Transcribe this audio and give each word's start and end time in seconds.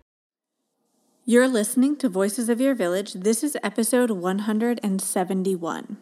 You're 1.25 1.47
listening 1.47 1.95
to 1.97 2.09
Voices 2.09 2.49
of 2.49 2.59
Your 2.59 2.73
Village. 2.73 3.13
This 3.13 3.43
is 3.43 3.55
episode 3.63 4.11
171. 4.11 5.97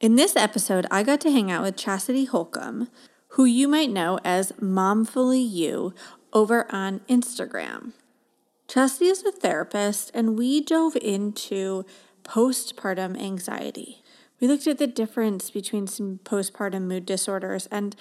In 0.00 0.16
this 0.16 0.36
episode, 0.36 0.86
I 0.90 1.02
got 1.02 1.20
to 1.20 1.30
hang 1.30 1.50
out 1.50 1.62
with 1.62 1.76
Chastity 1.76 2.24
Holcomb, 2.24 2.88
who 3.32 3.44
you 3.44 3.68
might 3.68 3.90
know 3.90 4.18
as 4.24 4.52
Momfully 4.60 5.40
You 5.40 5.92
over 6.32 6.66
on 6.72 7.00
Instagram. 7.08 7.92
Chastity 8.66 9.10
is 9.10 9.24
a 9.24 9.32
therapist, 9.32 10.10
and 10.14 10.38
we 10.38 10.60
dove 10.60 10.96
into 10.96 11.84
postpartum 12.24 13.20
anxiety. 13.20 14.02
We 14.40 14.46
looked 14.46 14.66
at 14.66 14.78
the 14.78 14.86
difference 14.86 15.50
between 15.50 15.86
some 15.86 16.20
postpartum 16.24 16.82
mood 16.82 17.06
disorders 17.06 17.66
and 17.70 17.96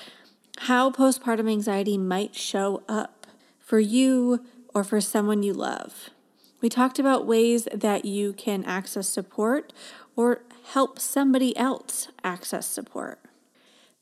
how 0.60 0.92
postpartum 0.92 1.50
anxiety 1.50 1.98
might 1.98 2.36
show 2.36 2.84
up 2.88 3.28
for 3.60 3.80
you 3.80 4.46
or 4.74 4.84
for 4.84 5.02
someone 5.02 5.44
you 5.44 5.54
love. 5.54 6.10
We 6.62 6.70
talked 6.70 7.00
about 7.00 7.28
ways 7.28 7.68
that 7.74 8.06
you 8.06 8.34
can 8.34 8.64
access 8.66 9.08
support 9.08 9.74
or 10.16 10.42
help 10.72 11.00
somebody 11.00 11.56
else 11.58 12.10
access 12.24 12.66
support. 12.66 13.20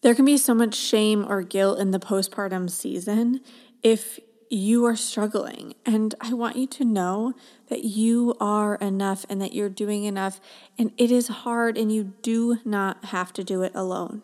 There 0.01 0.15
can 0.15 0.25
be 0.25 0.37
so 0.37 0.53
much 0.53 0.75
shame 0.75 1.25
or 1.27 1.41
guilt 1.41 1.79
in 1.79 1.91
the 1.91 1.99
postpartum 1.99 2.69
season 2.69 3.41
if 3.81 4.19
you 4.49 4.85
are 4.85 4.95
struggling. 4.95 5.75
And 5.85 6.15
I 6.21 6.33
want 6.33 6.55
you 6.55 6.67
to 6.67 6.85
know 6.85 7.33
that 7.67 7.83
you 7.83 8.35
are 8.39 8.75
enough 8.75 9.25
and 9.29 9.41
that 9.41 9.53
you're 9.53 9.69
doing 9.69 10.03
enough. 10.03 10.39
And 10.77 10.91
it 10.97 11.11
is 11.11 11.27
hard, 11.27 11.77
and 11.77 11.91
you 11.91 12.13
do 12.21 12.59
not 12.63 13.05
have 13.05 13.33
to 13.33 13.43
do 13.43 13.61
it 13.63 13.73
alone. 13.75 14.23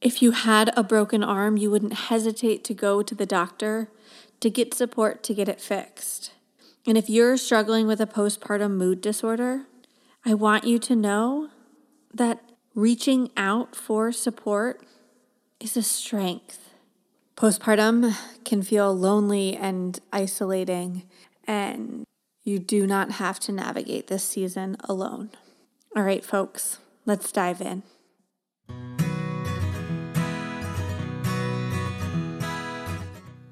If 0.00 0.22
you 0.22 0.30
had 0.32 0.72
a 0.76 0.84
broken 0.84 1.24
arm, 1.24 1.56
you 1.56 1.70
wouldn't 1.70 1.94
hesitate 1.94 2.62
to 2.64 2.74
go 2.74 3.02
to 3.02 3.14
the 3.14 3.26
doctor 3.26 3.90
to 4.40 4.50
get 4.50 4.74
support 4.74 5.22
to 5.24 5.34
get 5.34 5.48
it 5.48 5.60
fixed. 5.60 6.32
And 6.86 6.96
if 6.96 7.08
you're 7.08 7.36
struggling 7.36 7.86
with 7.86 8.00
a 8.00 8.06
postpartum 8.06 8.72
mood 8.72 9.00
disorder, 9.00 9.62
I 10.24 10.34
want 10.34 10.64
you 10.64 10.78
to 10.80 10.94
know 10.94 11.48
that 12.12 12.42
reaching 12.74 13.30
out 13.36 13.74
for 13.74 14.12
support 14.12 14.86
is 15.58 15.76
a 15.76 15.82
strength. 15.82 16.65
Postpartum 17.36 18.16
can 18.46 18.62
feel 18.62 18.96
lonely 18.96 19.54
and 19.54 20.00
isolating, 20.10 21.02
and 21.44 22.04
you 22.44 22.58
do 22.58 22.86
not 22.86 23.10
have 23.10 23.38
to 23.40 23.52
navigate 23.52 24.06
this 24.06 24.24
season 24.24 24.78
alone. 24.84 25.28
All 25.94 26.02
right, 26.02 26.24
folks, 26.24 26.78
let's 27.04 27.30
dive 27.30 27.60
in. 27.60 27.82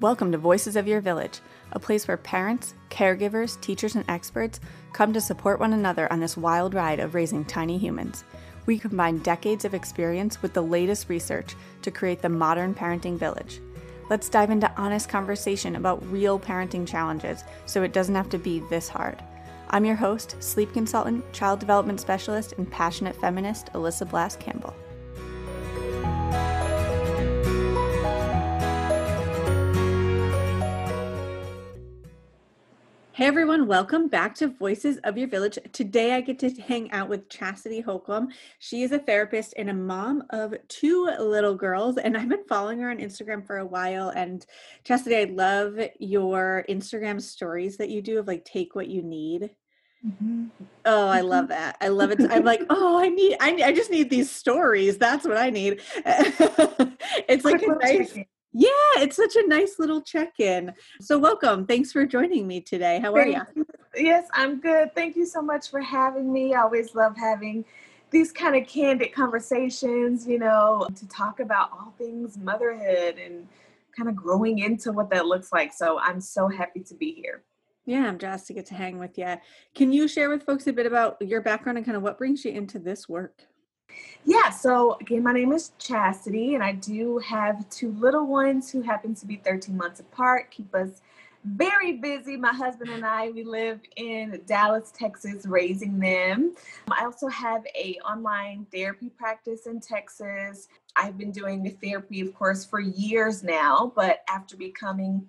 Welcome 0.01 0.31
to 0.31 0.39
Voices 0.39 0.75
of 0.75 0.87
Your 0.87 0.99
Village, 0.99 1.39
a 1.71 1.79
place 1.79 2.07
where 2.07 2.17
parents, 2.17 2.73
caregivers, 2.89 3.61
teachers, 3.61 3.93
and 3.93 4.05
experts 4.09 4.59
come 4.93 5.13
to 5.13 5.21
support 5.21 5.59
one 5.59 5.73
another 5.73 6.11
on 6.11 6.19
this 6.19 6.35
wild 6.35 6.73
ride 6.73 6.99
of 6.99 7.13
raising 7.13 7.45
tiny 7.45 7.77
humans. 7.77 8.23
We 8.65 8.79
combine 8.79 9.19
decades 9.19 9.63
of 9.63 9.75
experience 9.75 10.41
with 10.41 10.53
the 10.53 10.63
latest 10.63 11.07
research 11.07 11.55
to 11.83 11.91
create 11.91 12.23
the 12.23 12.29
modern 12.29 12.73
parenting 12.73 13.19
village. 13.19 13.61
Let's 14.07 14.29
dive 14.29 14.51
into 14.51 14.71
honest 14.77 15.09
conversation 15.09 15.75
about 15.75 16.05
real 16.11 16.39
parenting 16.39 16.87
challenges 16.87 17.43
so 17.65 17.81
it 17.81 17.91
doesn't 17.93 18.13
have 18.13 18.29
to 18.29 18.37
be 18.37 18.59
this 18.69 18.87
hard. 18.87 19.21
I'm 19.71 19.83
your 19.83 19.95
host, 19.95 20.35
sleep 20.43 20.73
consultant, 20.73 21.31
child 21.33 21.59
development 21.59 21.99
specialist, 21.99 22.53
and 22.57 22.69
passionate 22.69 23.15
feminist, 23.15 23.73
Alyssa 23.73 24.07
Blask 24.07 24.39
Campbell. 24.39 24.75
Hey 33.15 33.27
everyone, 33.27 33.65
welcome 33.65 34.09
back 34.09 34.35
to 34.35 34.49
Voices 34.49 34.97
of 35.05 35.17
Your 35.17 35.29
Village. 35.29 35.57
Today 35.71 36.15
I 36.15 36.19
get 36.19 36.37
to 36.39 36.49
hang 36.49 36.91
out 36.91 37.07
with 37.07 37.29
Chastity 37.29 37.79
Holcomb. 37.79 38.27
She 38.59 38.83
is 38.83 38.91
a 38.91 38.99
therapist 38.99 39.53
and 39.55 39.69
a 39.69 39.73
mom 39.73 40.23
of 40.31 40.53
two 40.67 41.05
little 41.17 41.55
girls, 41.55 41.97
and 41.97 42.17
I've 42.17 42.27
been 42.27 42.43
following 42.43 42.81
her 42.81 42.89
on 42.89 42.97
Instagram 42.97 43.47
for 43.47 43.59
a 43.59 43.65
while. 43.65 44.09
And 44.09 44.45
Chastity, 44.83 45.15
I 45.15 45.33
love 45.33 45.79
your 45.97 46.65
Instagram 46.67 47.21
stories 47.21 47.77
that 47.77 47.89
you 47.89 48.01
do 48.01 48.19
of 48.19 48.27
like 48.27 48.43
take 48.43 48.75
what 48.75 48.89
you 48.89 49.01
need. 49.01 49.49
Mm-hmm. 50.05 50.47
Oh, 50.83 51.07
I 51.07 51.21
love 51.21 51.47
that. 51.47 51.77
I 51.79 51.87
love 51.87 52.11
it. 52.11 52.19
I'm 52.29 52.43
like, 52.43 52.63
oh, 52.69 52.99
I 52.99 53.07
need, 53.07 53.37
I, 53.39 53.61
I 53.63 53.71
just 53.71 53.91
need 53.91 54.09
these 54.09 54.29
stories. 54.29 54.97
That's 54.97 55.25
what 55.25 55.37
I 55.37 55.51
need. 55.51 55.79
it's 56.05 57.45
like 57.45 57.61
a 57.61 57.75
nice, 57.81 58.17
yeah, 58.57 58.69
it's 59.03 59.17
such 59.17 59.35
a 59.35 59.45
nice 59.47 59.79
little 59.79 60.01
check 60.01 60.39
in. 60.39 60.73
So, 61.01 61.19
welcome. 61.19 61.65
Thanks 61.65 61.91
for 61.91 62.05
joining 62.05 62.47
me 62.47 62.61
today. 62.61 63.01
How 63.01 63.13
are 63.13 63.27
you? 63.27 63.41
Yes, 63.97 64.29
I'm 64.31 64.61
good. 64.61 64.95
Thank 64.95 65.17
you 65.17 65.25
so 65.25 65.41
much 65.41 65.69
for 65.69 65.81
having 65.81 66.31
me. 66.31 66.53
I 66.53 66.61
always 66.61 66.95
love 66.95 67.17
having 67.17 67.65
these 68.11 68.31
kind 68.31 68.55
of 68.55 68.65
candid 68.65 69.13
conversations, 69.13 70.25
you 70.25 70.39
know, 70.39 70.87
to 70.95 71.07
talk 71.09 71.41
about 71.41 71.69
all 71.73 71.93
things 71.97 72.37
motherhood 72.37 73.17
and 73.17 73.45
kind 73.95 74.07
of 74.07 74.15
growing 74.15 74.59
into 74.59 74.93
what 74.93 75.09
that 75.09 75.25
looks 75.25 75.51
like. 75.51 75.73
So, 75.73 75.99
I'm 75.99 76.21
so 76.21 76.47
happy 76.47 76.79
to 76.79 76.95
be 76.95 77.11
here. 77.11 77.43
Yeah, 77.85 78.07
I'm 78.07 78.17
jazzed 78.17 78.47
to 78.47 78.53
get 78.53 78.67
to 78.67 78.75
hang 78.75 78.99
with 78.99 79.17
you. 79.17 79.35
Can 79.75 79.91
you 79.91 80.07
share 80.07 80.29
with 80.29 80.43
folks 80.43 80.65
a 80.67 80.73
bit 80.73 80.85
about 80.85 81.17
your 81.21 81.41
background 81.41 81.77
and 81.77 81.85
kind 81.85 81.97
of 81.97 82.03
what 82.03 82.17
brings 82.17 82.45
you 82.45 82.51
into 82.51 82.79
this 82.79 83.09
work? 83.09 83.47
Yeah, 84.27 84.49
so 84.49 84.97
again, 85.01 85.21
my 85.21 85.33
name 85.33 85.51
is 85.51 85.71
Chastity, 85.77 86.55
and 86.55 86.63
I 86.63 86.71
do 86.71 87.19
have 87.19 87.69
two 87.69 87.91
little 87.91 88.25
ones 88.25 88.71
who 88.71 88.81
happen 88.81 89.13
to 89.13 89.25
be 89.25 89.35
13 89.35 89.77
months 89.77 89.99
apart, 89.99 90.49
keep 90.49 90.73
us 90.73 91.01
very 91.43 91.97
busy. 91.97 92.35
My 92.35 92.51
husband 92.51 92.89
and 92.89 93.05
I, 93.05 93.29
we 93.29 93.43
live 93.43 93.79
in 93.97 94.41
Dallas, 94.47 94.91
Texas, 94.91 95.45
raising 95.45 95.99
them. 95.99 96.55
Um, 96.87 96.93
I 96.99 97.05
also 97.05 97.27
have 97.27 97.63
a 97.75 97.99
online 97.99 98.65
therapy 98.73 99.09
practice 99.09 99.67
in 99.67 99.79
Texas. 99.79 100.69
I've 100.95 101.19
been 101.19 101.31
doing 101.31 101.61
the 101.61 101.69
therapy, 101.69 102.21
of 102.21 102.33
course, 102.33 102.65
for 102.65 102.79
years 102.79 103.43
now, 103.43 103.93
but 103.95 104.23
after 104.27 104.57
becoming 104.57 105.27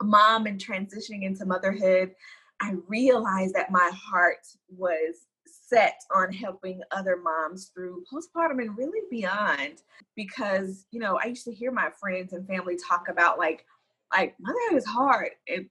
a 0.00 0.04
mom 0.04 0.46
and 0.46 0.58
transitioning 0.58 1.24
into 1.24 1.44
motherhood, 1.44 2.14
I 2.62 2.76
realized 2.88 3.54
that 3.54 3.70
my 3.70 3.90
heart 3.94 4.46
was 4.74 5.26
set 5.66 6.00
on 6.14 6.32
helping 6.32 6.80
other 6.90 7.16
moms 7.16 7.70
through 7.74 8.04
postpartum 8.12 8.60
and 8.60 8.76
really 8.76 9.00
beyond 9.10 9.82
because 10.14 10.86
you 10.90 11.00
know 11.00 11.18
i 11.22 11.26
used 11.26 11.44
to 11.44 11.52
hear 11.52 11.72
my 11.72 11.88
friends 11.98 12.32
and 12.32 12.46
family 12.46 12.76
talk 12.76 13.08
about 13.08 13.38
like 13.38 13.64
like 14.12 14.34
motherhood 14.40 14.76
is 14.76 14.84
hard 14.84 15.30
and 15.48 15.66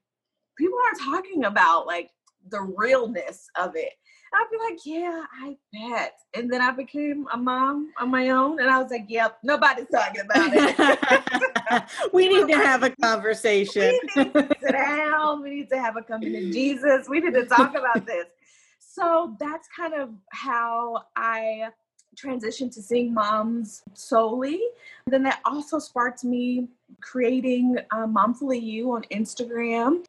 people 0.58 0.78
aren't 0.86 1.00
talking 1.00 1.46
about 1.46 1.88
like 1.88 2.10
the 2.50 2.62
realness 2.62 3.48
of 3.58 3.76
it. 3.76 3.92
I'd 4.36 4.48
be 4.52 4.58
like, 4.58 4.80
yeah, 4.84 5.24
I 5.44 5.56
bet. 5.72 6.14
And 6.34 6.52
then 6.52 6.60
I 6.60 6.72
became 6.72 7.28
a 7.32 7.38
mom 7.38 7.92
on 8.00 8.10
my 8.10 8.30
own, 8.30 8.60
and 8.60 8.68
I 8.68 8.82
was 8.82 8.90
like, 8.90 9.06
yep, 9.08 9.38
nobody's 9.44 9.86
talking 9.92 10.22
about 10.22 10.50
it. 10.52 11.84
we 12.14 12.28
need 12.28 12.48
to 12.48 12.58
have 12.58 12.82
a 12.82 12.90
conversation. 12.90 14.00
we 14.16 14.24
need 14.24 14.34
to 14.34 14.58
sit 14.60 14.72
down. 14.72 15.44
We 15.44 15.50
need 15.52 15.70
to 15.70 15.80
have 15.80 15.98
a 15.98 16.02
coming 16.02 16.34
to 16.34 16.52
Jesus. 16.52 17.08
We 17.08 17.20
need 17.20 17.36
to 17.36 17.46
talk 17.46 17.76
about 17.76 18.08
this. 18.08 18.26
So 18.94 19.36
that's 19.40 19.68
kind 19.76 19.94
of 19.94 20.10
how 20.32 21.06
I 21.16 21.70
transitioned 22.16 22.74
to 22.76 22.82
seeing 22.82 23.14
moms 23.14 23.82
solely. 23.94 24.62
Then 25.08 25.24
that 25.24 25.42
also 25.46 25.80
sparked 25.80 26.24
me 26.24 26.68
creating 27.02 27.78
uh, 27.92 28.06
Momfully 28.06 28.60
You 28.60 28.92
on 28.92 29.04
Instagram 29.12 30.04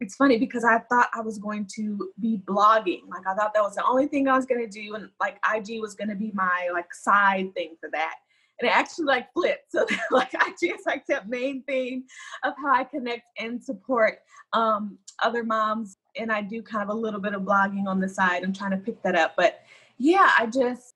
it's 0.00 0.16
funny 0.16 0.38
because 0.38 0.64
I 0.64 0.78
thought 0.90 1.08
I 1.14 1.20
was 1.20 1.38
going 1.38 1.66
to 1.76 2.10
be 2.20 2.42
blogging. 2.44 3.08
Like 3.08 3.26
I 3.26 3.34
thought 3.34 3.54
that 3.54 3.62
was 3.62 3.74
the 3.74 3.84
only 3.86 4.06
thing 4.06 4.28
I 4.28 4.36
was 4.36 4.44
going 4.44 4.60
to 4.60 4.70
do, 4.70 4.94
and 4.94 5.08
like 5.20 5.38
IG 5.54 5.80
was 5.80 5.94
going 5.94 6.08
to 6.08 6.14
be 6.14 6.30
my 6.34 6.68
like 6.72 6.92
side 6.92 7.54
thing 7.54 7.76
for 7.80 7.88
that. 7.92 8.16
And 8.60 8.68
it 8.68 8.72
actually 8.72 9.06
like 9.06 9.32
flipped. 9.32 9.64
So 9.70 9.86
like 10.10 10.34
IG 10.34 10.74
is 10.74 10.82
like 10.86 11.06
that 11.06 11.28
main 11.28 11.62
thing 11.62 12.04
of 12.44 12.54
how 12.62 12.74
I 12.74 12.84
connect 12.84 13.24
and 13.38 13.62
support 13.62 14.18
um, 14.52 14.98
other 15.22 15.42
moms. 15.42 15.96
And 16.16 16.30
I 16.30 16.42
do 16.42 16.62
kind 16.62 16.82
of 16.82 16.94
a 16.94 16.98
little 16.98 17.20
bit 17.20 17.34
of 17.34 17.42
blogging 17.42 17.86
on 17.86 18.00
the 18.00 18.08
side. 18.08 18.44
I'm 18.44 18.52
trying 18.52 18.70
to 18.72 18.76
pick 18.76 19.02
that 19.02 19.14
up, 19.14 19.34
but 19.36 19.60
yeah, 19.98 20.30
I 20.38 20.46
just 20.46 20.94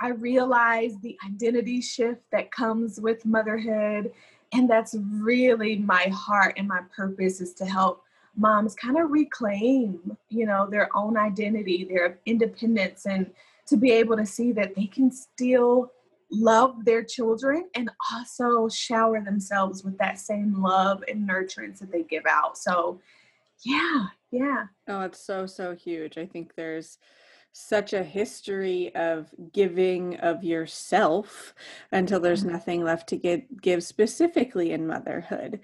I 0.00 0.08
realized 0.08 1.02
the 1.02 1.16
identity 1.24 1.80
shift 1.80 2.22
that 2.32 2.50
comes 2.50 3.00
with 3.00 3.24
motherhood. 3.24 4.12
And 4.52 4.68
that's 4.68 4.94
really 4.98 5.76
my 5.76 6.04
heart 6.12 6.54
and 6.56 6.68
my 6.68 6.80
purpose 6.94 7.40
is 7.40 7.54
to 7.54 7.66
help 7.66 8.02
moms 8.36 8.74
kind 8.74 8.98
of 8.98 9.10
reclaim, 9.10 10.16
you 10.28 10.46
know, 10.46 10.68
their 10.68 10.88
own 10.96 11.16
identity, 11.16 11.84
their 11.84 12.18
independence, 12.26 13.06
and 13.06 13.30
to 13.66 13.76
be 13.76 13.90
able 13.92 14.16
to 14.16 14.26
see 14.26 14.52
that 14.52 14.74
they 14.74 14.86
can 14.86 15.10
still 15.10 15.90
love 16.30 16.84
their 16.84 17.02
children 17.02 17.68
and 17.74 17.90
also 18.12 18.68
shower 18.68 19.20
themselves 19.20 19.84
with 19.84 19.96
that 19.98 20.18
same 20.18 20.60
love 20.60 21.02
and 21.08 21.28
nurturance 21.28 21.78
that 21.78 21.92
they 21.92 22.02
give 22.02 22.24
out. 22.28 22.58
So, 22.58 23.00
yeah, 23.64 24.06
yeah. 24.34 24.64
Oh, 24.88 25.02
it's 25.02 25.24
so, 25.24 25.46
so 25.46 25.74
huge. 25.74 26.18
I 26.18 26.26
think 26.26 26.54
there's 26.54 26.98
such 27.52 27.92
a 27.92 28.02
history 28.02 28.92
of 28.96 29.30
giving 29.52 30.16
of 30.16 30.42
yourself 30.42 31.54
until 31.92 32.18
there's 32.18 32.42
mm-hmm. 32.42 32.52
nothing 32.52 32.84
left 32.84 33.08
to 33.10 33.16
get, 33.16 33.60
give 33.62 33.84
specifically 33.84 34.72
in 34.72 34.86
motherhood 34.86 35.60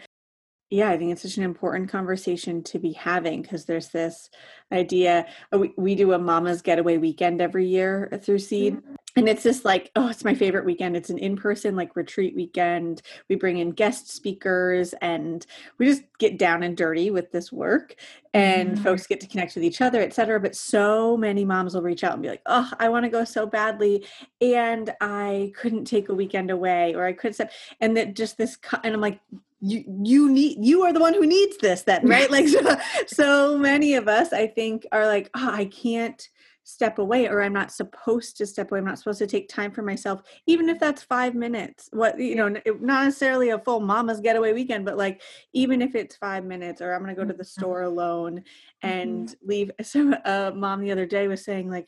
yeah, 0.70 0.88
I 0.88 0.96
think 0.96 1.10
it's 1.10 1.22
such 1.22 1.36
an 1.36 1.42
important 1.42 1.90
conversation 1.90 2.62
to 2.64 2.78
be 2.78 2.92
having 2.92 3.42
because 3.42 3.64
there's 3.64 3.88
this 3.88 4.30
idea. 4.70 5.26
Uh, 5.52 5.58
we, 5.58 5.74
we 5.76 5.94
do 5.96 6.12
a 6.12 6.18
mama's 6.18 6.62
getaway 6.62 6.96
weekend 6.96 7.40
every 7.40 7.66
year 7.66 8.08
through 8.22 8.38
Seed. 8.38 8.76
Mm-hmm. 8.76 8.94
And 9.16 9.28
it's 9.28 9.42
just 9.42 9.64
like, 9.64 9.90
oh, 9.96 10.08
it's 10.08 10.24
my 10.24 10.34
favorite 10.34 10.64
weekend. 10.64 10.96
It's 10.96 11.10
an 11.10 11.18
in 11.18 11.36
person, 11.36 11.76
like 11.76 11.96
retreat 11.96 12.34
weekend. 12.34 13.02
We 13.28 13.36
bring 13.36 13.58
in 13.58 13.70
guest 13.70 14.10
speakers 14.10 14.94
and 15.00 15.44
we 15.78 15.86
just 15.86 16.02
get 16.18 16.38
down 16.38 16.62
and 16.62 16.76
dirty 16.76 17.10
with 17.10 17.32
this 17.32 17.50
work. 17.50 17.96
And 18.32 18.72
mm-hmm. 18.72 18.84
folks 18.84 19.06
get 19.06 19.20
to 19.20 19.26
connect 19.26 19.54
with 19.56 19.64
each 19.64 19.80
other, 19.80 20.00
et 20.00 20.14
cetera. 20.14 20.38
But 20.38 20.54
so 20.54 21.16
many 21.16 21.44
moms 21.44 21.74
will 21.74 21.82
reach 21.82 22.04
out 22.04 22.12
and 22.12 22.22
be 22.22 22.28
like, 22.28 22.42
oh, 22.46 22.70
I 22.78 22.88
want 22.88 23.04
to 23.04 23.10
go 23.10 23.24
so 23.24 23.46
badly. 23.46 24.06
And 24.40 24.94
I 25.00 25.52
couldn't 25.56 25.86
take 25.86 26.08
a 26.08 26.14
weekend 26.14 26.50
away 26.50 26.94
or 26.94 27.04
I 27.04 27.12
could 27.12 27.36
not 27.38 27.50
And 27.80 27.96
that 27.96 28.14
just 28.14 28.38
this, 28.38 28.56
and 28.84 28.94
I'm 28.94 29.00
like, 29.00 29.20
you 29.62 29.84
you 30.02 30.30
need 30.30 30.56
you 30.64 30.84
are 30.84 30.92
the 30.92 31.00
one 31.00 31.12
who 31.12 31.26
needs 31.26 31.58
this 31.58 31.82
then 31.82 32.06
right 32.08 32.30
like 32.30 32.48
so, 32.48 32.76
so 33.06 33.58
many 33.58 33.94
of 33.94 34.08
us 34.08 34.32
i 34.32 34.46
think 34.46 34.86
are 34.90 35.06
like 35.06 35.28
oh 35.34 35.50
i 35.52 35.66
can't 35.66 36.30
step 36.64 36.98
away 36.98 37.26
or 37.26 37.42
i'm 37.42 37.52
not 37.52 37.72
supposed 37.72 38.36
to 38.36 38.46
step 38.46 38.70
away 38.70 38.78
i'm 38.78 38.84
not 38.84 38.98
supposed 38.98 39.18
to 39.18 39.26
take 39.26 39.48
time 39.48 39.70
for 39.70 39.82
myself 39.82 40.22
even 40.46 40.68
if 40.68 40.78
that's 40.78 41.02
five 41.02 41.34
minutes 41.34 41.88
what 41.92 42.18
you 42.18 42.34
know 42.34 42.48
not 42.48 43.04
necessarily 43.04 43.50
a 43.50 43.58
full 43.58 43.80
mama's 43.80 44.20
getaway 44.20 44.52
weekend 44.52 44.84
but 44.84 44.96
like 44.96 45.22
even 45.52 45.82
if 45.82 45.94
it's 45.94 46.16
five 46.16 46.44
minutes 46.44 46.80
or 46.80 46.92
i'm 46.92 47.02
going 47.02 47.14
to 47.14 47.20
go 47.20 47.26
to 47.26 47.32
the 47.32 47.42
mm-hmm. 47.42 47.60
store 47.60 47.82
alone 47.82 48.42
and 48.82 49.28
mm-hmm. 49.28 49.48
leave 49.48 49.70
so 49.82 50.12
a 50.24 50.52
mom 50.54 50.80
the 50.80 50.92
other 50.92 51.06
day 51.06 51.28
was 51.28 51.44
saying 51.44 51.70
like 51.70 51.86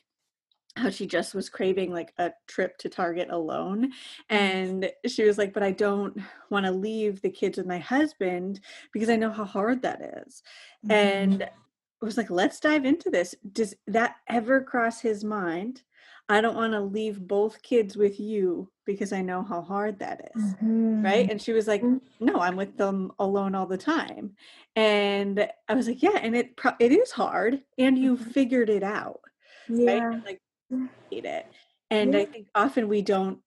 how 0.77 0.89
she 0.89 1.07
just 1.07 1.35
was 1.35 1.49
craving 1.49 1.93
like 1.93 2.13
a 2.19 2.33
trip 2.47 2.79
to 2.79 2.89
Target 2.89 3.29
alone. 3.31 3.91
And 4.31 4.91
she 5.07 5.25
was 5.25 5.37
like, 5.37 5.53
but 5.53 5.63
I 5.63 5.73
don't 5.73 6.19
want 6.51 6.65
to 6.65 6.73
leave 6.73 7.21
the 7.21 7.31
kids 7.31 7.59
with 7.59 7.67
my 7.67 7.79
husband 7.79 8.61
because 8.93 9.11
I 9.11 9.17
know 9.17 9.31
how 9.31 9.45
hard 9.45 9.83
that 9.83 10.01
is. 10.27 10.43
Mm-hmm. 10.87 10.93
And 10.93 11.51
was 12.05 12.17
like, 12.17 12.31
let's 12.31 12.61
dive 12.61 12.85
into 12.85 13.11
this. 13.11 13.35
Does 13.53 13.75
that 13.87 14.17
ever 14.29 14.61
cross 14.61 15.01
his 15.01 15.25
mind? 15.25 15.83
I 16.29 16.41
don't 16.41 16.57
want 16.57 16.73
to 16.73 16.81
leave 16.81 17.21
both 17.21 17.63
kids 17.63 17.97
with 17.97 18.19
you 18.19 18.71
because 18.87 19.13
I 19.13 19.23
know 19.23 19.43
how 19.43 19.61
hard 19.61 19.99
that 19.99 20.31
is. 20.35 20.43
Mm-hmm. 20.55 21.05
Right. 21.05 21.31
And 21.31 21.43
she 21.43 21.53
was 21.53 21.67
like, 21.67 21.83
mm-hmm. 21.83 22.25
no, 22.25 22.41
I'm 22.41 22.57
with 22.57 22.77
them 22.77 23.13
alone 23.19 23.55
all 23.55 23.67
the 23.67 23.77
time. 23.77 24.33
And 24.77 25.49
I 25.69 25.75
was 25.75 25.89
like, 25.89 26.03
yeah. 26.03 26.19
And 26.23 26.35
it, 26.37 26.59
it 26.79 26.93
is 26.93 27.11
hard. 27.11 27.61
And 27.77 27.99
you 27.99 28.17
mm-hmm. 28.17 28.31
figured 28.31 28.71
it 28.71 28.83
out. 28.83 29.21
Yeah. 29.69 29.99
Right? 29.99 30.25
Like 30.25 30.41
it 31.11 31.47
and 31.91 32.15
yeah. 32.15 32.21
i 32.21 32.25
think 32.25 32.47
often 32.55 32.89
we 32.89 33.03
don't 33.03 33.39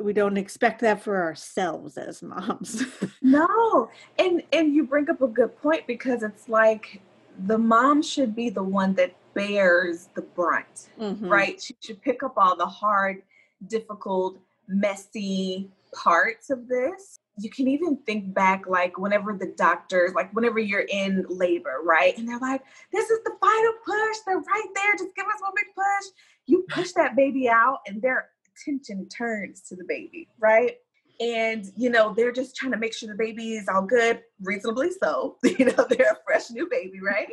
we 0.00 0.12
don't 0.12 0.36
expect 0.36 0.80
that 0.80 1.02
for 1.02 1.22
ourselves 1.22 1.96
as 1.96 2.22
moms 2.22 2.84
no 3.22 3.90
and 4.18 4.42
and 4.52 4.74
you 4.74 4.84
bring 4.84 5.08
up 5.10 5.20
a 5.20 5.26
good 5.26 5.56
point 5.60 5.86
because 5.86 6.22
it's 6.22 6.48
like 6.48 7.02
the 7.46 7.58
mom 7.58 8.02
should 8.02 8.34
be 8.34 8.50
the 8.50 8.62
one 8.62 8.94
that 8.94 9.14
bears 9.34 10.08
the 10.14 10.22
brunt 10.22 10.88
mm-hmm. 10.98 11.28
right? 11.28 11.60
She 11.60 11.74
should 11.80 12.00
pick 12.02 12.22
up 12.22 12.34
all 12.36 12.56
the 12.56 12.66
hard 12.66 13.22
difficult 13.66 14.38
messy 14.68 15.70
parts 15.94 16.50
of 16.50 16.68
this. 16.68 17.18
You 17.38 17.50
can 17.50 17.68
even 17.68 17.96
think 18.04 18.34
back 18.34 18.66
like 18.66 18.98
whenever 18.98 19.32
the 19.32 19.54
doctors 19.56 20.12
like 20.14 20.32
whenever 20.34 20.58
you're 20.58 20.86
in 20.88 21.24
labor 21.28 21.78
right? 21.82 22.16
And 22.16 22.28
they're 22.28 22.38
like 22.38 22.62
this 22.92 23.10
is 23.10 23.20
the 23.24 23.32
final 23.40 23.72
push. 23.84 24.16
They're 24.26 24.38
right 24.38 24.68
there. 24.74 24.92
Just 24.92 25.14
give 25.16 25.26
us 25.26 25.40
one 25.40 25.52
big 25.56 25.74
push. 25.74 26.12
You 26.46 26.66
push 26.68 26.92
that 26.92 27.16
baby 27.16 27.48
out 27.48 27.78
and 27.86 28.02
their 28.02 28.28
attention 28.54 29.08
turns 29.08 29.62
to 29.62 29.76
the 29.76 29.84
baby, 29.84 30.28
right? 30.38 30.76
And 31.20 31.70
you 31.76 31.90
know, 31.90 32.12
they're 32.14 32.32
just 32.32 32.56
trying 32.56 32.72
to 32.72 32.78
make 32.78 32.94
sure 32.94 33.08
the 33.08 33.14
baby 33.14 33.54
is 33.54 33.68
all 33.68 33.82
good, 33.82 34.22
reasonably 34.40 34.90
so. 34.90 35.36
You 35.58 35.66
know, 35.66 35.86
they're 35.88 36.12
a 36.12 36.18
fresh 36.26 36.50
new 36.50 36.68
baby, 36.68 37.00
right? 37.00 37.28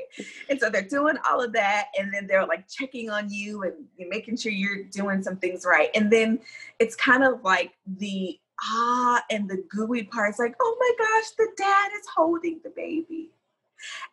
And 0.50 0.60
so 0.60 0.70
they're 0.70 0.82
doing 0.82 1.16
all 1.30 1.42
of 1.42 1.54
that, 1.54 1.88
and 1.98 2.14
then 2.14 2.28
they're 2.28 2.46
like 2.46 2.68
checking 2.68 3.10
on 3.10 3.30
you 3.32 3.64
and 3.64 3.74
making 4.10 4.38
sure 4.38 4.52
you're 4.52 4.84
doing 4.84 5.24
some 5.24 5.38
things 5.38 5.66
right. 5.66 5.90
And 5.96 6.12
then 6.12 6.40
it's 6.80 6.96
kind 6.96 7.24
of 7.24 7.44
like 7.44 7.74
the 7.98 8.38
ah 8.62 9.24
and 9.32 9.50
the 9.50 9.64
gooey 9.70 10.04
parts, 10.04 10.38
like, 10.40 10.56
oh 10.62 10.78
my 10.80 11.06
gosh, 11.06 11.32
the 11.38 11.48
dad 11.58 11.90
is 11.98 12.06
holding 12.16 12.60
the 12.64 12.72
baby. 12.72 13.32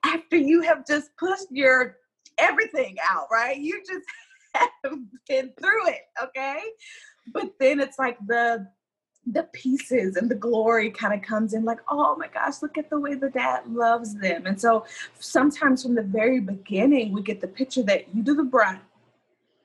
After 0.05 0.37
you 0.37 0.62
have 0.62 0.87
just 0.87 1.11
pushed 1.17 1.50
your 1.50 1.97
everything 2.38 2.97
out, 3.11 3.26
right? 3.31 3.57
You 3.57 3.83
just 3.87 4.07
have 4.55 4.99
been 5.29 5.52
through 5.59 5.88
it, 5.88 6.02
okay? 6.23 6.61
But 7.33 7.52
then 7.59 7.81
it's 7.81 7.99
like 7.99 8.19
the 8.26 8.67
the 9.26 9.42
pieces 9.52 10.16
and 10.16 10.30
the 10.30 10.35
glory 10.35 10.90
kind 10.90 11.12
of 11.12 11.21
comes 11.21 11.52
in 11.52 11.64
like 11.64 11.80
oh 11.88 12.14
my 12.16 12.28
gosh 12.28 12.62
look 12.62 12.78
at 12.78 12.88
the 12.90 12.99
way 12.99 13.14
the 13.14 13.30
dad 13.30 13.66
loves 13.66 14.14
them. 14.14 14.47
And 14.47 14.61
so 14.61 14.85
sometimes 15.18 15.83
from 15.83 15.95
the 15.95 16.02
very 16.02 16.40
beginning 16.40 17.12
we 17.12 17.23
get 17.23 17.40
the 17.40 17.49
picture 17.49 17.83
that 17.85 18.14
you 18.14 18.23
do 18.23 18.35
the 18.35 18.45
brunt 18.45 18.80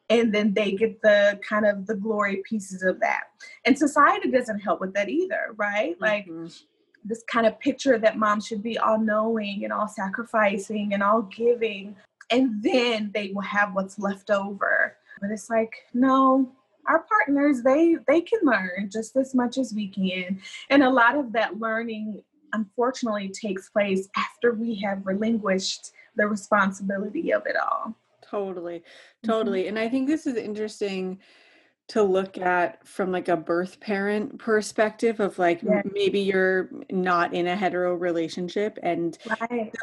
and 0.10 0.34
then 0.34 0.54
they 0.54 0.72
get 0.72 1.02
the 1.02 1.40
kind 1.48 1.66
of 1.66 1.86
the 1.86 1.96
glory 1.96 2.42
pieces 2.44 2.84
of 2.84 3.00
that. 3.00 3.26
And 3.66 3.78
society 3.78 4.30
doesn't 4.30 4.60
help 4.60 4.82
with 4.82 4.94
that 4.94 5.10
either 5.10 5.54
right? 5.56 6.00
Like 6.02 6.26
mm-hmm. 6.26 6.48
this 7.06 7.24
kind 7.32 7.46
of 7.46 7.60
picture 7.60 8.00
that 8.00 8.18
mom 8.18 8.42
should 8.42 8.64
be 8.64 8.80
all 8.80 9.00
knowing 9.00 9.64
and 9.64 9.72
all 9.72 9.88
sacrificing 9.88 10.94
and 10.94 11.04
all 11.04 11.22
giving 11.22 11.96
and 12.32 12.64
then 12.64 13.12
they 13.14 13.32
will 13.34 13.42
have 13.42 13.76
what's 13.76 14.00
left 14.00 14.32
over. 14.32 14.96
But 15.20 15.30
it's 15.30 15.50
like 15.50 15.74
no 15.94 16.52
our 16.88 17.06
partners 17.10 17.62
they 17.64 17.98
they 18.08 18.22
can 18.22 18.40
learn 18.44 18.90
just 18.92 19.16
as 19.16 19.34
much 19.34 19.58
as 19.58 19.74
we 19.74 19.88
can 19.88 20.40
and 20.70 20.84
a 20.84 20.90
lot 20.90 21.16
of 21.16 21.32
that 21.32 21.60
learning 21.60 22.22
unfortunately 22.54 23.30
takes 23.30 23.70
place 23.70 24.10
after 24.18 24.54
we 24.54 24.76
have 24.76 25.06
relinquished 25.06 25.92
the 26.16 26.28
responsibility 26.28 27.32
of 27.32 27.46
it 27.46 27.56
all 27.56 27.96
totally 28.22 28.80
mm-hmm. 28.80 29.32
totally 29.32 29.62
mm-hmm. 29.62 29.70
and 29.70 29.80
i 29.80 29.88
think 29.88 30.08
this 30.08 30.26
is 30.26 30.36
interesting 30.36 31.20
to 31.88 32.04
look 32.04 32.38
at 32.38 32.88
from 32.88 33.12
like 33.12 33.28
a 33.28 33.36
birth 33.36 33.80
parent 33.80 34.40
perspective 34.40 35.20
of 35.20 35.38
like 35.38 35.62
yeah. 35.62 35.82
maybe 35.94 36.22
you're 36.22 36.70
not 36.90 37.34
in 37.34 37.48
a 37.48 37.56
hetero 37.56 37.94
relationship 37.94 38.80
and 38.82 39.18
right 39.42 39.74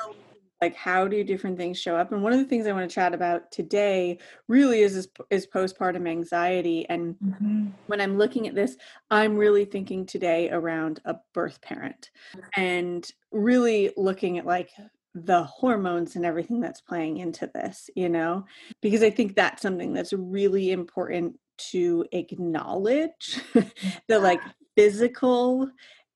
like 0.61 0.75
how 0.75 1.07
do 1.07 1.23
different 1.23 1.57
things 1.57 1.79
show 1.79 1.97
up 1.97 2.13
and 2.13 2.23
one 2.23 2.33
of 2.33 2.39
the 2.39 2.45
things 2.45 2.67
i 2.67 2.73
want 2.73 2.89
to 2.89 2.95
chat 2.95 3.15
about 3.15 3.51
today 3.51 4.19
really 4.49 4.81
is 4.81 4.97
is, 4.97 5.09
is 5.31 5.47
postpartum 5.47 6.09
anxiety 6.09 6.87
and 6.89 7.15
mm-hmm. 7.25 7.67
when 7.87 8.01
i'm 8.01 8.19
looking 8.19 8.47
at 8.47 8.55
this 8.55 8.77
i'm 9.11 9.37
really 9.37 9.65
thinking 9.65 10.05
today 10.05 10.51
around 10.51 11.01
a 11.05 11.17
birth 11.35 11.61
parent 11.61 12.11
and 12.57 13.11
really 13.33 13.93
looking 13.97 14.39
at 14.39 14.47
like 14.47 14.71
the 15.15 15.43
hormones 15.45 16.17
and 16.17 16.25
everything 16.25 16.61
that's 16.61 16.81
playing 16.81 17.19
into 17.19 17.51
this, 17.55 17.91
you 17.95 18.09
know? 18.09 18.45
Because 18.81 19.03
I 19.03 19.11
think 19.11 19.35
that's 19.35 19.63
something 19.63 19.93
that's 19.93 20.13
really 20.13 20.71
important 20.71 21.39
to 21.71 22.07
acknowledge 22.13 23.41
the 24.09 24.19
like 24.19 24.41
physical 24.77 25.69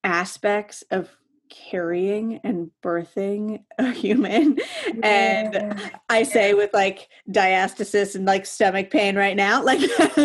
aspects 0.05 0.83
of 0.91 1.11
carrying 1.71 2.39
and 2.45 2.71
birthing 2.83 3.63
a 3.79 3.91
human. 3.91 4.59
And 5.03 5.91
i 6.09 6.23
say 6.23 6.55
with 6.55 6.73
like 6.73 7.09
diastasis 7.31 8.15
and 8.15 8.25
like 8.25 8.47
stomach 8.47 8.91
pain 8.91 9.17
right 9.17 9.37
now 9.37 9.63
like 9.65 9.81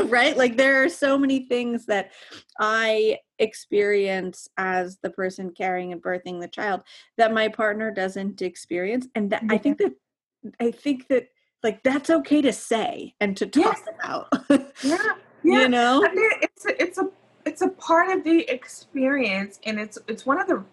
right? 0.05 0.35
Like 0.37 0.57
there 0.57 0.83
are 0.83 0.89
so 0.89 1.17
many 1.17 1.47
things 1.47 1.85
that 1.85 2.11
i 2.59 3.17
experience 3.39 4.47
as 4.57 4.97
the 5.03 5.09
person 5.09 5.51
carrying 5.51 5.91
and 5.91 6.01
birthing 6.01 6.41
the 6.41 6.47
child 6.47 6.81
that 7.17 7.33
my 7.33 7.47
partner 7.47 7.91
doesn't 7.91 8.41
experience 8.41 9.07
and 9.15 9.29
that, 9.31 9.43
i 9.49 9.57
think 9.57 9.77
that 9.77 9.93
i 10.59 10.71
think 10.71 11.07
that 11.07 11.27
like 11.63 11.83
that's 11.83 12.09
okay 12.09 12.41
to 12.41 12.51
say 12.51 13.13
and 13.19 13.37
to 13.37 13.45
talk 13.45 13.77
yes. 13.77 13.95
about 13.99 14.27
yeah. 14.83 15.13
Yeah. 15.43 15.61
you 15.61 15.69
know? 15.69 16.03
I 16.03 16.13
mean, 16.13 16.29
it's 16.41 16.65
a, 16.65 16.81
it's 16.81 16.97
a 16.97 17.09
it's 17.45 17.61
a 17.61 17.69
part 17.69 18.09
of 18.09 18.23
the 18.23 18.41
experience 18.51 19.59
and 19.65 19.79
it's 19.79 19.97
it's 20.07 20.25
one 20.25 20.39
of 20.39 20.47
the 20.47 20.63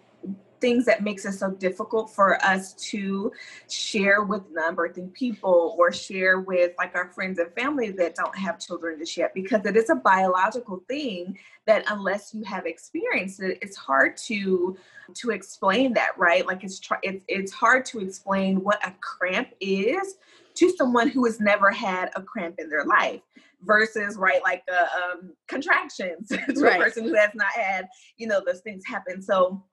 things 0.65 0.83
that 0.85 1.03
makes 1.03 1.25
it 1.25 1.33
so 1.33 1.51
difficult 1.51 2.09
for 2.09 2.43
us 2.43 2.73
to 2.73 3.31
share 3.69 4.23
with 4.23 4.41
non-birthing 4.49 5.13
people 5.13 5.75
or 5.77 5.91
share 5.91 6.39
with 6.39 6.71
like 6.79 6.95
our 6.95 7.07
friends 7.09 7.37
and 7.37 7.53
family 7.53 7.91
that 7.91 8.15
don't 8.15 8.35
have 8.35 8.57
children 8.59 8.97
just 8.97 9.15
yet 9.15 9.31
because 9.35 9.63
it 9.63 9.77
is 9.77 9.91
a 9.91 9.95
biological 9.95 10.81
thing 10.87 11.37
that 11.67 11.83
unless 11.91 12.33
you 12.33 12.41
have 12.43 12.65
experienced 12.65 13.43
it 13.43 13.59
it's 13.61 13.77
hard 13.77 14.17
to 14.17 14.75
to 15.13 15.29
explain 15.29 15.93
that 15.93 16.17
right 16.17 16.47
like 16.47 16.63
it's 16.63 16.79
tr- 16.79 16.95
it's, 17.03 17.23
it's 17.27 17.51
hard 17.51 17.85
to 17.85 17.99
explain 17.99 18.55
what 18.63 18.83
a 18.87 18.91
cramp 19.01 19.49
is 19.59 20.15
to 20.55 20.71
someone 20.71 21.09
who 21.09 21.25
has 21.25 21.39
never 21.39 21.69
had 21.69 22.09
a 22.15 22.23
cramp 22.23 22.55
in 22.57 22.71
their 22.71 22.85
life 22.85 23.21
versus 23.61 24.17
right 24.17 24.41
like 24.41 24.63
uh, 24.71 24.87
um, 25.13 25.31
contractions 25.47 26.27
to 26.29 26.37
right. 26.57 26.81
a 26.81 26.83
person 26.83 27.03
who 27.03 27.13
has 27.13 27.29
not 27.35 27.51
had 27.51 27.87
you 28.17 28.25
know 28.25 28.41
those 28.43 28.61
things 28.61 28.83
happen 28.83 29.21
so 29.21 29.63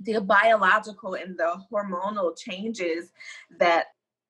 the 0.00 0.20
biological 0.20 1.14
and 1.14 1.38
the 1.38 1.60
hormonal 1.72 2.36
changes 2.36 3.12
that 3.58 3.86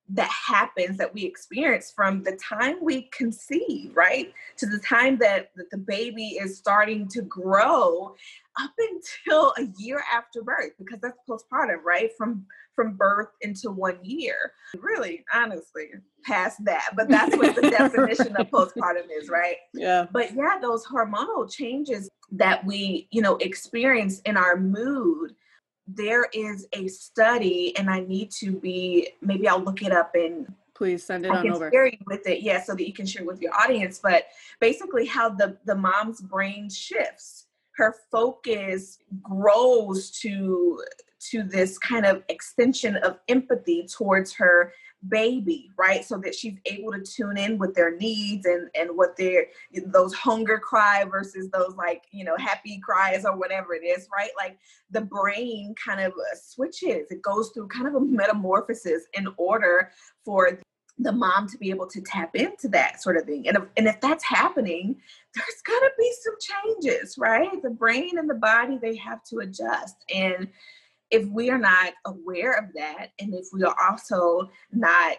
that 0.08 0.30
happens 0.30 0.98
that 0.98 1.12
we 1.12 1.24
experience 1.24 1.92
from 1.94 2.22
the 2.22 2.36
time 2.36 2.76
we 2.80 3.02
conceive 3.12 3.90
right? 3.96 4.32
To 4.58 4.66
the 4.66 4.78
time 4.78 5.18
that, 5.18 5.50
that 5.56 5.70
the 5.70 5.78
baby 5.78 6.38
is 6.40 6.56
starting 6.56 7.08
to 7.08 7.22
grow 7.22 8.14
up 8.60 8.70
until 8.78 9.52
a 9.58 9.68
year 9.78 10.02
after 10.12 10.42
birth 10.42 10.72
because 10.78 11.00
that's 11.00 11.18
postpartum 11.28 11.82
right? 11.84 12.10
From 12.16 12.46
from 12.74 12.94
birth 12.94 13.28
into 13.40 13.70
one 13.70 13.98
year. 14.02 14.52
Really 14.78 15.24
honestly 15.34 15.88
past 16.24 16.64
that 16.64 16.90
but 16.96 17.08
that's 17.08 17.36
what 17.36 17.54
the 17.56 17.62
definition 17.62 18.36
of 18.36 18.48
postpartum 18.48 19.08
is 19.20 19.28
right? 19.28 19.56
Yeah. 19.74 20.06
But 20.12 20.34
yeah 20.36 20.58
those 20.62 20.86
hormonal 20.86 21.50
changes 21.50 22.08
that 22.32 22.64
we 22.64 23.08
you 23.10 23.22
know 23.22 23.36
experience 23.36 24.20
in 24.20 24.36
our 24.36 24.56
mood 24.56 25.34
there 25.86 26.26
is 26.32 26.66
a 26.72 26.88
study, 26.88 27.76
and 27.76 27.88
I 27.90 28.00
need 28.00 28.30
to 28.32 28.52
be 28.52 29.10
maybe 29.20 29.48
I'll 29.48 29.62
look 29.62 29.82
it 29.82 29.92
up 29.92 30.14
and 30.14 30.52
please 30.74 31.04
send 31.04 31.24
it 31.24 31.30
I 31.30 31.36
on 31.36 31.42
can 31.44 31.52
over. 31.52 31.70
Share 31.72 31.90
with 32.06 32.26
it, 32.26 32.42
yeah, 32.42 32.62
so 32.62 32.74
that 32.74 32.86
you 32.86 32.92
can 32.92 33.06
share 33.06 33.24
with 33.24 33.40
your 33.40 33.54
audience. 33.54 34.00
But 34.02 34.26
basically, 34.60 35.06
how 35.06 35.30
the 35.30 35.56
the 35.64 35.74
mom's 35.74 36.20
brain 36.20 36.68
shifts, 36.68 37.46
her 37.76 37.94
focus 38.10 38.98
grows 39.22 40.10
to 40.22 40.82
to 41.30 41.42
this 41.42 41.78
kind 41.78 42.06
of 42.06 42.22
extension 42.28 42.96
of 42.96 43.18
empathy 43.28 43.86
towards 43.86 44.32
her 44.34 44.72
baby 45.08 45.70
right? 45.78 46.04
So 46.04 46.18
that 46.18 46.34
she's 46.34 46.58
able 46.66 46.92
to 46.92 47.00
tune 47.02 47.36
in 47.36 47.58
with 47.58 47.74
their 47.74 47.96
needs 47.96 48.46
and 48.46 48.68
and 48.74 48.96
what 48.96 49.16
their 49.16 49.46
those 49.86 50.14
hunger 50.14 50.58
cry 50.58 51.04
versus 51.04 51.48
those 51.50 51.74
like 51.76 52.04
you 52.10 52.24
know 52.24 52.36
happy 52.36 52.78
cries 52.78 53.24
or 53.24 53.36
whatever 53.36 53.74
it 53.74 53.84
is 53.84 54.08
right? 54.12 54.30
Like 54.36 54.58
the 54.90 55.02
brain 55.02 55.74
kind 55.82 56.00
of 56.00 56.12
uh, 56.12 56.36
switches. 56.40 57.10
It 57.10 57.22
goes 57.22 57.50
through 57.50 57.68
kind 57.68 57.86
of 57.86 57.94
a 57.94 58.00
metamorphosis 58.00 59.04
in 59.14 59.28
order 59.36 59.90
for 60.24 60.58
the 60.98 61.12
mom 61.12 61.46
to 61.48 61.58
be 61.58 61.70
able 61.70 61.86
to 61.86 62.00
tap 62.00 62.34
into 62.34 62.68
that 62.68 63.02
sort 63.02 63.18
of 63.18 63.24
thing. 63.24 63.46
And 63.48 63.58
if, 63.58 63.64
and 63.76 63.86
if 63.86 64.00
that's 64.00 64.24
happening 64.24 64.96
there's 65.34 65.62
got 65.66 65.80
to 65.80 65.90
be 65.98 66.12
some 66.22 66.34
changes 66.40 67.16
right? 67.18 67.62
The 67.62 67.70
brain 67.70 68.18
and 68.18 68.28
the 68.28 68.34
body 68.34 68.78
they 68.80 68.96
have 68.96 69.22
to 69.24 69.38
adjust. 69.38 69.96
And 70.14 70.48
if 71.10 71.26
we 71.28 71.50
are 71.50 71.58
not 71.58 71.92
aware 72.04 72.52
of 72.52 72.64
that 72.74 73.08
and 73.20 73.34
if 73.34 73.46
we 73.52 73.62
are 73.62 73.76
also 73.88 74.50
not 74.72 75.16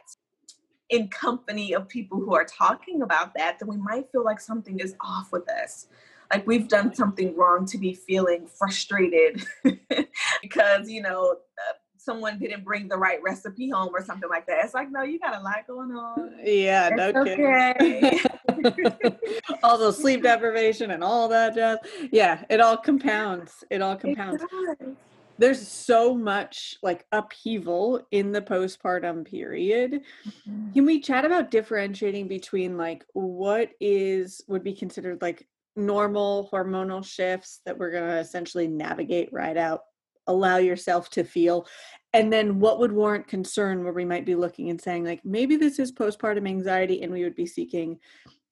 in 0.89 1.07
company 1.09 1.73
of 1.73 1.87
people 1.87 2.19
who 2.19 2.33
are 2.33 2.45
talking 2.45 3.01
about 3.01 3.33
that 3.35 3.59
then 3.59 3.67
we 3.67 3.77
might 3.77 4.09
feel 4.11 4.23
like 4.23 4.39
something 4.39 4.79
is 4.79 4.95
off 5.01 5.31
with 5.31 5.49
us. 5.49 5.87
Like 6.31 6.45
we've 6.45 6.67
done 6.67 6.93
something 6.93 7.35
wrong 7.35 7.65
to 7.67 7.77
be 7.77 7.93
feeling 7.93 8.47
frustrated 8.47 9.45
because 10.41 10.89
you 10.89 11.01
know 11.01 11.37
uh, 11.57 11.73
someone 11.97 12.37
didn't 12.37 12.63
bring 12.63 12.87
the 12.87 12.97
right 12.97 13.19
recipe 13.23 13.69
home 13.69 13.91
or 13.93 14.03
something 14.03 14.29
like 14.29 14.45
that. 14.47 14.63
It's 14.63 14.73
like 14.73 14.91
no 14.91 15.03
you 15.03 15.19
got 15.19 15.39
a 15.39 15.43
lot 15.43 15.67
going 15.67 15.91
on. 15.91 16.33
Yeah 16.43 16.89
no 16.89 17.23
kidding. 17.23 17.45
okay. 17.45 18.19
All 19.63 19.77
the 19.77 19.91
sleep 19.91 20.23
deprivation 20.23 20.91
and 20.91 21.03
all 21.03 21.27
that 21.27 21.53
jazz. 21.55 21.77
Yeah 22.11 22.43
it 22.49 22.59
all 22.59 22.77
compounds. 22.77 23.63
It 23.69 23.81
all 23.81 23.95
compounds. 23.95 24.43
it 24.43 24.97
there's 25.37 25.67
so 25.67 26.15
much 26.15 26.77
like 26.81 27.05
upheaval 27.11 28.05
in 28.11 28.31
the 28.31 28.41
postpartum 28.41 29.25
period. 29.25 30.01
Mm-hmm. 30.27 30.73
Can 30.73 30.85
we 30.85 30.99
chat 30.99 31.25
about 31.25 31.51
differentiating 31.51 32.27
between 32.27 32.77
like 32.77 33.05
what 33.13 33.71
is 33.79 34.41
would 34.47 34.63
be 34.63 34.73
considered 34.73 35.21
like 35.21 35.47
normal 35.75 36.49
hormonal 36.51 37.05
shifts 37.05 37.61
that 37.65 37.77
we're 37.77 37.91
going 37.91 38.09
to 38.09 38.17
essentially 38.17 38.67
navigate 38.67 39.31
right 39.31 39.57
out, 39.57 39.81
allow 40.25 40.57
yourself 40.57 41.09
to 41.11 41.23
feel, 41.23 41.67
and 42.13 42.33
then 42.33 42.59
what 42.59 42.79
would 42.79 42.91
warrant 42.91 43.27
concern 43.27 43.83
where 43.83 43.93
we 43.93 44.05
might 44.05 44.25
be 44.25 44.35
looking 44.35 44.69
and 44.69 44.81
saying 44.81 45.05
like 45.05 45.23
maybe 45.23 45.55
this 45.55 45.77
is 45.77 45.91
postpartum 45.91 46.47
anxiety 46.47 47.03
and 47.03 47.11
we 47.11 47.23
would 47.23 47.35
be 47.35 47.45
seeking 47.45 47.99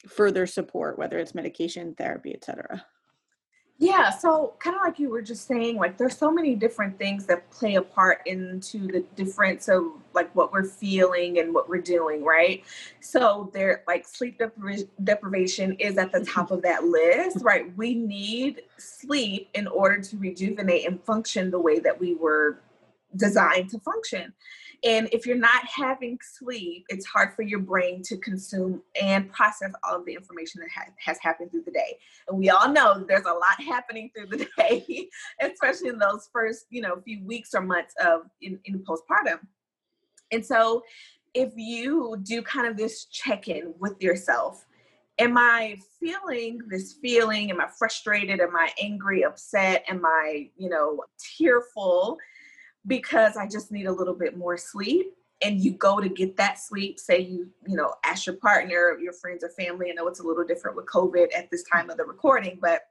further 0.08 0.46
support 0.46 1.00
whether 1.00 1.18
it's 1.18 1.34
medication, 1.34 1.96
therapy, 1.96 2.34
etc. 2.34 2.86
Yeah, 3.78 4.10
so 4.10 4.54
kind 4.60 4.78
of 4.78 4.82
like 4.84 5.00
you 5.00 5.10
were 5.10 5.22
just 5.22 5.48
saying, 5.48 5.76
like 5.76 5.98
there's 5.98 6.18
so 6.18 6.32
many 6.32 6.56
different 6.56 6.98
things 6.98 7.26
that 7.26 7.50
play 7.52 7.76
a 7.76 7.82
part 7.82 8.22
into 8.26 8.88
the 8.88 9.02
difference 9.18 9.68
of 9.68 9.84
like 10.14 10.34
what 10.34 10.54
we're 10.54 10.64
feeling 10.64 11.40
and 11.40 11.54
what 11.54 11.68
we're 11.68 11.82
doing, 11.82 12.24
right? 12.24 12.64
So 13.02 13.52
there, 13.54 13.84
like 13.86 14.08
sleep 14.08 14.40
depri- 14.40 14.88
deprivation 15.04 15.74
is 15.74 15.98
at 15.98 16.14
the 16.14 16.24
top 16.24 16.52
of 16.52 16.62
that 16.62 16.86
list, 16.86 17.40
right? 17.42 17.76
We 17.76 17.96
need 17.96 18.62
sleep 18.78 19.50
in 19.54 19.68
order 19.68 20.00
to 20.00 20.18
rejuvenate 20.18 20.88
and 20.88 21.04
function 21.04 21.52
the 21.52 21.60
way 21.60 21.80
that 21.80 22.00
we 22.00 22.16
were 22.16 22.62
designed 23.18 23.72
to 23.72 23.80
function. 23.80 24.32
And 24.84 25.10
if 25.12 25.26
you're 25.26 25.38
not 25.38 25.66
having 25.66 26.18
sleep, 26.22 26.86
it's 26.90 27.06
hard 27.06 27.34
for 27.34 27.42
your 27.42 27.60
brain 27.60 28.02
to 28.04 28.18
consume 28.18 28.82
and 29.02 29.32
process 29.32 29.72
all 29.84 29.98
of 29.98 30.06
the 30.06 30.14
information 30.14 30.62
that 30.62 30.70
ha- 30.70 30.92
has 30.98 31.18
happened 31.22 31.52
through 31.52 31.64
the 31.66 31.72
day. 31.72 31.98
And 32.28 32.38
we 32.38 32.50
all 32.50 32.72
know 32.72 33.04
there's 33.08 33.26
a 33.26 33.34
lot 33.34 33.60
happening 33.60 34.12
through 34.16 34.38
the 34.38 34.48
day, 34.58 35.10
especially 35.42 35.90
in 35.90 36.00
those 36.00 36.30
first, 36.32 36.66
you 36.70 36.82
know, 36.82 37.02
few 37.04 37.24
weeks 37.26 37.54
or 37.54 37.62
months 37.62 37.94
of 38.04 38.22
in, 38.42 38.60
in 38.66 38.80
postpartum. 38.80 39.40
And 40.32 40.46
so 40.46 40.84
if 41.34 41.54
you 41.56 42.18
do 42.24 42.42
kind 42.42 42.68
of 42.68 42.78
this 42.78 43.06
check-in 43.06 43.74
with 43.80 44.02
yourself, 44.02 44.66
am 45.20 45.38
I 45.38 45.78
feeling 46.00 46.60
this 46.70 46.94
feeling? 46.94 47.52
Am 47.52 47.62
I 47.62 47.68
frustrated? 47.78 48.40
Am 48.40 48.56
I 48.56 48.72
angry, 48.82 49.24
upset? 49.24 49.84
Am 49.88 50.06
I, 50.06 50.50
you 50.58 50.70
know, 50.70 51.04
tearful? 51.38 52.18
Because 52.88 53.38
I 53.38 53.48
just 53.48 53.72
need 53.72 53.86
a 53.86 53.92
little 53.92 54.14
bit 54.14 54.38
more 54.38 54.58
sleep. 54.58 55.08
And 55.44 55.62
you 55.62 55.72
go 55.72 56.00
to 56.00 56.08
get 56.08 56.38
that 56.38 56.60
sleep, 56.60 56.98
say 56.98 57.20
you, 57.20 57.50
you 57.68 57.76
know, 57.76 57.94
ask 58.06 58.26
your 58.26 58.38
partner, 58.38 58.98
your 59.00 59.12
friends 59.12 59.44
or 59.44 59.50
family. 59.50 59.90
I 59.90 59.94
know 59.94 60.08
it's 60.08 60.22
a 60.22 60.24
little 60.24 60.46
different 60.46 60.78
with 60.78 60.86
COVID 60.86 61.28
at 61.36 61.52
this 61.52 61.64
time 61.64 61.90
of 61.90 61.98
the 61.98 62.06
recording, 62.06 62.58
but 62.62 62.84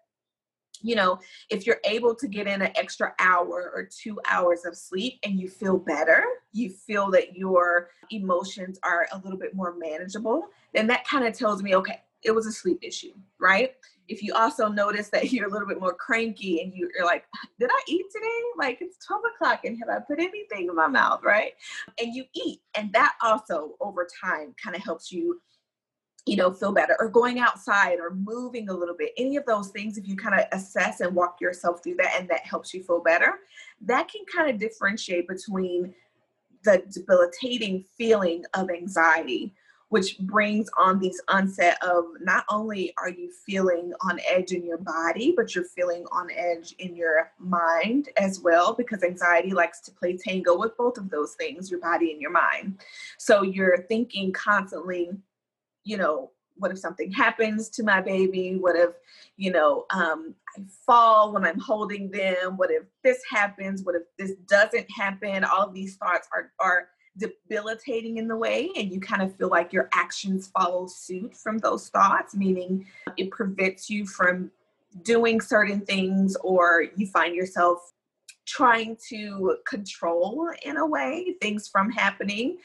you 0.82 0.94
know, 0.94 1.18
if 1.48 1.66
you're 1.66 1.80
able 1.84 2.14
to 2.14 2.28
get 2.28 2.46
in 2.46 2.60
an 2.60 2.70
extra 2.76 3.14
hour 3.18 3.72
or 3.74 3.88
two 3.90 4.20
hours 4.28 4.66
of 4.66 4.76
sleep 4.76 5.18
and 5.24 5.40
you 5.40 5.48
feel 5.48 5.78
better, 5.78 6.22
you 6.52 6.68
feel 6.68 7.10
that 7.12 7.34
your 7.34 7.88
emotions 8.10 8.78
are 8.82 9.08
a 9.12 9.18
little 9.18 9.38
bit 9.38 9.54
more 9.54 9.74
manageable, 9.76 10.48
then 10.74 10.86
that 10.88 11.06
kind 11.06 11.24
of 11.24 11.32
tells 11.32 11.62
me, 11.62 11.74
okay, 11.74 12.02
it 12.22 12.32
was 12.32 12.46
a 12.46 12.52
sleep 12.52 12.78
issue, 12.82 13.12
right? 13.38 13.73
If 14.08 14.22
you 14.22 14.34
also 14.34 14.68
notice 14.68 15.08
that 15.10 15.32
you're 15.32 15.48
a 15.48 15.50
little 15.50 15.68
bit 15.68 15.80
more 15.80 15.94
cranky 15.94 16.60
and 16.62 16.72
you, 16.74 16.90
are 17.00 17.04
like, 17.04 17.24
did 17.58 17.70
I 17.72 17.80
eat 17.88 18.06
today? 18.12 18.40
Like 18.58 18.78
it's 18.80 19.04
12 19.06 19.22
o'clock 19.34 19.64
and 19.64 19.78
have 19.78 19.88
I 19.88 20.00
put 20.00 20.18
anything 20.18 20.68
in 20.68 20.74
my 20.74 20.88
mouth, 20.88 21.20
right? 21.22 21.52
And 22.00 22.14
you 22.14 22.24
eat. 22.34 22.60
And 22.76 22.92
that 22.92 23.14
also 23.22 23.74
over 23.80 24.06
time 24.22 24.54
kind 24.62 24.76
of 24.76 24.82
helps 24.82 25.10
you 25.10 25.40
you 26.26 26.36
know 26.36 26.50
feel 26.50 26.72
better 26.72 26.96
or 26.98 27.08
going 27.08 27.38
outside 27.38 27.98
or 28.00 28.14
moving 28.14 28.68
a 28.68 28.72
little 28.72 28.96
bit 28.96 29.12
any 29.18 29.36
of 29.36 29.44
those 29.44 29.68
things 29.68 29.98
if 29.98 30.08
you 30.08 30.16
kind 30.16 30.38
of 30.38 30.46
assess 30.52 31.00
and 31.00 31.14
walk 31.14 31.40
yourself 31.40 31.82
through 31.82 31.96
that 31.96 32.14
and 32.18 32.28
that 32.28 32.40
helps 32.46 32.72
you 32.72 32.82
feel 32.82 33.02
better 33.02 33.34
that 33.82 34.08
can 34.08 34.22
kind 34.34 34.48
of 34.48 34.58
differentiate 34.58 35.28
between 35.28 35.94
the 36.64 36.82
debilitating 36.90 37.84
feeling 37.98 38.42
of 38.54 38.70
anxiety 38.70 39.54
which 39.94 40.18
brings 40.18 40.68
on 40.76 40.98
these 40.98 41.20
onset 41.28 41.78
of 41.80 42.04
not 42.20 42.44
only 42.50 42.92
are 42.98 43.10
you 43.10 43.30
feeling 43.46 43.92
on 44.00 44.18
edge 44.28 44.50
in 44.50 44.64
your 44.64 44.78
body, 44.78 45.32
but 45.36 45.54
you're 45.54 45.62
feeling 45.62 46.04
on 46.10 46.28
edge 46.32 46.74
in 46.80 46.96
your 46.96 47.30
mind 47.38 48.08
as 48.16 48.40
well, 48.40 48.74
because 48.74 49.04
anxiety 49.04 49.52
likes 49.52 49.78
to 49.78 49.92
play 49.92 50.16
tango 50.16 50.58
with 50.58 50.76
both 50.76 50.98
of 50.98 51.10
those 51.10 51.34
things, 51.34 51.70
your 51.70 51.78
body 51.78 52.10
and 52.10 52.20
your 52.20 52.32
mind. 52.32 52.80
So 53.18 53.42
you're 53.42 53.82
thinking 53.82 54.32
constantly, 54.32 55.10
you 55.84 55.96
know, 55.96 56.32
what 56.56 56.72
if 56.72 56.78
something 56.80 57.12
happens 57.12 57.68
to 57.70 57.84
my 57.84 58.00
baby? 58.00 58.56
What 58.56 58.74
if, 58.74 58.90
you 59.36 59.52
know, 59.52 59.86
um, 59.90 60.34
I 60.56 60.62
fall 60.84 61.32
when 61.32 61.44
I'm 61.44 61.60
holding 61.60 62.10
them? 62.10 62.56
What 62.56 62.72
if 62.72 62.82
this 63.04 63.22
happens? 63.30 63.84
What 63.84 63.94
if 63.94 64.02
this 64.18 64.32
doesn't 64.48 64.90
happen? 64.90 65.44
All 65.44 65.68
of 65.68 65.72
these 65.72 65.94
thoughts 65.96 66.26
are 66.34 66.50
are 66.58 66.88
debilitating 67.16 68.16
in 68.16 68.26
the 68.26 68.36
way 68.36 68.70
and 68.76 68.92
you 68.92 69.00
kind 69.00 69.22
of 69.22 69.34
feel 69.36 69.48
like 69.48 69.72
your 69.72 69.88
actions 69.92 70.48
follow 70.48 70.86
suit 70.86 71.36
from 71.36 71.58
those 71.58 71.88
thoughts 71.88 72.34
meaning 72.34 72.84
it 73.16 73.30
prevents 73.30 73.88
you 73.88 74.04
from 74.04 74.50
doing 75.02 75.40
certain 75.40 75.80
things 75.80 76.36
or 76.42 76.86
you 76.96 77.06
find 77.06 77.34
yourself 77.34 77.92
trying 78.46 78.96
to 79.08 79.56
control 79.66 80.50
in 80.64 80.76
a 80.76 80.86
way 80.86 81.34
things 81.40 81.68
from 81.68 81.90
happening. 81.90 82.58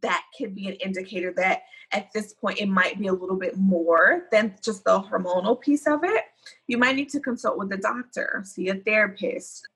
That 0.00 0.24
could 0.36 0.54
be 0.54 0.68
an 0.68 0.74
indicator 0.74 1.32
that 1.36 1.62
at 1.92 2.12
this 2.12 2.32
point 2.32 2.60
it 2.60 2.68
might 2.68 2.98
be 2.98 3.06
a 3.06 3.12
little 3.12 3.36
bit 3.36 3.56
more 3.56 4.26
than 4.32 4.54
just 4.62 4.84
the 4.84 5.00
hormonal 5.00 5.60
piece 5.60 5.86
of 5.86 6.00
it. 6.04 6.24
You 6.66 6.78
might 6.78 6.96
need 6.96 7.10
to 7.10 7.20
consult 7.20 7.58
with 7.58 7.72
a 7.72 7.76
doctor 7.76 8.42
see 8.44 8.68
a 8.68 8.74
therapist 8.74 9.68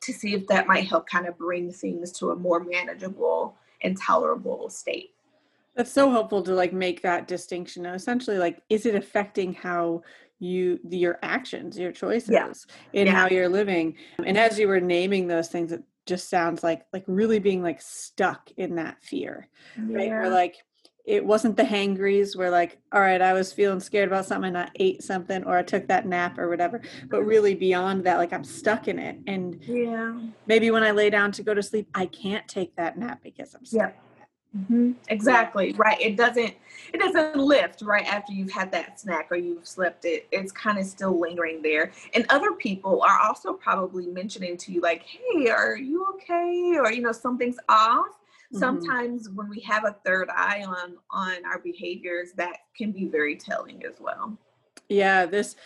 to 0.00 0.12
see 0.12 0.34
if 0.34 0.46
that 0.48 0.66
might 0.66 0.86
help 0.86 1.08
kind 1.08 1.26
of 1.26 1.36
bring 1.38 1.72
things 1.72 2.12
to 2.12 2.30
a 2.30 2.36
more 2.36 2.60
manageable 2.60 3.56
and 3.82 3.96
tolerable 4.00 4.68
state. 4.68 5.10
That's 5.74 5.92
so 5.92 6.10
helpful 6.10 6.42
to 6.42 6.54
like 6.54 6.72
make 6.72 7.02
that 7.02 7.28
distinction. 7.28 7.86
Essentially, 7.86 8.38
like, 8.38 8.62
is 8.68 8.86
it 8.86 8.94
affecting 8.94 9.54
how 9.54 10.02
you 10.40 10.80
your 10.88 11.18
actions, 11.22 11.78
your 11.78 11.92
choices, 11.92 12.30
yeah. 12.30 12.52
in 12.92 13.06
yeah. 13.06 13.12
how 13.12 13.28
you're 13.28 13.48
living? 13.48 13.94
And 14.24 14.36
as 14.36 14.58
you 14.58 14.66
were 14.68 14.80
naming 14.80 15.28
those 15.28 15.48
things, 15.48 15.72
it 15.72 15.82
just 16.08 16.28
sounds 16.28 16.64
like 16.64 16.82
like 16.92 17.04
really 17.06 17.38
being 17.38 17.62
like 17.62 17.80
stuck 17.80 18.50
in 18.56 18.74
that 18.76 19.02
fear, 19.02 19.48
yeah. 19.76 19.96
right? 19.96 20.10
Or 20.12 20.28
like 20.30 20.56
it 21.08 21.24
wasn't 21.24 21.56
the 21.56 21.64
hangries 21.64 22.36
where 22.36 22.50
like 22.50 22.78
all 22.92 23.00
right 23.00 23.22
i 23.22 23.32
was 23.32 23.50
feeling 23.50 23.80
scared 23.80 24.08
about 24.08 24.26
something 24.26 24.48
and 24.48 24.58
i 24.58 24.68
ate 24.74 25.02
something 25.02 25.42
or 25.44 25.56
i 25.56 25.62
took 25.62 25.88
that 25.88 26.06
nap 26.06 26.38
or 26.38 26.50
whatever 26.50 26.82
but 27.08 27.22
really 27.22 27.54
beyond 27.54 28.04
that 28.04 28.18
like 28.18 28.32
i'm 28.34 28.44
stuck 28.44 28.88
in 28.88 28.98
it 28.98 29.18
and 29.26 29.58
yeah 29.64 30.12
maybe 30.46 30.70
when 30.70 30.82
i 30.82 30.90
lay 30.90 31.08
down 31.08 31.32
to 31.32 31.42
go 31.42 31.54
to 31.54 31.62
sleep 31.62 31.88
i 31.94 32.04
can't 32.04 32.46
take 32.46 32.76
that 32.76 32.98
nap 32.98 33.20
because 33.22 33.54
i'm 33.54 33.64
stuck 33.64 33.94
yeah. 33.94 34.07
Mm-hmm. 34.56 34.92
exactly 35.08 35.72
right 35.76 36.00
it 36.00 36.16
doesn't 36.16 36.54
it 36.92 36.98
doesn't 36.98 37.36
lift 37.36 37.82
right 37.82 38.06
after 38.06 38.32
you've 38.32 38.50
had 38.50 38.70
that 38.72 38.98
snack 38.98 39.28
or 39.30 39.36
you've 39.36 39.66
slept 39.66 40.04
it 40.04 40.26
it's 40.32 40.52
kind 40.52 40.78
of 40.78 40.86
still 40.86 41.18
lingering 41.18 41.60
there 41.62 41.92
and 42.14 42.24
other 42.30 42.52
people 42.52 43.02
are 43.02 43.18
also 43.20 43.52
probably 43.52 44.06
mentioning 44.06 44.56
to 44.56 44.72
you 44.72 44.80
like 44.80 45.02
hey 45.02 45.48
are 45.48 45.76
you 45.76 46.06
okay 46.14 46.76
or 46.78 46.90
you 46.92 47.02
know 47.02 47.12
something's 47.12 47.58
off 47.68 48.06
mm-hmm. 48.06 48.58
sometimes 48.58 49.28
when 49.30 49.48
we 49.48 49.60
have 49.60 49.84
a 49.84 49.96
third 50.04 50.28
eye 50.34 50.64
on 50.66 50.96
on 51.10 51.44
our 51.44 51.58
behaviors 51.58 52.32
that 52.36 52.58
can 52.76 52.90
be 52.90 53.06
very 53.06 53.36
telling 53.36 53.84
as 53.84 54.00
well 54.00 54.36
yeah 54.88 55.26
this 55.26 55.56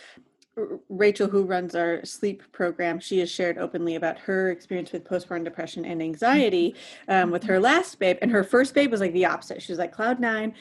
Rachel, 0.89 1.27
who 1.27 1.43
runs 1.43 1.75
our 1.75 2.03
sleep 2.05 2.43
program, 2.51 2.99
she 2.99 3.19
has 3.19 3.31
shared 3.31 3.57
openly 3.57 3.95
about 3.95 4.19
her 4.19 4.51
experience 4.51 4.91
with 4.91 5.03
postpartum 5.03 5.43
depression 5.43 5.85
and 5.85 6.01
anxiety 6.01 6.75
um, 7.07 7.31
with 7.31 7.43
her 7.43 7.59
last 7.59 7.97
babe. 7.99 8.17
And 8.21 8.31
her 8.31 8.43
first 8.43 8.75
babe 8.75 8.91
was 8.91 9.01
like 9.01 9.13
the 9.13 9.25
opposite. 9.25 9.61
She 9.61 9.71
was 9.71 9.79
like 9.79 9.91
cloud 9.91 10.19
nine, 10.19 10.53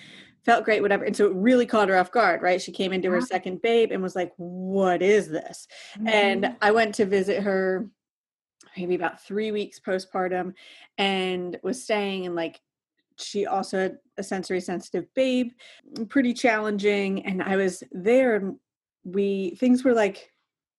felt 0.44 0.64
great, 0.64 0.80
whatever. 0.80 1.04
And 1.04 1.14
so 1.14 1.26
it 1.26 1.34
really 1.34 1.66
caught 1.66 1.90
her 1.90 1.96
off 1.96 2.11
guard, 2.11 2.40
right? 2.40 2.61
She 2.61 2.72
came 2.72 2.92
into 2.92 3.11
her 3.11 3.20
second 3.20 3.61
babe 3.61 3.92
and 3.92 4.02
was 4.02 4.16
like, 4.16 4.32
What 4.37 5.02
is 5.02 5.28
this? 5.28 5.68
Mm-hmm. 5.96 6.08
And 6.08 6.56
I 6.62 6.70
went 6.70 6.94
to 6.96 7.04
visit 7.04 7.42
her 7.42 7.88
maybe 8.76 8.94
about 8.94 9.22
three 9.22 9.50
weeks 9.50 9.78
postpartum 9.78 10.55
and 10.98 11.59
was 11.62 11.83
staying 11.83 12.26
and 12.26 12.35
like 12.35 12.61
she 13.18 13.46
also 13.46 13.78
had 13.78 13.98
a 14.16 14.22
sensory 14.22 14.61
sensitive 14.61 15.05
babe 15.14 15.50
pretty 16.09 16.33
challenging 16.33 17.24
and 17.26 17.42
i 17.42 17.57
was 17.57 17.83
there 17.92 18.37
and 18.37 18.57
we 19.05 19.51
things 19.57 19.85
were 19.85 19.95
like 19.95 20.31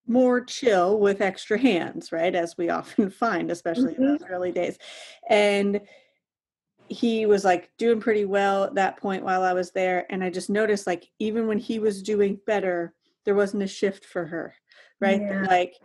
more 0.08 0.44
chill 0.44 1.00
with 1.00 1.22
extra 1.22 1.58
hands 1.58 2.12
right 2.12 2.36
as 2.36 2.58
we 2.58 2.70
often 2.70 3.10
find 3.10 3.52
especially 3.52 3.94
mm-hmm. 3.94 4.04
in 4.04 4.10
those 4.10 4.30
early 4.30 4.52
days 4.52 4.78
and 5.30 5.82
he 6.90 7.26
was 7.26 7.46
like 7.46 7.72
doing 7.78 8.00
pretty 8.00 8.26
well 8.26 8.66
at 8.66 8.76
that 8.76 8.98
point 8.98 9.24
while 9.24 9.44
i 9.44 9.54
was 9.54 9.72
there 9.72 10.06
and 10.10 10.24
i 10.24 10.30
just 10.30 10.50
noticed 10.50 10.86
like 10.86 11.10
even 11.20 11.48
when 11.48 11.58
he 11.58 11.80
was 11.80 12.04
doing 12.04 12.40
better 12.46 12.94
there 13.26 13.36
wasn't 13.36 13.64
a 13.64 13.68
shift 13.68 14.06
for 14.06 14.26
her 14.26 14.54
right 15.00 15.22
yeah. 15.22 15.46
like 15.50 15.76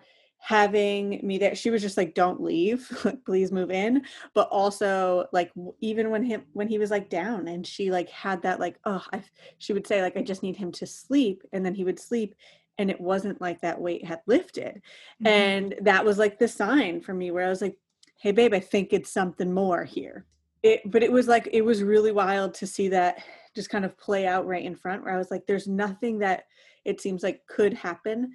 having 0.48 1.20
me 1.22 1.37
there 1.37 1.54
she 1.54 1.68
was 1.68 1.82
just 1.82 1.98
like 1.98 2.14
don't 2.14 2.42
leave 2.42 2.90
please 3.26 3.52
move 3.52 3.70
in. 3.70 4.02
But 4.32 4.48
also 4.48 5.26
like 5.30 5.52
even 5.82 6.08
when 6.08 6.22
him 6.22 6.44
when 6.54 6.68
he 6.68 6.78
was 6.78 6.90
like 6.90 7.11
down 7.11 7.48
and 7.48 7.66
she 7.66 7.90
like 7.90 8.08
had 8.08 8.40
that 8.40 8.58
like 8.58 8.80
oh 8.87 9.04
I, 9.12 9.22
she 9.58 9.74
would 9.74 9.87
say 9.87 10.00
like 10.00 10.16
i 10.16 10.22
just 10.22 10.42
need 10.42 10.56
him 10.56 10.72
to 10.72 10.87
sleep 10.87 11.42
and 11.52 11.66
then 11.66 11.74
he 11.74 11.84
would 11.84 11.98
sleep 11.98 12.34
and 12.78 12.90
it 12.90 12.98
wasn't 12.98 13.42
like 13.42 13.61
that 13.61 13.78
weight 13.78 14.06
had 14.06 14.20
lifted. 14.24 14.80
Mm-hmm. 15.22 15.26
and 15.26 15.74
that 15.82 16.02
was 16.02 16.16
like 16.16 16.38
the 16.38 16.48
sign 16.48 17.02
for 17.02 17.12
me 17.12 17.30
where 17.30 17.44
i 17.44 17.50
was 17.50 17.61
like 17.61 17.76
hey 18.16 18.32
babe 18.32 18.54
i 18.54 18.61
think 18.61 18.94
it's 18.94 19.12
something 19.12 19.52
more 19.52 19.84
here. 19.84 20.24
It 20.62 20.80
but 20.90 21.02
it 21.02 21.12
was 21.12 21.28
like 21.28 21.50
it 21.52 21.62
was 21.62 21.82
really 21.82 22.12
wild 22.12 22.54
to 22.54 22.66
see 22.66 22.88
that 22.88 23.22
just 23.54 23.68
kind 23.68 23.84
of 23.84 23.98
play 23.98 24.26
out 24.26 24.46
right 24.46 24.64
in 24.64 24.76
front 24.76 25.04
where 25.04 25.14
i 25.14 25.18
was 25.18 25.30
like 25.30 25.46
there's 25.46 25.68
nothing 25.68 26.20
that 26.20 26.44
it 26.87 27.02
seems 27.02 27.22
like 27.22 27.46
could 27.46 27.74
happen 27.74 28.32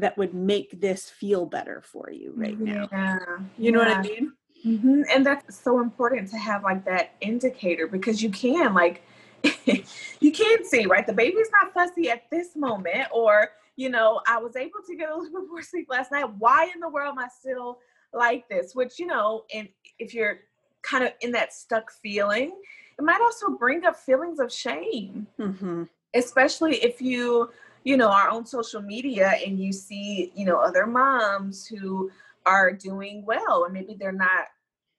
that 0.00 0.18
would 0.18 0.34
make 0.34 0.80
this 0.80 1.08
feel 1.08 1.46
better 1.46 1.80
for 1.80 2.10
you 2.10 2.32
right 2.36 2.58
now. 2.58 2.88
Yeah. 2.90 3.18
You 3.58 3.72
know 3.72 3.82
yeah. 3.82 3.88
what 3.88 3.96
I 3.98 4.02
mean? 4.02 4.32
Mm-hmm. 4.64 5.02
And 5.10 5.24
that's 5.24 5.58
so 5.58 5.80
important 5.80 6.30
to 6.30 6.36
have 6.36 6.62
like 6.62 6.84
that 6.84 7.14
indicator 7.20 7.86
because 7.86 8.22
you 8.22 8.30
can 8.30 8.74
like 8.74 9.02
you 9.64 10.32
can 10.32 10.64
see 10.64 10.84
right 10.84 11.06
the 11.06 11.14
baby's 11.14 11.48
not 11.50 11.72
fussy 11.72 12.10
at 12.10 12.28
this 12.30 12.54
moment 12.54 13.08
or 13.10 13.48
you 13.76 13.88
know 13.88 14.20
I 14.26 14.36
was 14.36 14.56
able 14.56 14.80
to 14.86 14.96
get 14.96 15.08
a 15.08 15.14
little 15.16 15.40
bit 15.40 15.48
more 15.48 15.62
sleep 15.62 15.86
last 15.88 16.12
night. 16.12 16.26
Why 16.38 16.70
in 16.74 16.80
the 16.80 16.88
world 16.88 17.12
am 17.12 17.18
I 17.18 17.28
still 17.28 17.78
like 18.12 18.48
this? 18.48 18.74
Which 18.74 18.98
you 18.98 19.06
know, 19.06 19.44
and 19.54 19.68
if 19.98 20.12
you're 20.12 20.40
kind 20.82 21.04
of 21.04 21.12
in 21.20 21.32
that 21.32 21.52
stuck 21.54 21.90
feeling, 21.90 22.52
it 22.98 23.02
might 23.02 23.20
also 23.20 23.50
bring 23.50 23.84
up 23.84 23.96
feelings 23.96 24.40
of 24.40 24.52
shame, 24.52 25.26
mm-hmm. 25.38 25.84
especially 26.14 26.76
if 26.76 27.00
you 27.00 27.50
you 27.84 27.96
know 27.96 28.08
our 28.08 28.30
own 28.30 28.44
social 28.44 28.82
media 28.82 29.34
and 29.44 29.58
you 29.58 29.72
see 29.72 30.32
you 30.34 30.44
know 30.44 30.58
other 30.58 30.86
moms 30.86 31.66
who 31.66 32.10
are 32.46 32.72
doing 32.72 33.24
well 33.24 33.64
and 33.64 33.74
maybe 33.74 33.94
they're 33.98 34.12
not 34.12 34.46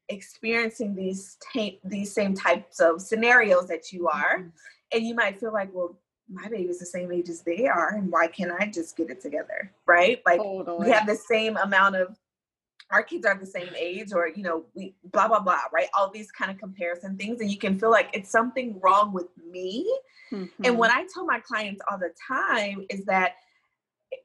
experiencing 0.10 0.96
these 0.96 1.38
ta- 1.54 1.78
these 1.84 2.14
same 2.14 2.34
types 2.34 2.80
of 2.80 3.02
scenarios 3.02 3.68
that 3.68 3.92
you 3.92 4.08
are 4.08 4.40
mm-hmm. 4.40 4.50
and 4.94 5.06
you 5.06 5.16
might 5.16 5.40
feel 5.40 5.54
like 5.54 5.70
well 5.74 5.98
my 6.30 6.48
baby's 6.48 6.80
the 6.80 6.86
same 6.86 7.12
age 7.12 7.30
as 7.30 7.42
they 7.42 7.68
are 7.68 7.96
and 7.96 8.12
why 8.12 8.28
can't 8.28 8.52
i 8.60 8.66
just 8.66 8.96
get 8.96 9.10
it 9.10 9.22
together 9.22 9.72
right 9.86 10.22
like 10.26 10.40
totally. 10.40 10.86
we 10.86 10.92
have 10.92 11.08
the 11.08 11.16
same 11.16 11.58
amount 11.58 11.96
of 11.96 12.18
our 12.92 13.04
kids 13.04 13.26
are 13.26 13.38
the 13.38 13.46
same 13.46 13.70
age 13.78 14.14
or 14.14 14.28
you 14.28 14.44
know 14.44 14.66
we 14.74 14.94
blah 15.12 15.28
blah 15.28 15.40
blah 15.40 15.62
right? 15.74 15.88
All 15.98 16.10
these 16.10 16.32
kind 16.32 16.52
of 16.52 16.58
comparison 16.58 17.18
things 17.18 17.42
and 17.42 17.50
you 17.50 17.58
can 17.58 17.80
feel 17.80 17.92
like 17.92 18.10
it's 18.14 18.30
something 18.30 18.80
wrong 18.82 19.14
with 19.14 19.30
me. 19.50 19.92
Mm-hmm. 20.32 20.64
and 20.64 20.78
what 20.78 20.92
i 20.92 21.06
tell 21.14 21.26
my 21.26 21.42
clients 21.42 21.82
all 21.92 21.98
the 21.98 22.14
time 22.26 22.86
is 22.90 23.04
that 23.04 23.34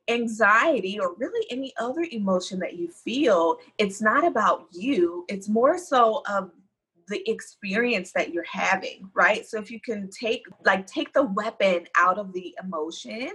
anxiety 0.09 0.99
or 0.99 1.15
really 1.17 1.47
any 1.51 1.73
other 1.79 2.07
emotion 2.13 2.59
that 2.61 2.75
you 2.75 2.89
feel 2.89 3.59
it's 3.79 4.01
not 4.01 4.27
about 4.27 4.67
you. 4.73 5.25
It's 5.29 5.49
more 5.49 5.79
so 5.79 6.23
of 6.29 6.51
the 7.09 7.29
experience 7.31 8.13
that 8.13 8.33
you're 8.33 8.45
having 8.45 9.11
right? 9.15 9.47
So 9.47 9.59
if 9.59 9.71
you 9.71 9.81
can 9.81 10.09
take 10.11 10.43
like 10.65 10.87
take 10.87 11.13
the 11.13 11.25
weapon 11.25 11.87
out 11.97 12.19
of 12.19 12.33
the 12.33 12.57
emotion 12.63 13.31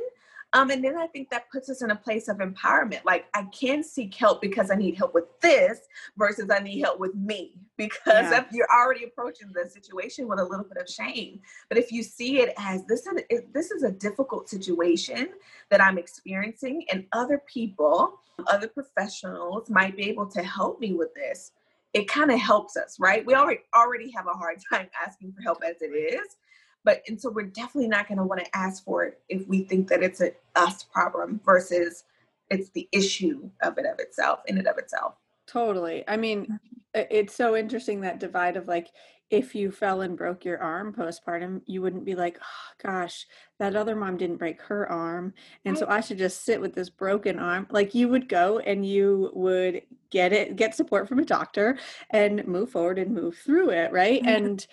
um, 0.54 0.70
and 0.70 0.84
then 0.84 0.98
I 0.98 1.08
think 1.08 1.30
that 1.30 1.50
puts 1.50 1.70
us 1.70 1.82
in 1.82 1.92
a 1.92 1.96
place 1.96 2.28
of 2.28 2.38
empowerment. 2.38 3.06
Like 3.06 3.26
I 3.34 3.44
can 3.58 3.84
seek 3.84 4.14
help 4.14 4.42
because 4.42 4.70
I 4.70 4.76
need 4.76 4.96
help 4.96 5.14
with 5.14 5.26
this 5.40 5.80
versus 6.18 6.50
I 6.50 6.60
need 6.60 6.82
help 6.82 7.00
with 7.00 7.16
me 7.16 7.54
because 7.78 8.32
yeah. 8.32 8.46
you're 8.52 8.68
already 8.70 9.06
approaching 9.06 9.52
the 9.54 9.70
situation 9.70 10.28
with 10.28 10.40
a 10.40 10.44
little 10.44 10.66
bit 10.66 10.78
of 10.78 10.90
shame. 10.90 11.40
But 11.70 11.78
if 11.78 11.92
you 11.92 12.04
see 12.04 12.42
it 12.42 12.54
as 12.58 12.86
this 12.86 13.08
is 13.08 13.42
this 13.54 13.72
is 13.72 13.84
a 13.84 13.92
difficult 13.92 14.50
situation 14.50 15.30
that 15.70 15.82
I'm 15.82 15.98
experiencing, 15.98 16.86
and 16.92 17.06
other 17.14 17.42
people, 17.52 18.20
other 18.48 18.68
professionals 18.68 19.70
might 19.70 19.96
be 19.96 20.10
able 20.10 20.28
to 20.28 20.44
help 20.44 20.82
me 20.82 20.94
with 20.94 21.14
this. 21.16 21.54
It 21.94 22.08
kind 22.08 22.32
of 22.32 22.40
helps 22.40 22.78
us, 22.78 22.98
right? 23.00 23.26
We 23.26 23.36
already 23.36 23.62
already 23.74 24.12
have 24.12 24.28
a 24.28 24.38
hard 24.38 24.62
time 24.70 24.90
asking 25.06 25.32
for 25.32 25.42
help 25.42 25.64
as 25.64 25.82
it 25.82 25.96
is 25.96 26.36
but 26.84 27.02
and 27.08 27.20
so 27.20 27.30
we're 27.30 27.44
definitely 27.44 27.88
not 27.88 28.08
going 28.08 28.18
to 28.18 28.24
want 28.24 28.44
to 28.44 28.58
ask 28.58 28.84
for 28.84 29.04
it 29.04 29.20
if 29.30 29.48
we 29.48 29.64
think 29.64 29.88
that 29.88 30.04
it's 30.04 30.22
a 30.22 30.32
us 30.56 30.84
problem 30.84 31.40
versus 31.46 32.04
it's 32.50 32.70
the 32.72 32.88
issue 32.92 33.50
of 33.62 33.78
it 33.78 33.86
of 33.86 34.00
itself 34.00 34.42
in 34.48 34.58
and 34.58 34.68
of 34.68 34.78
itself 34.78 35.16
Totally. 35.52 36.06
I 36.08 36.16
mean, 36.16 36.60
it's 36.94 37.36
so 37.36 37.58
interesting 37.58 38.02
that 38.02 38.22
divide 38.22 38.56
of 38.56 38.70
like 38.70 38.88
if 39.30 39.54
you 39.56 39.72
fell 39.72 40.02
and 40.02 40.18
broke 40.18 40.46
your 40.46 40.62
arm 40.62 40.94
postpartum, 40.94 41.62
you 41.66 41.82
wouldn't 41.82 42.06
be 42.06 42.16
like, 42.16 42.38
oh, 42.42 42.74
gosh, 42.84 43.26
that 43.60 43.76
other 43.76 43.96
mom 43.96 44.18
didn't 44.18 44.38
break 44.38 44.62
her 44.62 44.90
arm. 44.90 45.34
And 45.64 45.78
so 45.78 45.86
I 45.90 46.02
should 46.02 46.18
just 46.18 46.46
sit 46.46 46.60
with 46.60 46.74
this 46.74 46.90
broken 46.90 47.40
arm. 47.40 47.68
Like 47.70 47.96
you 47.96 48.10
would 48.10 48.28
go 48.28 48.60
and 48.60 48.86
you 48.86 49.30
would 49.34 49.84
get 50.10 50.34
it, 50.34 50.58
get 50.58 50.76
support 50.76 51.08
from 51.08 51.20
a 51.20 51.26
doctor 51.26 51.78
and 52.10 52.46
move 52.46 52.72
forward 52.72 53.00
and 53.00 53.14
move 53.14 53.38
through 53.38 53.70
it. 53.70 53.92
Right. 53.94 54.22
Mm-hmm. 54.22 54.46
And 54.46 54.68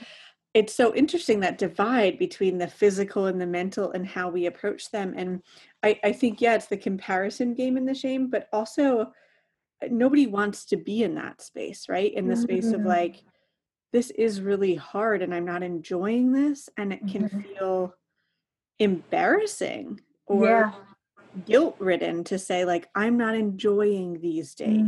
it's 0.54 0.74
so 0.74 0.94
interesting 0.94 1.40
that 1.40 1.58
divide 1.58 2.18
between 2.18 2.58
the 2.58 2.68
physical 2.68 3.26
and 3.26 3.40
the 3.40 3.46
mental 3.46 3.92
and 3.92 4.06
how 4.06 4.28
we 4.28 4.46
approach 4.46 4.90
them. 4.90 5.14
And 5.16 5.42
I, 5.82 6.00
I 6.02 6.12
think, 6.12 6.40
yeah, 6.40 6.54
it's 6.54 6.66
the 6.66 6.76
comparison 6.76 7.54
game 7.54 7.76
and 7.76 7.86
the 7.86 7.94
shame, 7.94 8.28
but 8.30 8.48
also 8.52 9.12
nobody 9.90 10.26
wants 10.26 10.64
to 10.66 10.76
be 10.76 11.02
in 11.02 11.14
that 11.16 11.42
space, 11.42 11.88
right? 11.88 12.12
In 12.12 12.26
the 12.28 12.36
space 12.36 12.66
mm-hmm. 12.66 12.80
of 12.80 12.86
like, 12.86 13.22
this 13.92 14.10
is 14.10 14.40
really 14.40 14.74
hard 14.74 15.22
and 15.22 15.34
I'm 15.34 15.44
not 15.44 15.62
enjoying 15.62 16.32
this. 16.32 16.68
And 16.76 16.92
it 16.92 17.00
can 17.06 17.28
mm-hmm. 17.28 17.40
feel 17.40 17.94
embarrassing 18.78 20.00
or 20.26 20.46
yeah. 20.46 20.72
guilt 21.46 21.76
ridden 21.78 22.24
to 22.24 22.38
say, 22.38 22.64
like, 22.64 22.88
I'm 22.94 23.16
not 23.16 23.34
enjoying 23.34 24.20
these 24.20 24.54
days. 24.54 24.86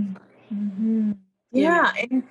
Mm-hmm. 0.52 1.12
Yeah. 1.52 1.92
And 2.10 2.24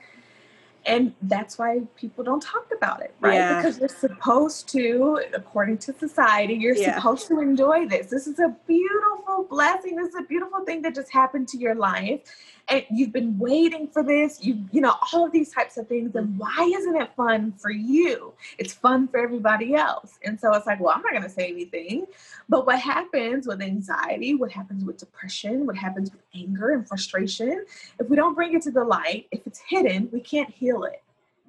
and 0.90 1.14
that's 1.24 1.58
why 1.58 1.80
people 1.96 2.24
don't 2.24 2.42
talk 2.42 2.68
about 2.76 3.02
it 3.02 3.14
right 3.20 3.36
yeah. 3.36 3.62
because 3.62 3.80
you're 3.80 3.88
supposed 3.88 4.68
to 4.68 5.22
according 5.34 5.78
to 5.78 5.94
society 5.94 6.56
you're 6.56 6.76
yeah. 6.76 6.96
supposed 6.96 7.28
to 7.28 7.40
enjoy 7.40 7.88
this 7.88 8.08
this 8.08 8.28
is 8.28 8.40
a 8.40 8.56
beautiful 8.68 9.46
blessing 9.50 9.96
this 9.96 10.10
is 10.10 10.16
a 10.16 10.24
beautiful 10.24 10.66
thing 10.66 10.82
that 10.82 10.96
just 10.96 11.12
happened 11.12 11.48
to 11.48 11.58
your 11.58 11.76
life 11.76 12.22
and 12.70 12.84
you've 12.92 13.12
been 13.12 13.38
waiting 13.38 13.88
for 13.88 14.04
this 14.04 14.44
you 14.44 14.64
you 14.72 14.82
know 14.82 14.96
all 15.12 15.26
of 15.26 15.32
these 15.32 15.52
types 15.52 15.78
of 15.78 15.88
things 15.88 16.16
and 16.16 16.30
mm-hmm. 16.30 16.38
why 16.38 16.72
isn't 16.78 16.96
it 16.96 17.12
fun 17.16 17.54
for 17.58 17.72
you? 17.72 18.34
It's 18.58 18.74
fun 18.74 19.08
for 19.08 19.20
everybody 19.20 19.76
else. 19.76 20.20
And 20.24 20.40
so 20.40 20.54
it's 20.54 20.66
like 20.66 20.80
well 20.80 20.94
i'm 20.96 21.02
not 21.02 21.12
going 21.12 21.24
to 21.24 21.30
say 21.30 21.50
anything. 21.50 22.06
But 22.48 22.66
what 22.66 22.80
happens 22.80 23.48
with 23.48 23.62
anxiety 23.62 24.36
what 24.36 24.52
happens 24.52 24.84
with 24.84 24.98
depression 24.98 25.66
what 25.66 25.76
happens 25.76 26.12
with 26.12 26.22
anger 26.36 26.72
and 26.72 26.88
frustration 26.88 27.66
if 28.00 28.10
we 28.10 28.16
don't 28.16 28.36
bring 28.36 28.54
it 28.54 28.62
to 28.64 28.72
the 28.72 28.84
light 28.84 29.28
if 29.32 29.46
it's 29.46 29.62
hidden 29.68 30.10
we 30.12 30.20
can't 30.22 30.50
heal 30.50 30.84
it 30.84 31.02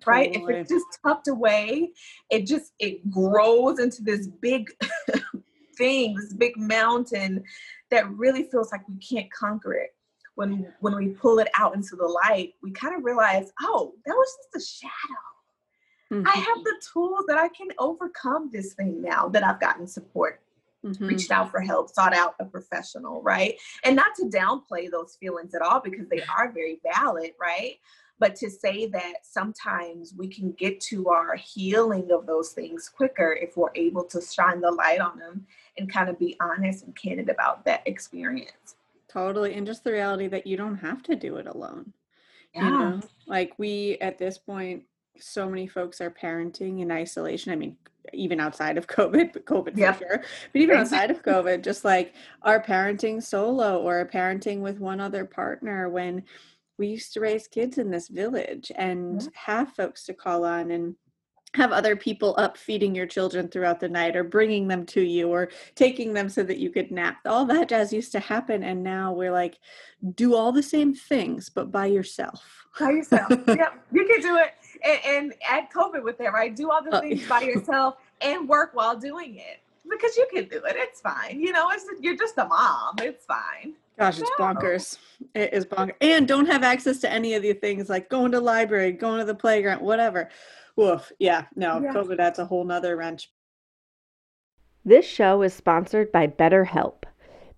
right? 0.06 0.32
Totally. 0.32 0.54
if 0.54 0.60
it's 0.60 0.70
just 0.70 0.98
tucked 1.04 1.28
away 1.28 1.90
it 2.30 2.46
just 2.46 2.72
it 2.78 3.10
grows 3.10 3.78
into 3.78 4.02
this 4.02 4.26
big 4.26 4.70
thing 5.76 6.14
this 6.14 6.32
big 6.32 6.56
mountain 6.56 7.44
that 7.90 8.08
really 8.10 8.44
feels 8.44 8.72
like 8.72 8.86
we 8.88 8.96
can't 8.96 9.30
conquer 9.32 9.74
it 9.74 9.94
when 10.34 10.72
when 10.80 10.96
we 10.96 11.08
pull 11.08 11.38
it 11.38 11.48
out 11.58 11.74
into 11.74 11.96
the 11.96 12.06
light, 12.06 12.54
we 12.62 12.70
kind 12.70 12.96
of 12.96 13.04
realize, 13.04 13.52
oh, 13.62 13.94
that 14.06 14.14
was 14.14 14.36
just 14.52 14.56
a 14.56 14.86
shadow. 14.86 16.20
Mm-hmm. 16.22 16.26
I 16.26 16.32
have 16.32 16.64
the 16.64 16.82
tools 16.92 17.24
that 17.28 17.38
I 17.38 17.48
can 17.48 17.68
overcome 17.78 18.50
this 18.52 18.74
thing 18.74 19.00
now 19.00 19.28
that 19.28 19.44
I've 19.44 19.60
gotten 19.60 19.86
support. 19.86 20.40
Mm-hmm. 20.82 21.08
reached 21.08 21.30
out 21.30 21.50
for 21.50 21.60
help, 21.60 21.90
sought 21.90 22.14
out 22.14 22.36
a 22.40 22.46
professional, 22.46 23.20
right? 23.20 23.54
And 23.84 23.94
not 23.94 24.14
to 24.14 24.30
downplay 24.30 24.90
those 24.90 25.14
feelings 25.20 25.54
at 25.54 25.60
all 25.60 25.78
because 25.78 26.08
they 26.08 26.22
are 26.34 26.50
very 26.50 26.80
valid, 26.82 27.32
right? 27.38 27.74
But 28.18 28.34
to 28.36 28.48
say 28.48 28.86
that 28.86 29.16
sometimes 29.22 30.14
we 30.16 30.26
can 30.26 30.52
get 30.52 30.80
to 30.82 31.08
our 31.08 31.36
healing 31.36 32.10
of 32.10 32.26
those 32.26 32.52
things 32.52 32.88
quicker 32.88 33.32
if 33.32 33.58
we're 33.58 33.74
able 33.74 34.04
to 34.04 34.22
shine 34.22 34.62
the 34.62 34.70
light 34.70 35.00
on 35.00 35.18
them 35.18 35.46
and 35.76 35.92
kind 35.92 36.08
of 36.08 36.18
be 36.18 36.38
honest 36.40 36.84
and 36.86 36.96
candid 36.96 37.28
about 37.28 37.66
that 37.66 37.82
experience. 37.84 38.76
Totally. 39.10 39.54
And 39.54 39.66
just 39.66 39.84
the 39.84 39.92
reality 39.92 40.28
that 40.28 40.46
you 40.46 40.56
don't 40.56 40.76
have 40.76 41.02
to 41.04 41.16
do 41.16 41.36
it 41.36 41.46
alone. 41.46 41.92
Yeah. 42.54 42.64
You 42.64 42.70
know, 42.70 43.00
like 43.26 43.52
we 43.58 43.98
at 44.00 44.18
this 44.18 44.38
point, 44.38 44.84
so 45.18 45.48
many 45.48 45.66
folks 45.66 46.00
are 46.00 46.10
parenting 46.10 46.80
in 46.80 46.90
isolation. 46.90 47.52
I 47.52 47.56
mean, 47.56 47.76
even 48.12 48.40
outside 48.40 48.78
of 48.78 48.86
COVID, 48.86 49.32
but 49.32 49.46
COVID 49.46 49.76
yep. 49.76 49.98
for 49.98 50.04
sure. 50.04 50.24
But 50.52 50.60
even 50.60 50.76
outside 50.78 51.10
of 51.10 51.22
COVID, 51.22 51.62
just 51.62 51.84
like 51.84 52.14
our 52.42 52.62
parenting 52.62 53.22
solo 53.22 53.80
or 53.80 54.08
parenting 54.12 54.60
with 54.60 54.78
one 54.78 55.00
other 55.00 55.24
partner 55.24 55.88
when 55.88 56.24
we 56.78 56.88
used 56.88 57.12
to 57.12 57.20
raise 57.20 57.46
kids 57.46 57.78
in 57.78 57.90
this 57.90 58.08
village 58.08 58.72
and 58.74 59.28
have 59.34 59.74
folks 59.74 60.06
to 60.06 60.14
call 60.14 60.44
on 60.44 60.70
and 60.70 60.94
have 61.54 61.72
other 61.72 61.96
people 61.96 62.34
up 62.38 62.56
feeding 62.56 62.94
your 62.94 63.06
children 63.06 63.48
throughout 63.48 63.80
the 63.80 63.88
night 63.88 64.14
or 64.14 64.22
bringing 64.22 64.68
them 64.68 64.86
to 64.86 65.00
you 65.00 65.28
or 65.28 65.50
taking 65.74 66.12
them 66.12 66.28
so 66.28 66.42
that 66.44 66.58
you 66.58 66.70
could 66.70 66.90
nap. 66.90 67.18
All 67.26 67.44
that 67.46 67.68
jazz 67.68 67.92
used 67.92 68.12
to 68.12 68.20
happen. 68.20 68.62
And 68.62 68.82
now 68.84 69.12
we're 69.12 69.32
like, 69.32 69.58
do 70.14 70.34
all 70.34 70.52
the 70.52 70.62
same 70.62 70.94
things, 70.94 71.48
but 71.48 71.72
by 71.72 71.86
yourself. 71.86 72.66
By 72.78 72.90
yourself. 72.90 73.30
yep. 73.48 73.84
You 73.92 74.06
can 74.06 74.20
do 74.20 74.36
it. 74.36 74.54
And, 74.84 75.00
and, 75.04 75.34
add 75.46 75.68
COVID 75.74 76.04
with 76.04 76.16
that, 76.18 76.32
right? 76.32 76.54
Do 76.54 76.70
all 76.70 76.82
the 76.82 76.94
uh, 76.94 77.00
things 77.00 77.28
by 77.28 77.40
yourself 77.42 77.96
and 78.20 78.48
work 78.48 78.70
while 78.72 78.96
doing 78.96 79.36
it 79.36 79.60
because 79.90 80.16
you 80.16 80.26
can 80.32 80.44
do 80.44 80.64
it. 80.64 80.76
It's 80.76 81.00
fine. 81.00 81.40
You 81.40 81.52
know, 81.52 81.70
it's 81.70 81.84
you're 82.00 82.16
just 82.16 82.38
a 82.38 82.46
mom. 82.46 82.94
It's 82.98 83.26
fine. 83.26 83.74
Gosh, 83.98 84.20
it's 84.20 84.30
no. 84.38 84.46
bonkers. 84.46 84.96
It 85.34 85.52
is 85.52 85.66
bonkers. 85.66 85.92
And 86.00 86.26
don't 86.26 86.46
have 86.46 86.62
access 86.62 87.00
to 87.00 87.12
any 87.12 87.34
of 87.34 87.42
the 87.42 87.52
things 87.52 87.90
like 87.90 88.08
going 88.08 88.32
to 88.32 88.40
library, 88.40 88.92
going 88.92 89.18
to 89.18 89.26
the 89.26 89.34
playground, 89.34 89.82
whatever 89.82 90.30
Woof. 90.80 91.12
Yeah. 91.18 91.44
No, 91.54 91.80
yeah. 91.80 91.92
COVID 91.92 92.18
adds 92.18 92.38
a 92.38 92.46
whole 92.46 92.64
nother 92.64 92.96
wrench. 92.96 93.30
This 94.84 95.06
show 95.06 95.42
is 95.42 95.52
sponsored 95.52 96.10
by 96.10 96.26
BetterHelp. 96.26 97.04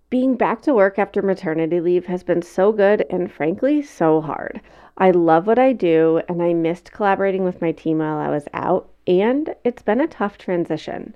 Being 0.09 0.35
back 0.35 0.61
to 0.63 0.73
work 0.73 0.99
after 0.99 1.21
maternity 1.21 1.79
leave 1.79 2.05
has 2.05 2.21
been 2.21 2.41
so 2.41 2.71
good 2.71 3.05
and 3.09 3.31
frankly 3.31 3.81
so 3.81 4.21
hard. 4.21 4.61
I 4.97 5.11
love 5.11 5.47
what 5.47 5.57
I 5.57 5.73
do 5.73 6.21
and 6.27 6.43
I 6.43 6.53
missed 6.53 6.91
collaborating 6.91 7.43
with 7.43 7.61
my 7.61 7.71
team 7.71 7.99
while 7.99 8.17
I 8.17 8.29
was 8.29 8.47
out, 8.53 8.91
and 9.07 9.55
it's 9.63 9.81
been 9.81 10.01
a 10.01 10.07
tough 10.07 10.37
transition. 10.37 11.15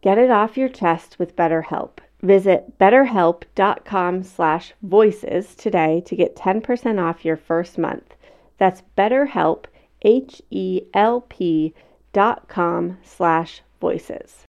Get 0.00 0.18
it 0.18 0.30
off 0.30 0.56
your 0.56 0.68
chest 0.68 1.18
with 1.18 1.36
BetterHelp. 1.36 1.98
Visit 2.22 2.78
betterhelp.com 2.78 4.22
slash 4.22 4.72
voices 4.82 5.54
today 5.54 6.02
to 6.06 6.16
get 6.16 6.36
10% 6.36 7.00
off 7.00 7.24
your 7.24 7.36
first 7.36 7.78
month. 7.78 8.14
That's 8.58 8.82
betterhelp, 8.96 9.66
H-E-L-P 10.02 11.74
dot 12.12 12.48
com 12.48 12.98
slash 13.02 13.62
voices. 13.80 14.44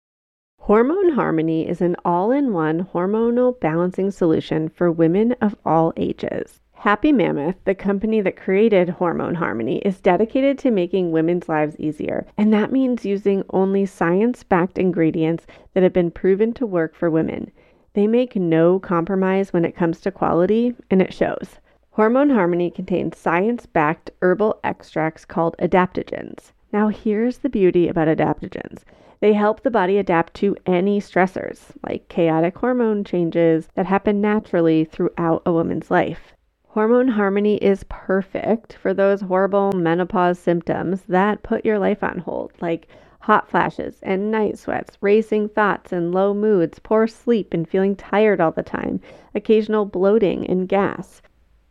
Hormone 0.59 1.13
Harmony 1.13 1.67
is 1.67 1.81
an 1.81 1.95
all-in-one 2.03 2.87
hormonal 2.93 3.57
balancing 3.59 4.11
solution 4.11 4.67
for 4.67 4.91
women 4.91 5.33
of 5.41 5.55
all 5.65 5.93
ages. 5.95 6.59
Happy 6.81 7.11
Mammoth, 7.11 7.55
the 7.65 7.73
company 7.73 8.21
that 8.21 8.37
created 8.37 8.87
Hormone 8.87 9.33
Harmony, 9.33 9.79
is 9.79 9.99
dedicated 9.99 10.59
to 10.59 10.69
making 10.69 11.11
women's 11.11 11.49
lives 11.49 11.75
easier, 11.79 12.27
and 12.37 12.53
that 12.53 12.71
means 12.71 13.03
using 13.03 13.43
only 13.49 13.83
science 13.87 14.43
backed 14.43 14.77
ingredients 14.77 15.47
that 15.73 15.81
have 15.81 15.91
been 15.91 16.11
proven 16.11 16.53
to 16.53 16.67
work 16.67 16.93
for 16.93 17.09
women. 17.09 17.49
They 17.93 18.05
make 18.05 18.35
no 18.35 18.77
compromise 18.77 19.51
when 19.51 19.65
it 19.65 19.75
comes 19.75 19.99
to 20.01 20.11
quality, 20.11 20.75
and 20.91 21.01
it 21.01 21.15
shows. 21.15 21.57
Hormone 21.93 22.29
Harmony 22.29 22.69
contains 22.69 23.17
science 23.17 23.65
backed 23.65 24.11
herbal 24.21 24.59
extracts 24.63 25.25
called 25.25 25.55
adaptogens. 25.57 26.51
Now, 26.71 26.89
here's 26.89 27.39
the 27.39 27.49
beauty 27.49 27.87
about 27.87 28.07
adaptogens 28.07 28.83
they 29.19 29.33
help 29.33 29.63
the 29.63 29.71
body 29.71 29.97
adapt 29.97 30.35
to 30.35 30.55
any 30.67 31.01
stressors, 31.01 31.71
like 31.89 32.07
chaotic 32.07 32.55
hormone 32.59 33.03
changes 33.03 33.67
that 33.73 33.87
happen 33.87 34.21
naturally 34.21 34.85
throughout 34.85 35.41
a 35.43 35.51
woman's 35.51 35.89
life. 35.89 36.35
Hormone 36.77 37.07
Harmony 37.07 37.55
is 37.55 37.83
perfect 37.89 38.73
for 38.73 38.93
those 38.93 39.21
horrible 39.21 39.71
menopause 39.71 40.37
symptoms 40.37 41.01
that 41.07 41.41
put 41.41 41.65
your 41.65 41.79
life 41.79 42.03
on 42.03 42.19
hold, 42.19 42.51
like 42.61 42.87
hot 43.19 43.49
flashes 43.49 43.97
and 44.03 44.29
night 44.29 44.59
sweats, 44.59 44.95
racing 45.01 45.49
thoughts 45.49 45.91
and 45.91 46.13
low 46.13 46.35
moods, 46.35 46.77
poor 46.77 47.07
sleep 47.07 47.51
and 47.51 47.67
feeling 47.67 47.95
tired 47.95 48.39
all 48.39 48.51
the 48.51 48.61
time, 48.61 49.01
occasional 49.33 49.85
bloating 49.85 50.45
and 50.45 50.69
gas. 50.69 51.23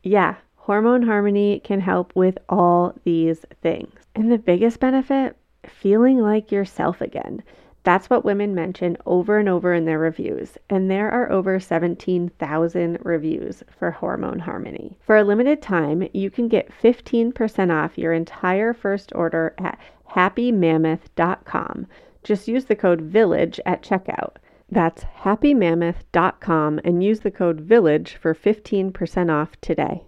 Yeah, 0.02 0.34
Hormone 0.56 1.04
Harmony 1.04 1.60
can 1.60 1.80
help 1.80 2.10
with 2.16 2.36
all 2.48 2.92
these 3.04 3.46
things. 3.62 3.94
And 4.16 4.32
the 4.32 4.38
biggest 4.38 4.80
benefit 4.80 5.36
feeling 5.64 6.18
like 6.18 6.50
yourself 6.50 7.00
again. 7.00 7.44
That's 7.86 8.10
what 8.10 8.24
women 8.24 8.52
mention 8.52 8.96
over 9.06 9.38
and 9.38 9.48
over 9.48 9.72
in 9.72 9.84
their 9.84 10.00
reviews, 10.00 10.58
and 10.68 10.90
there 10.90 11.08
are 11.08 11.30
over 11.30 11.60
17,000 11.60 12.98
reviews 13.02 13.62
for 13.78 13.92
Hormone 13.92 14.40
Harmony. 14.40 14.98
For 15.06 15.16
a 15.16 15.22
limited 15.22 15.62
time, 15.62 16.08
you 16.12 16.28
can 16.28 16.48
get 16.48 16.72
15% 16.82 17.70
off 17.72 17.96
your 17.96 18.12
entire 18.12 18.74
first 18.74 19.12
order 19.14 19.54
at 19.58 19.78
happymammoth.com. 20.10 21.86
Just 22.24 22.48
use 22.48 22.64
the 22.64 22.74
code 22.74 23.02
VILLAGE 23.02 23.60
at 23.64 23.84
checkout. 23.84 24.34
That's 24.68 25.04
happymammoth.com 25.20 26.80
and 26.82 27.04
use 27.04 27.20
the 27.20 27.30
code 27.30 27.60
VILLAGE 27.60 28.16
for 28.16 28.34
15% 28.34 29.30
off 29.30 29.52
today. 29.60 30.02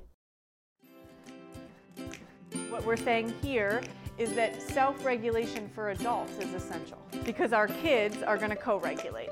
What 2.71 2.85
we're 2.85 2.97
saying 2.97 3.33
here 3.41 3.83
is 4.19 4.35
that 4.35 4.61
self-regulation 4.61 5.71
for 5.75 5.91
adults 5.91 6.33
is 6.39 6.53
essential 6.53 6.99
because 7.25 7.53
our 7.53 7.69
kids 7.69 8.23
are 8.23 8.37
going 8.37 8.51
to 8.51 8.57
co-regulate. 8.57 9.31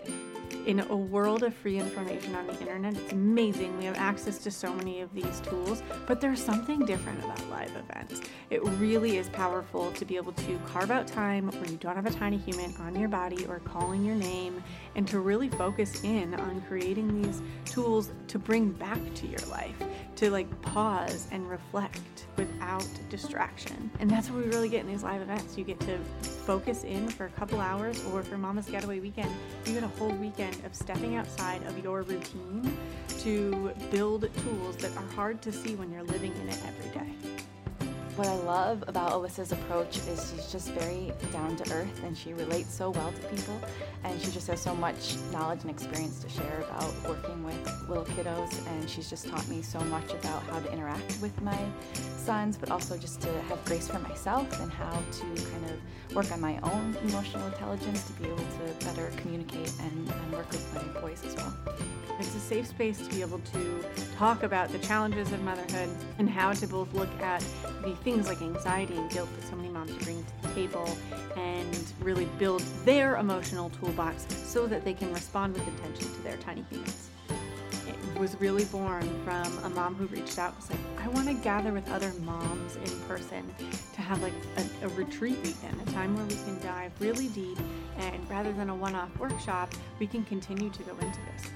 In 0.67 0.81
a 0.81 0.97
world 0.97 1.45
of 1.45 1.55
free 1.55 1.79
information 1.79 2.35
on 2.35 2.47
the 2.47 2.59
internet, 2.59 2.97
it's 2.97 3.13
amazing. 3.13 3.77
We 3.79 3.85
have 3.85 3.97
access 3.97 4.39
to 4.39 4.51
so 4.51 4.73
many 4.73 5.01
of 5.01 5.13
these 5.15 5.41
tools, 5.41 5.83
but 6.07 6.21
there's 6.21 6.43
something 6.43 6.85
different 6.85 7.23
about 7.25 7.49
live 7.51 7.71
events. 7.77 8.21
It 8.51 8.65
really 8.65 9.17
is 9.17 9.29
powerful 9.29 9.93
to 9.93 10.05
be 10.05 10.17
able 10.17 10.33
to 10.33 10.59
carve 10.67 10.91
out 10.91 11.07
time 11.07 11.51
where 11.51 11.71
you 11.71 11.77
don't 11.77 11.95
have 11.95 12.07
a 12.07 12.11
tiny 12.11 12.37
human 12.37 12.75
on 12.81 12.99
your 12.99 13.09
body 13.09 13.47
or 13.47 13.61
calling 13.61 14.05
your 14.05 14.17
name 14.17 14.63
and 14.97 15.07
to 15.07 15.21
really 15.21 15.49
focus 15.49 16.03
in 16.03 16.35
on 16.35 16.61
creating 16.63 17.23
these 17.23 17.43
tools 17.65 18.13
to 18.27 18.39
bring 18.39 18.71
back 18.71 18.99
to 19.15 19.27
your 19.29 19.47
life, 19.49 19.77
to 20.17 20.31
like 20.31 20.51
pause 20.63 21.29
and 21.31 21.49
reflect 21.49 22.26
without 22.37 22.87
distraction. 23.09 23.91
And 24.01 24.11
that's 24.11 24.31
what 24.31 24.45
we 24.45 24.51
really 24.51 24.69
get 24.69 24.81
in 24.81 24.87
these 24.87 25.03
live 25.03 25.23
events. 25.23 25.57
You 25.57 25.65
get 25.65 25.81
to 25.81 25.99
focus 26.23 26.85
in 26.85 27.09
for 27.09 27.27
a 27.27 27.31
couple 27.31 27.61
hours, 27.61 28.05
or 28.13 28.23
for 28.23 28.39
Mama's 28.39 28.67
Getaway 28.67 29.01
Weekend, 29.01 29.31
you 29.65 29.75
get 29.75 29.83
a 29.83 29.89
whole 29.89 30.13
weekend 30.13 30.57
of 30.65 30.75
stepping 30.75 31.17
outside 31.17 31.63
of 31.65 31.83
your 31.83 32.03
routine 32.03 32.77
to 33.21 33.73
build 33.91 34.29
tools 34.43 34.77
that 34.79 34.97
are 34.97 35.15
hard 35.15 35.43
to 35.43 35.53
see 35.53 35.75
when 35.75 35.91
you're 35.91 36.03
living 36.03 36.33
in 36.43 36.49
it 36.49 36.59
every 36.67 36.91
day. 36.91 37.46
What 38.17 38.29
I 38.29 38.35
love 38.35 38.83
about 38.87 39.13
Alyssa's 39.13 39.53
approach 39.53 39.99
is 40.09 40.33
she's 40.35 40.51
just 40.51 40.71
very 40.71 41.13
down 41.35 41.55
to 41.57 41.71
earth 41.71 42.03
and 42.03 42.17
she 42.17 42.33
relates 42.33 42.73
so 42.73 42.89
well 42.89 43.13
to 43.13 43.21
people 43.29 43.61
and 44.05 44.19
she 44.23 44.31
just 44.31 44.47
has 44.47 44.59
so 44.59 44.75
much 44.75 45.17
knowledge 45.33 45.61
and 45.61 45.71
experience 45.71 46.21
to 46.21 46.31
share 46.31 46.65
about 46.67 46.95
working 47.07 47.45
with 47.45 47.89
little 47.91 48.07
kiddos 48.07 48.67
and 48.69 48.89
she's 48.89 49.11
just 49.11 49.29
taught 49.29 49.47
me 49.49 49.61
so 49.61 49.79
much 49.81 50.15
about 50.15 50.43
how 50.45 50.59
to 50.61 50.73
interact 50.73 51.19
with 51.21 51.39
my 51.43 51.59
sons 52.17 52.57
but 52.57 52.71
also 52.71 52.97
just 52.97 53.21
to 53.21 53.31
have 53.43 53.63
grace 53.67 53.87
for 53.87 53.99
myself 53.99 54.63
and 54.63 54.73
how 54.73 54.99
to 55.13 55.27
kind 55.51 55.67
of 55.67 56.15
work 56.17 56.33
on 56.33 56.41
my 56.41 56.59
own 56.63 56.97
emotional 57.05 57.47
intelligence 57.49 58.03
to 58.05 58.13
be 58.15 58.25
able 58.25 58.39
to 58.39 58.87
better 58.87 59.13
communicate 59.19 59.71
and, 59.81 60.11
and 60.11 60.33
work 60.33 60.51
with 60.51 60.75
my 60.75 61.01
boys 61.03 61.23
as 61.27 61.37
well. 61.37 61.55
It's 62.19 62.35
a 62.35 62.41
safe 62.41 62.67
space 62.67 63.07
to 63.07 63.15
be 63.15 63.21
able 63.21 63.41
to 63.41 63.85
talk 64.17 64.43
about 64.43 64.71
the 64.71 64.79
challenges 64.79 65.31
of 65.33 65.43
motherhood 65.43 65.91
and 66.19 66.31
how 66.31 66.55
to 66.55 66.67
both 66.67 66.93
look 66.95 67.11
at 67.21 67.45
the 67.83 67.95
things 68.07 68.29
like 68.29 68.41
anxiety 68.41 68.97
and 68.97 69.11
guilt 69.11 69.29
that 69.35 69.45
so 69.49 69.57
many 69.57 69.69
moms 69.69 69.91
bring 70.05 70.25
to 70.25 70.49
the 70.49 70.55
table 70.55 70.89
and 71.37 71.93
really 72.01 72.27
build 72.39 72.61
their 72.85 73.17
emotional 73.17 73.69
toolbox 73.71 74.29
so 74.45 74.65
that 74.65 74.85
they 74.85 74.95
can 74.95 75.13
respond 75.13 75.53
with 75.53 75.67
intention 75.67 76.15
to 76.15 76.23
their 76.23 76.37
tiny 76.37 76.65
humans. 76.71 77.09
It 77.89 78.21
was 78.21 78.41
really 78.41 78.65
born 78.67 79.03
from 79.25 79.59
a 79.65 79.69
mom 79.71 79.97
who 79.97 80.07
reached 80.07 80.39
out 80.39 80.55
was 80.55 80.71
like, 80.71 80.79
I 81.05 81.09
want 81.09 81.27
to 81.27 81.35
gather 81.35 81.73
with 81.73 81.91
other 81.91 82.13
moms 82.21 82.77
in 82.77 83.01
person 83.09 83.53
to 83.95 84.01
have 84.01 84.23
like 84.23 84.35
a, 84.57 84.87
a 84.87 84.89
retreat 84.91 85.39
weekend, 85.43 85.81
a 85.85 85.91
time 85.91 86.15
where 86.15 86.27
we 86.27 86.37
can 86.45 86.61
dive 86.61 86.93
really 87.01 87.27
deep 87.31 87.59
and 87.99 88.31
rather 88.31 88.53
than 88.53 88.71
a 88.71 88.75
one-off 88.75 89.19
workshop, 89.19 89.75
we 89.99 90.07
can 90.07 90.23
continue 90.27 90.71
to 90.71 90.83
go 90.85 90.93
into 90.93 91.19
this. 91.33 91.51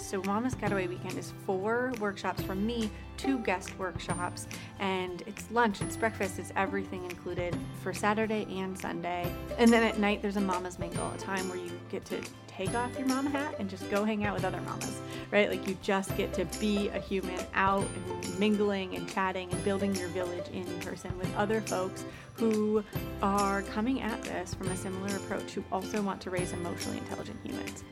So 0.00 0.20
Mama's 0.22 0.54
Getaway 0.54 0.88
Weekend 0.88 1.16
is 1.18 1.32
four 1.46 1.92
workshops 2.00 2.42
from 2.42 2.66
me, 2.66 2.90
two 3.16 3.38
guest 3.38 3.78
workshops, 3.78 4.48
and 4.80 5.22
it's 5.26 5.48
lunch, 5.50 5.82
it's 5.82 5.96
breakfast, 5.96 6.38
it's 6.38 6.52
everything 6.56 7.04
included 7.04 7.56
for 7.82 7.92
Saturday 7.92 8.44
and 8.58 8.76
Sunday. 8.76 9.30
And 9.58 9.70
then 9.70 9.84
at 9.84 9.98
night 9.98 10.20
there's 10.20 10.36
a 10.36 10.40
Mama's 10.40 10.78
Mingle, 10.78 11.12
a 11.12 11.18
time 11.18 11.48
where 11.48 11.58
you 11.58 11.78
get 11.90 12.04
to 12.06 12.20
take 12.48 12.74
off 12.74 12.98
your 12.98 13.06
mama 13.06 13.30
hat 13.30 13.54
and 13.58 13.70
just 13.70 13.88
go 13.90 14.04
hang 14.04 14.24
out 14.24 14.34
with 14.34 14.44
other 14.44 14.60
mamas, 14.62 15.00
right? 15.30 15.48
Like 15.48 15.68
you 15.68 15.76
just 15.80 16.16
get 16.16 16.32
to 16.34 16.44
be 16.58 16.88
a 16.88 16.98
human 16.98 17.38
out 17.54 17.86
and 17.94 18.38
mingling 18.38 18.96
and 18.96 19.08
chatting 19.08 19.52
and 19.52 19.64
building 19.64 19.94
your 19.94 20.08
village 20.08 20.48
in 20.48 20.66
person 20.80 21.16
with 21.18 21.32
other 21.36 21.60
folks 21.60 22.04
who 22.34 22.82
are 23.22 23.62
coming 23.62 24.00
at 24.00 24.20
this 24.24 24.54
from 24.54 24.68
a 24.68 24.76
similar 24.76 25.14
approach 25.16 25.52
who 25.52 25.62
also 25.70 26.02
want 26.02 26.20
to 26.22 26.30
raise 26.30 26.52
emotionally 26.52 26.98
intelligent 26.98 27.38
humans. 27.44 27.84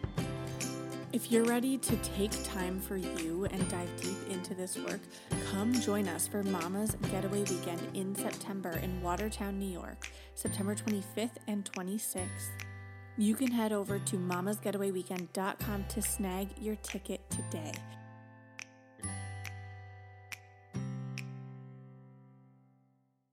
If 1.19 1.33
you're 1.33 1.47
ready 1.47 1.77
to 1.79 1.97
take 1.97 2.31
time 2.45 2.79
for 2.79 2.97
you 2.97 3.49
and 3.51 3.69
dive 3.69 3.91
deep 4.01 4.17
into 4.31 4.55
this 4.55 4.79
work, 4.79 5.01
come 5.51 5.73
join 5.75 6.07
us 6.07 6.29
for 6.29 6.45
Mama's 6.45 6.97
Getaway 7.11 7.41
Weekend 7.41 7.81
in 7.93 8.15
September 8.15 8.71
in 8.85 9.03
Watertown, 9.03 9.59
New 9.59 9.67
York, 9.67 10.09
September 10.37 10.77
25th 10.77 11.33
and 11.49 11.65
26th. 11.65 12.29
You 13.17 13.35
can 13.35 13.51
head 13.51 13.73
over 13.73 13.99
to 13.99 14.17
mamasgetawayweekend.com 14.17 15.87
to 15.89 16.03
snag 16.03 16.51
your 16.61 16.77
ticket 16.77 17.29
today. 17.31 17.73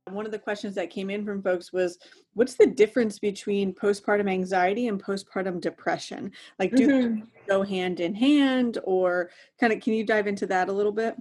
One 0.10 0.26
of 0.26 0.32
the 0.32 0.40
questions 0.40 0.74
that 0.74 0.90
came 0.90 1.12
in 1.12 1.24
from 1.24 1.44
folks 1.44 1.72
was 1.72 2.00
what's 2.34 2.56
the 2.56 2.66
difference 2.66 3.20
between 3.20 3.76
postpartum 3.76 4.28
anxiety 4.30 4.88
and 4.88 5.02
postpartum 5.02 5.62
depression? 5.62 6.32
Like, 6.58 6.74
do 6.74 6.88
mm-hmm. 6.88 7.22
Go 7.48 7.64
hand 7.64 8.00
in 8.00 8.14
hand, 8.14 8.80
or 8.84 9.30
kind 9.60 9.74
of 9.74 9.82
can 9.82 9.94
you 9.94 10.06
dive 10.06 10.28
into 10.28 10.46
that 10.48 10.70
a 10.70 10.72
little 10.72 10.92
bit? 10.92 11.16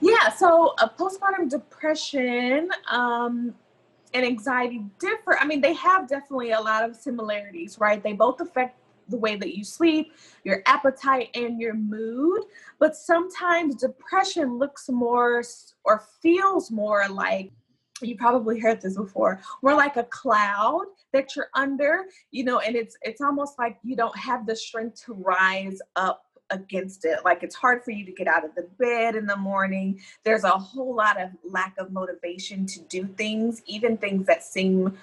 Yeah, 0.00 0.28
so 0.30 0.74
a 0.80 0.88
postpartum 0.88 1.48
depression 1.48 2.70
um, 2.90 3.54
and 4.14 4.24
anxiety 4.24 4.84
differ. 4.98 5.38
I 5.38 5.46
mean, 5.46 5.60
they 5.60 5.74
have 5.74 6.08
definitely 6.08 6.52
a 6.52 6.60
lot 6.60 6.88
of 6.88 6.94
similarities, 6.94 7.78
right? 7.78 8.02
They 8.02 8.12
both 8.12 8.40
affect 8.40 8.78
the 9.08 9.16
way 9.16 9.36
that 9.36 9.56
you 9.56 9.64
sleep, 9.64 10.12
your 10.44 10.62
appetite, 10.66 11.30
and 11.34 11.60
your 11.60 11.74
mood. 11.74 12.42
But 12.78 12.94
sometimes 12.94 13.76
depression 13.76 14.58
looks 14.58 14.88
more 14.88 15.42
or 15.84 16.04
feels 16.20 16.70
more 16.70 17.08
like 17.08 17.50
you 18.02 18.16
probably 18.16 18.58
heard 18.58 18.80
this 18.80 18.96
before. 18.96 19.40
We're 19.62 19.74
like 19.74 19.96
a 19.96 20.04
cloud 20.04 20.86
that 21.12 21.34
you're 21.34 21.48
under 21.54 22.04
you 22.30 22.44
know 22.44 22.58
and 22.58 22.76
it's 22.76 22.96
it's 23.02 23.20
almost 23.20 23.58
like 23.58 23.78
you 23.82 23.96
don't 23.96 24.16
have 24.16 24.46
the 24.46 24.54
strength 24.54 25.04
to 25.04 25.14
rise 25.14 25.78
up 25.96 26.24
against 26.50 27.04
it. 27.04 27.18
Like 27.24 27.42
it's 27.42 27.54
hard 27.54 27.84
for 27.84 27.90
you 27.90 28.06
to 28.06 28.12
get 28.12 28.26
out 28.26 28.44
of 28.44 28.54
the 28.54 28.66
bed 28.78 29.16
in 29.16 29.26
the 29.26 29.36
morning. 29.36 30.00
There's 30.24 30.44
a 30.44 30.50
whole 30.50 30.94
lot 30.94 31.20
of 31.20 31.30
lack 31.44 31.74
of 31.78 31.92
motivation 31.92 32.66
to 32.66 32.80
do 32.82 33.06
things 33.06 33.62
even 33.66 33.96
things 33.96 34.26
that 34.26 34.42
seem 34.42 34.96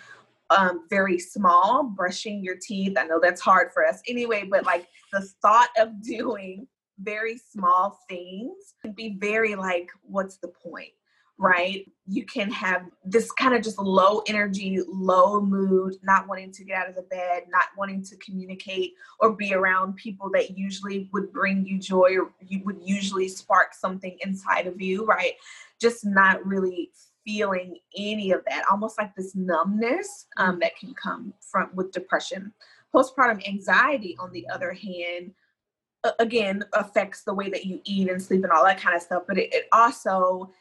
um, 0.51 0.85
very 0.89 1.17
small 1.17 1.83
brushing 1.83 2.43
your 2.43 2.55
teeth. 2.55 2.97
I 2.97 3.05
know 3.05 3.19
that's 3.19 3.41
hard 3.41 3.73
for 3.73 3.85
us 3.85 4.01
anyway 4.07 4.47
but 4.49 4.65
like 4.65 4.87
the 5.11 5.21
thought 5.41 5.69
of 5.77 6.01
doing 6.03 6.67
very 6.99 7.37
small 7.37 7.99
things 8.07 8.73
can 8.81 8.93
be 8.93 9.17
very 9.19 9.55
like 9.55 9.89
what's 10.03 10.37
the 10.37 10.47
point 10.47 10.91
right? 11.37 11.85
You 12.07 12.25
can 12.25 12.49
have 12.51 12.85
this 13.03 13.31
kind 13.31 13.53
of 13.53 13.61
just 13.61 13.77
low 13.77 14.21
energy, 14.27 14.79
low 14.87 15.41
mood, 15.41 15.95
not 16.01 16.27
wanting 16.27 16.51
to 16.53 16.63
get 16.63 16.77
out 16.77 16.89
of 16.89 16.95
the 16.95 17.01
bed, 17.03 17.43
not 17.49 17.65
wanting 17.77 18.03
to 18.03 18.15
communicate 18.17 18.93
or 19.19 19.33
be 19.33 19.53
around 19.53 19.95
people 19.95 20.29
that 20.31 20.57
usually 20.57 21.09
would 21.11 21.31
bring 21.33 21.65
you 21.65 21.79
joy 21.79 22.15
or 22.17 22.31
you 22.47 22.63
would 22.63 22.79
usually 22.81 23.27
spark 23.27 23.73
something 23.73 24.17
inside 24.21 24.67
of 24.67 24.79
you, 24.79 25.05
right? 25.05 25.33
Just 25.81 26.05
not 26.05 26.45
really 26.45 26.91
feeling 27.25 27.77
any 27.97 28.31
of 28.31 28.41
that, 28.47 28.63
almost 28.71 28.97
like 28.97 29.13
this 29.15 29.35
numbness 29.35 30.27
um, 30.37 30.59
that 30.59 30.77
can 30.77 30.93
come 30.93 31.33
from 31.41 31.69
with 31.73 31.91
depression. 31.91 32.53
Postpartum 32.93 33.45
anxiety, 33.45 34.15
on 34.19 34.31
the 34.31 34.47
other 34.47 34.71
hand, 34.71 35.31
again 36.19 36.63
affects 36.73 37.23
the 37.23 37.33
way 37.33 37.49
that 37.49 37.65
you 37.65 37.81
eat 37.83 38.09
and 38.09 38.21
sleep 38.21 38.43
and 38.43 38.51
all 38.51 38.63
that 38.63 38.79
kind 38.79 38.95
of 38.95 39.01
stuff, 39.01 39.23
but 39.27 39.37
it, 39.37 39.53
it 39.53 39.65
also 39.71 40.51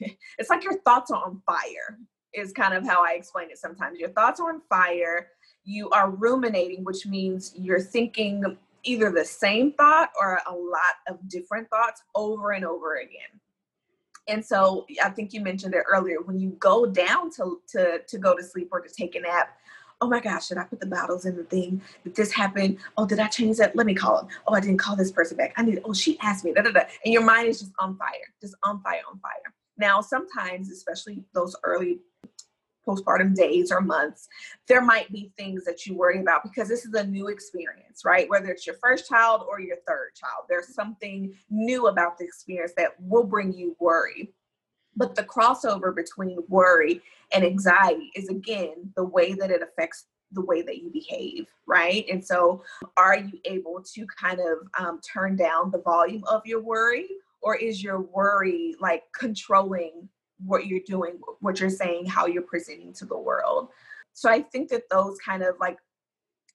it's 0.38 0.50
like 0.50 0.64
your 0.64 0.78
thoughts 0.80 1.10
are 1.10 1.24
on 1.24 1.42
fire 1.46 1.98
is 2.32 2.52
kind 2.52 2.74
of 2.74 2.84
how 2.84 3.04
I 3.04 3.12
explain 3.12 3.50
it 3.50 3.58
sometimes. 3.58 3.98
Your 3.98 4.10
thoughts 4.10 4.40
are 4.40 4.52
on 4.52 4.60
fire. 4.68 5.28
You 5.64 5.88
are 5.90 6.10
ruminating, 6.10 6.84
which 6.84 7.06
means 7.06 7.52
you're 7.56 7.80
thinking 7.80 8.56
either 8.82 9.10
the 9.10 9.24
same 9.24 9.72
thought 9.72 10.10
or 10.20 10.40
a 10.46 10.52
lot 10.52 10.96
of 11.08 11.26
different 11.28 11.70
thoughts 11.70 12.02
over 12.14 12.52
and 12.52 12.64
over 12.64 12.96
again. 12.96 13.40
And 14.28 14.44
so 14.44 14.86
I 15.02 15.10
think 15.10 15.32
you 15.32 15.40
mentioned 15.40 15.74
it 15.74 15.84
earlier 15.90 16.20
when 16.22 16.38
you 16.38 16.50
go 16.58 16.86
down 16.86 17.30
to 17.32 17.60
to 17.68 18.00
to 18.06 18.18
go 18.18 18.34
to 18.34 18.42
sleep 18.42 18.68
or 18.72 18.80
to 18.80 18.92
take 18.92 19.14
a 19.16 19.20
nap, 19.20 19.56
oh 20.00 20.08
my 20.08 20.20
gosh, 20.20 20.48
should 20.48 20.58
I 20.58 20.64
put 20.64 20.80
the 20.80 20.86
bottles 20.86 21.24
in 21.26 21.36
the 21.36 21.44
thing? 21.44 21.80
Did 22.04 22.16
this 22.16 22.32
happen? 22.32 22.78
Oh, 22.96 23.06
did 23.06 23.20
I 23.20 23.28
change 23.28 23.58
that? 23.58 23.76
Let 23.76 23.86
me 23.86 23.94
call 23.94 24.20
him. 24.20 24.28
Oh, 24.46 24.54
I 24.54 24.60
didn't 24.60 24.78
call 24.78 24.96
this 24.96 25.12
person 25.12 25.36
back. 25.36 25.54
I 25.56 25.62
need, 25.62 25.80
oh, 25.84 25.92
she 25.92 26.18
asked 26.20 26.44
me, 26.44 26.52
da, 26.52 26.62
da, 26.62 26.70
da. 26.70 26.82
And 27.04 27.12
your 27.12 27.24
mind 27.24 27.48
is 27.48 27.60
just 27.60 27.72
on 27.78 27.96
fire, 27.96 28.32
just 28.40 28.54
on 28.62 28.80
fire, 28.82 29.00
on 29.10 29.18
fire. 29.20 29.52
Now, 29.76 30.00
sometimes, 30.00 30.70
especially 30.70 31.24
those 31.34 31.56
early 31.64 32.00
postpartum 32.86 33.34
days 33.34 33.72
or 33.72 33.80
months, 33.80 34.28
there 34.68 34.82
might 34.82 35.10
be 35.10 35.32
things 35.36 35.64
that 35.64 35.86
you 35.86 35.96
worry 35.96 36.20
about 36.20 36.42
because 36.42 36.68
this 36.68 36.84
is 36.84 36.94
a 36.94 37.06
new 37.06 37.28
experience, 37.28 38.04
right? 38.04 38.28
Whether 38.28 38.50
it's 38.50 38.66
your 38.66 38.76
first 38.82 39.08
child 39.08 39.44
or 39.48 39.60
your 39.60 39.78
third 39.86 40.10
child, 40.14 40.44
there's 40.48 40.74
something 40.74 41.34
new 41.50 41.86
about 41.86 42.18
the 42.18 42.24
experience 42.24 42.72
that 42.76 43.00
will 43.00 43.24
bring 43.24 43.52
you 43.52 43.76
worry. 43.80 44.32
But 44.96 45.16
the 45.16 45.24
crossover 45.24 45.94
between 45.94 46.38
worry 46.48 47.02
and 47.32 47.44
anxiety 47.44 48.12
is 48.14 48.28
again 48.28 48.92
the 48.96 49.04
way 49.04 49.32
that 49.34 49.50
it 49.50 49.62
affects 49.62 50.06
the 50.32 50.42
way 50.44 50.62
that 50.62 50.78
you 50.78 50.90
behave, 50.90 51.46
right? 51.66 52.04
And 52.10 52.24
so, 52.24 52.62
are 52.96 53.16
you 53.16 53.38
able 53.44 53.82
to 53.94 54.06
kind 54.06 54.40
of 54.40 54.58
um, 54.78 55.00
turn 55.00 55.36
down 55.36 55.70
the 55.70 55.80
volume 55.80 56.24
of 56.26 56.42
your 56.44 56.60
worry, 56.60 57.06
or 57.44 57.56
is 57.56 57.82
your 57.82 58.00
worry 58.00 58.74
like 58.80 59.04
controlling 59.16 60.08
what 60.44 60.66
you're 60.66 60.80
doing, 60.86 61.18
what 61.40 61.60
you're 61.60 61.70
saying, 61.70 62.06
how 62.06 62.26
you're 62.26 62.42
presenting 62.42 62.92
to 62.94 63.04
the 63.04 63.18
world? 63.18 63.68
So, 64.14 64.30
I 64.30 64.42
think 64.42 64.70
that 64.70 64.88
those 64.90 65.18
kind 65.18 65.42
of 65.42 65.56
like 65.60 65.78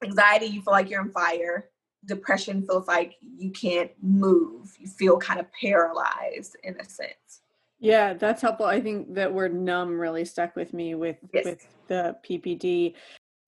anxiety, 0.04 0.48
you 0.48 0.62
feel 0.62 0.74
like 0.74 0.90
you're 0.90 1.02
on 1.02 1.12
fire. 1.12 1.70
Depression 2.06 2.66
feels 2.66 2.88
like 2.88 3.16
you 3.22 3.52
can't 3.52 3.92
move. 4.02 4.74
You 4.80 4.88
feel 4.88 5.18
kind 5.18 5.40
of 5.40 5.48
paralyzed 5.54 6.56
in 6.64 6.80
a 6.80 6.86
sense. 6.86 7.42
Yeah, 7.80 8.14
that's 8.14 8.42
helpful. 8.42 8.66
I 8.66 8.82
think 8.82 9.14
that 9.14 9.34
word 9.34 9.54
numb 9.54 10.00
really 10.00 10.26
stuck 10.26 10.56
with 10.56 10.74
me 10.74 10.96
with 10.96 11.18
yes. 11.34 11.46
with 11.46 11.68
the 11.88 12.16
PPD 12.28 12.96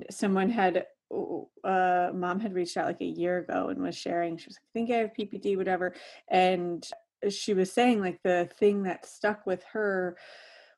someone 0.10 0.49
had 0.49 0.86
uh 1.65 2.10
mom 2.13 2.39
had 2.39 2.54
reached 2.54 2.77
out 2.77 2.86
like 2.86 3.01
a 3.01 3.06
year 3.06 3.39
ago 3.39 3.67
and 3.67 3.82
was 3.82 3.97
sharing 3.97 4.38
she 4.38 4.47
was 4.47 4.56
like 4.56 4.63
i 4.69 4.73
think 4.73 4.91
i 4.91 5.01
have 5.01 5.12
ppd 5.13 5.58
whatever 5.58 5.93
and 6.30 6.89
she 7.29 7.53
was 7.53 7.71
saying 7.71 7.99
like 7.99 8.19
the 8.23 8.49
thing 8.57 8.84
that 8.84 9.05
stuck 9.05 9.45
with 9.45 9.63
her 9.71 10.17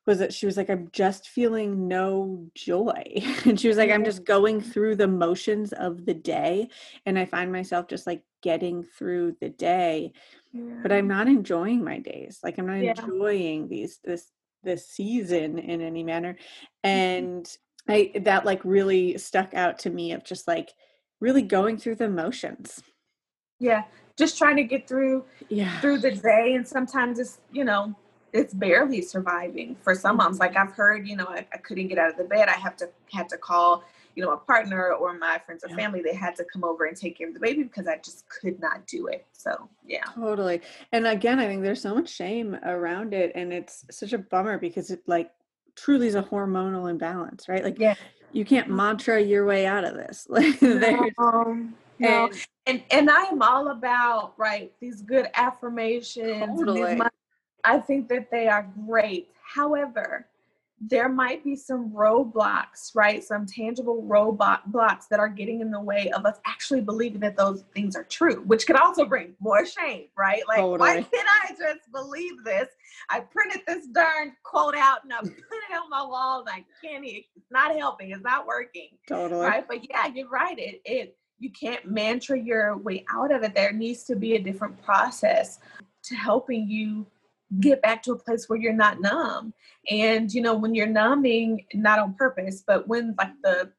was 0.06 0.18
that 0.18 0.34
she 0.34 0.46
was 0.46 0.56
like 0.56 0.68
i'm 0.68 0.88
just 0.92 1.28
feeling 1.28 1.88
no 1.88 2.46
joy 2.54 3.02
and 3.44 3.58
she 3.58 3.68
was 3.68 3.76
like 3.76 3.90
i'm 3.90 4.04
just 4.04 4.24
going 4.24 4.60
through 4.60 4.96
the 4.96 5.08
motions 5.08 5.72
of 5.72 6.04
the 6.04 6.14
day 6.14 6.68
and 7.06 7.18
i 7.18 7.24
find 7.24 7.50
myself 7.50 7.86
just 7.86 8.06
like 8.06 8.22
getting 8.42 8.82
through 8.82 9.34
the 9.40 9.48
day 9.48 10.12
yeah. 10.52 10.80
but 10.82 10.92
i'm 10.92 11.08
not 11.08 11.26
enjoying 11.26 11.82
my 11.82 11.98
days 11.98 12.40
like 12.42 12.58
i'm 12.58 12.66
not 12.66 12.80
yeah. 12.80 12.94
enjoying 13.00 13.68
these 13.68 13.98
this 14.04 14.30
this 14.62 14.88
season 14.88 15.58
in 15.58 15.80
any 15.80 16.02
manner 16.02 16.34
mm-hmm. 16.34 16.88
and 16.88 17.58
I 17.88 18.12
that 18.20 18.44
like 18.44 18.64
really 18.64 19.18
stuck 19.18 19.54
out 19.54 19.78
to 19.80 19.90
me 19.90 20.12
of 20.12 20.24
just 20.24 20.48
like 20.48 20.72
really 21.20 21.42
going 21.42 21.78
through 21.78 21.96
the 21.96 22.08
motions. 22.08 22.82
Yeah, 23.60 23.84
just 24.16 24.38
trying 24.38 24.56
to 24.56 24.64
get 24.64 24.86
through 24.88 25.24
yeah 25.48 25.80
through 25.80 25.98
the 25.98 26.12
day, 26.12 26.54
and 26.54 26.66
sometimes 26.66 27.18
it's 27.18 27.38
you 27.52 27.64
know 27.64 27.94
it's 28.32 28.52
barely 28.52 29.00
surviving 29.00 29.76
for 29.82 29.94
some 29.94 30.16
moms. 30.16 30.40
Like 30.40 30.56
I've 30.56 30.72
heard, 30.72 31.06
you 31.06 31.16
know, 31.16 31.26
I, 31.26 31.46
I 31.52 31.58
couldn't 31.58 31.86
get 31.86 31.98
out 31.98 32.10
of 32.10 32.16
the 32.16 32.24
bed. 32.24 32.48
I 32.48 32.58
have 32.58 32.76
to 32.78 32.88
had 33.12 33.28
to 33.30 33.38
call 33.38 33.84
you 34.16 34.22
know 34.22 34.32
a 34.32 34.36
partner 34.36 34.92
or 34.92 35.16
my 35.18 35.40
friends 35.44 35.64
or 35.64 35.70
yeah. 35.70 35.76
family. 35.76 36.02
They 36.02 36.14
had 36.14 36.36
to 36.36 36.44
come 36.44 36.64
over 36.64 36.84
and 36.84 36.96
take 36.96 37.18
care 37.18 37.28
of 37.28 37.34
the 37.34 37.40
baby 37.40 37.62
because 37.62 37.86
I 37.86 37.98
just 37.98 38.28
could 38.28 38.60
not 38.60 38.86
do 38.86 39.06
it. 39.06 39.26
So 39.32 39.68
yeah, 39.86 40.04
totally. 40.14 40.62
And 40.92 41.06
again, 41.06 41.38
I 41.40 41.46
think 41.46 41.62
there's 41.62 41.80
so 41.80 41.94
much 41.94 42.08
shame 42.08 42.54
around 42.64 43.14
it, 43.14 43.32
and 43.34 43.52
it's 43.52 43.84
such 43.90 44.12
a 44.12 44.18
bummer 44.18 44.58
because 44.58 44.90
it 44.90 45.02
like 45.06 45.30
truly 45.76 46.06
is 46.06 46.14
a 46.14 46.22
hormonal 46.22 46.90
imbalance, 46.90 47.48
right? 47.48 47.64
Like, 47.64 47.78
yeah. 47.78 47.94
you 48.32 48.44
can't 48.44 48.68
mantra 48.68 49.20
your 49.20 49.44
way 49.44 49.66
out 49.66 49.84
of 49.84 49.94
this. 49.94 50.26
Like, 50.34 51.14
um, 51.18 51.74
no. 51.98 52.26
And, 52.26 52.36
and 52.66 52.82
and 52.90 53.10
I 53.10 53.24
am 53.24 53.42
all 53.42 53.68
about 53.68 54.34
right 54.36 54.72
these 54.80 55.02
good 55.02 55.28
affirmations. 55.34 56.46
Totally. 56.58 56.94
These, 56.94 57.02
I 57.64 57.78
think 57.78 58.08
that 58.08 58.30
they 58.30 58.48
are 58.48 58.68
great. 58.86 59.28
However, 59.42 60.26
there 60.80 61.08
might 61.08 61.42
be 61.42 61.56
some 61.56 61.90
roadblocks, 61.90 62.94
right? 62.94 63.22
Some 63.22 63.46
tangible 63.46 64.02
roadblock 64.02 64.66
blocks 64.66 65.06
that 65.06 65.18
are 65.18 65.28
getting 65.28 65.60
in 65.60 65.70
the 65.70 65.80
way 65.80 66.10
of 66.10 66.26
us 66.26 66.38
actually 66.46 66.80
believing 66.80 67.20
that 67.20 67.36
those 67.36 67.64
things 67.74 67.96
are 67.96 68.04
true, 68.04 68.42
which 68.42 68.66
could 68.66 68.76
also 68.76 69.04
bring 69.04 69.34
more 69.40 69.64
shame, 69.64 70.06
right? 70.16 70.42
Like, 70.46 70.58
totally. 70.58 70.78
why 70.78 70.94
can't 70.94 71.28
I 71.44 71.50
just 71.58 71.90
believe 71.92 72.44
this? 72.44 72.68
I 73.08 73.20
printed 73.20 73.62
this 73.66 73.86
darn 73.86 74.32
quote 74.42 74.74
out 74.76 75.04
and 75.04 75.12
I 75.12 75.20
put 75.20 75.30
it 75.32 75.74
on 75.74 75.88
my 75.88 76.04
wall 76.04 76.40
and 76.40 76.48
I 76.50 76.64
can't, 76.84 77.04
it's 77.04 77.50
not 77.50 77.76
helping, 77.76 78.10
it's 78.10 78.22
not 78.22 78.46
working. 78.46 78.90
Totally. 79.08 79.46
Right. 79.46 79.66
But 79.66 79.88
yeah, 79.88 80.08
you're 80.12 80.28
right. 80.28 80.58
It, 80.58 80.82
it, 80.84 81.16
you 81.38 81.50
can't 81.50 81.84
mantra 81.84 82.38
your 82.38 82.76
way 82.78 83.04
out 83.12 83.32
of 83.32 83.42
it. 83.42 83.54
There 83.54 83.72
needs 83.72 84.04
to 84.04 84.16
be 84.16 84.34
a 84.34 84.42
different 84.42 84.82
process 84.82 85.58
to 86.04 86.14
helping 86.14 86.68
you 86.68 87.06
get 87.60 87.82
back 87.82 88.02
to 88.02 88.12
a 88.12 88.18
place 88.18 88.48
where 88.48 88.58
you're 88.58 88.72
not 88.72 89.00
numb. 89.00 89.52
And 89.90 90.32
you 90.32 90.40
know 90.42 90.54
when 90.54 90.74
you're 90.74 90.86
numbing 90.86 91.66
not 91.74 91.98
on 91.98 92.14
purpose 92.14 92.62
but 92.66 92.88
when 92.88 93.14
like 93.18 93.32
the 93.42 93.70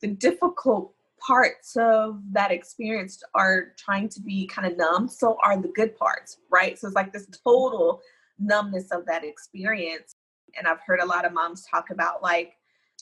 the 0.00 0.08
difficult 0.08 0.94
parts 1.18 1.76
of 1.76 2.20
that 2.30 2.52
experience 2.52 3.20
are 3.34 3.72
trying 3.76 4.08
to 4.08 4.20
be 4.20 4.46
kind 4.46 4.70
of 4.70 4.78
numb 4.78 5.08
so 5.08 5.36
are 5.44 5.60
the 5.60 5.68
good 5.68 5.96
parts 5.96 6.38
right? 6.50 6.78
So 6.78 6.86
it's 6.86 6.96
like 6.96 7.12
this 7.12 7.26
total 7.44 8.00
numbness 8.38 8.92
of 8.92 9.04
that 9.06 9.24
experience. 9.24 10.14
And 10.56 10.66
i've 10.66 10.80
heard 10.86 11.00
a 11.00 11.06
lot 11.06 11.24
of 11.24 11.32
moms 11.32 11.66
talk 11.66 11.90
about 11.90 12.22
like 12.22 12.52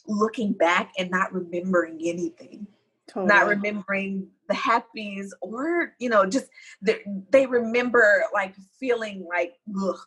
looking 0.08 0.52
back 0.52 0.92
and 0.98 1.10
not 1.10 1.32
remembering 1.32 1.98
anything 2.04 2.66
totally. 3.08 3.26
not 3.26 3.46
remembering 3.46 4.28
the 4.48 4.54
happies 4.54 5.30
or 5.40 5.94
you 5.98 6.08
know 6.08 6.26
just 6.26 6.46
they, 6.82 7.00
they 7.30 7.46
remember 7.46 8.24
like 8.32 8.54
feeling 8.78 9.26
like 9.28 9.54
ugh, 9.82 9.98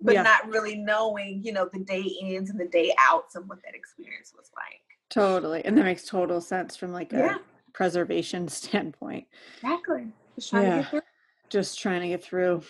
but 0.00 0.14
yeah. 0.14 0.22
not 0.22 0.48
really 0.48 0.76
knowing 0.76 1.40
you 1.42 1.52
know 1.52 1.68
the 1.72 1.80
day 1.80 2.02
ins 2.20 2.50
and 2.50 2.60
the 2.60 2.68
day 2.68 2.94
outs 2.98 3.34
and 3.34 3.48
what 3.48 3.62
that 3.64 3.74
experience 3.74 4.32
was 4.36 4.50
like 4.56 4.80
totally 5.10 5.64
and 5.64 5.76
that 5.76 5.84
makes 5.84 6.04
total 6.04 6.40
sense 6.40 6.76
from 6.76 6.92
like 6.92 7.12
a 7.12 7.18
yeah. 7.18 7.38
preservation 7.72 8.48
standpoint 8.48 9.26
exactly 9.56 10.06
just 10.36 10.50
trying 10.50 10.64
yeah. 10.64 10.76
to 10.76 10.82
get 10.82 10.90
through 10.90 11.00
just 11.48 11.78
trying 11.78 12.00
to 12.00 12.08
get 12.08 12.22
through 12.22 12.62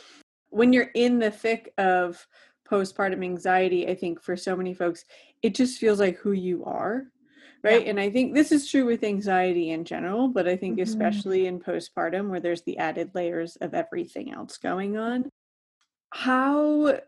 when 0.50 0.72
you're 0.72 0.90
in 0.94 1.18
the 1.18 1.30
thick 1.30 1.72
of 1.78 2.26
postpartum 2.68 3.22
anxiety 3.22 3.88
i 3.88 3.94
think 3.94 4.20
for 4.20 4.36
so 4.36 4.56
many 4.56 4.74
folks 4.74 5.04
it 5.42 5.54
just 5.54 5.78
feels 5.78 6.00
like 6.00 6.16
who 6.18 6.32
you 6.32 6.64
are 6.64 7.04
right 7.62 7.84
yeah. 7.84 7.90
and 7.90 8.00
i 8.00 8.10
think 8.10 8.34
this 8.34 8.52
is 8.52 8.68
true 8.68 8.84
with 8.84 9.04
anxiety 9.04 9.70
in 9.70 9.84
general 9.84 10.28
but 10.28 10.48
i 10.48 10.56
think 10.56 10.74
mm-hmm. 10.74 10.82
especially 10.82 11.46
in 11.46 11.60
postpartum 11.60 12.28
where 12.28 12.40
there's 12.40 12.62
the 12.62 12.78
added 12.78 13.10
layers 13.14 13.56
of 13.56 13.74
everything 13.74 14.32
else 14.32 14.56
going 14.58 14.96
on 14.96 15.28
how 16.10 16.98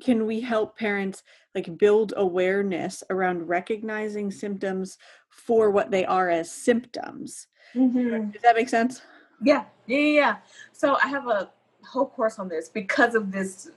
can 0.00 0.26
we 0.26 0.40
help 0.40 0.76
parents 0.78 1.22
like 1.54 1.78
build 1.78 2.12
awareness 2.16 3.02
around 3.08 3.48
recognizing 3.48 4.30
symptoms 4.30 4.98
for 5.30 5.70
what 5.70 5.90
they 5.90 6.04
are 6.04 6.28
as 6.28 6.50
symptoms 6.50 7.46
mm-hmm. 7.74 8.30
does 8.30 8.42
that 8.42 8.56
make 8.56 8.68
sense 8.68 9.02
yeah 9.42 9.64
yeah 9.86 9.98
yeah 9.98 10.36
so 10.72 10.96
i 11.02 11.08
have 11.08 11.26
a 11.26 11.50
whole 11.86 12.06
course 12.06 12.38
on 12.38 12.48
this 12.48 12.68
because 12.68 13.14
of 13.14 13.30
this 13.32 13.70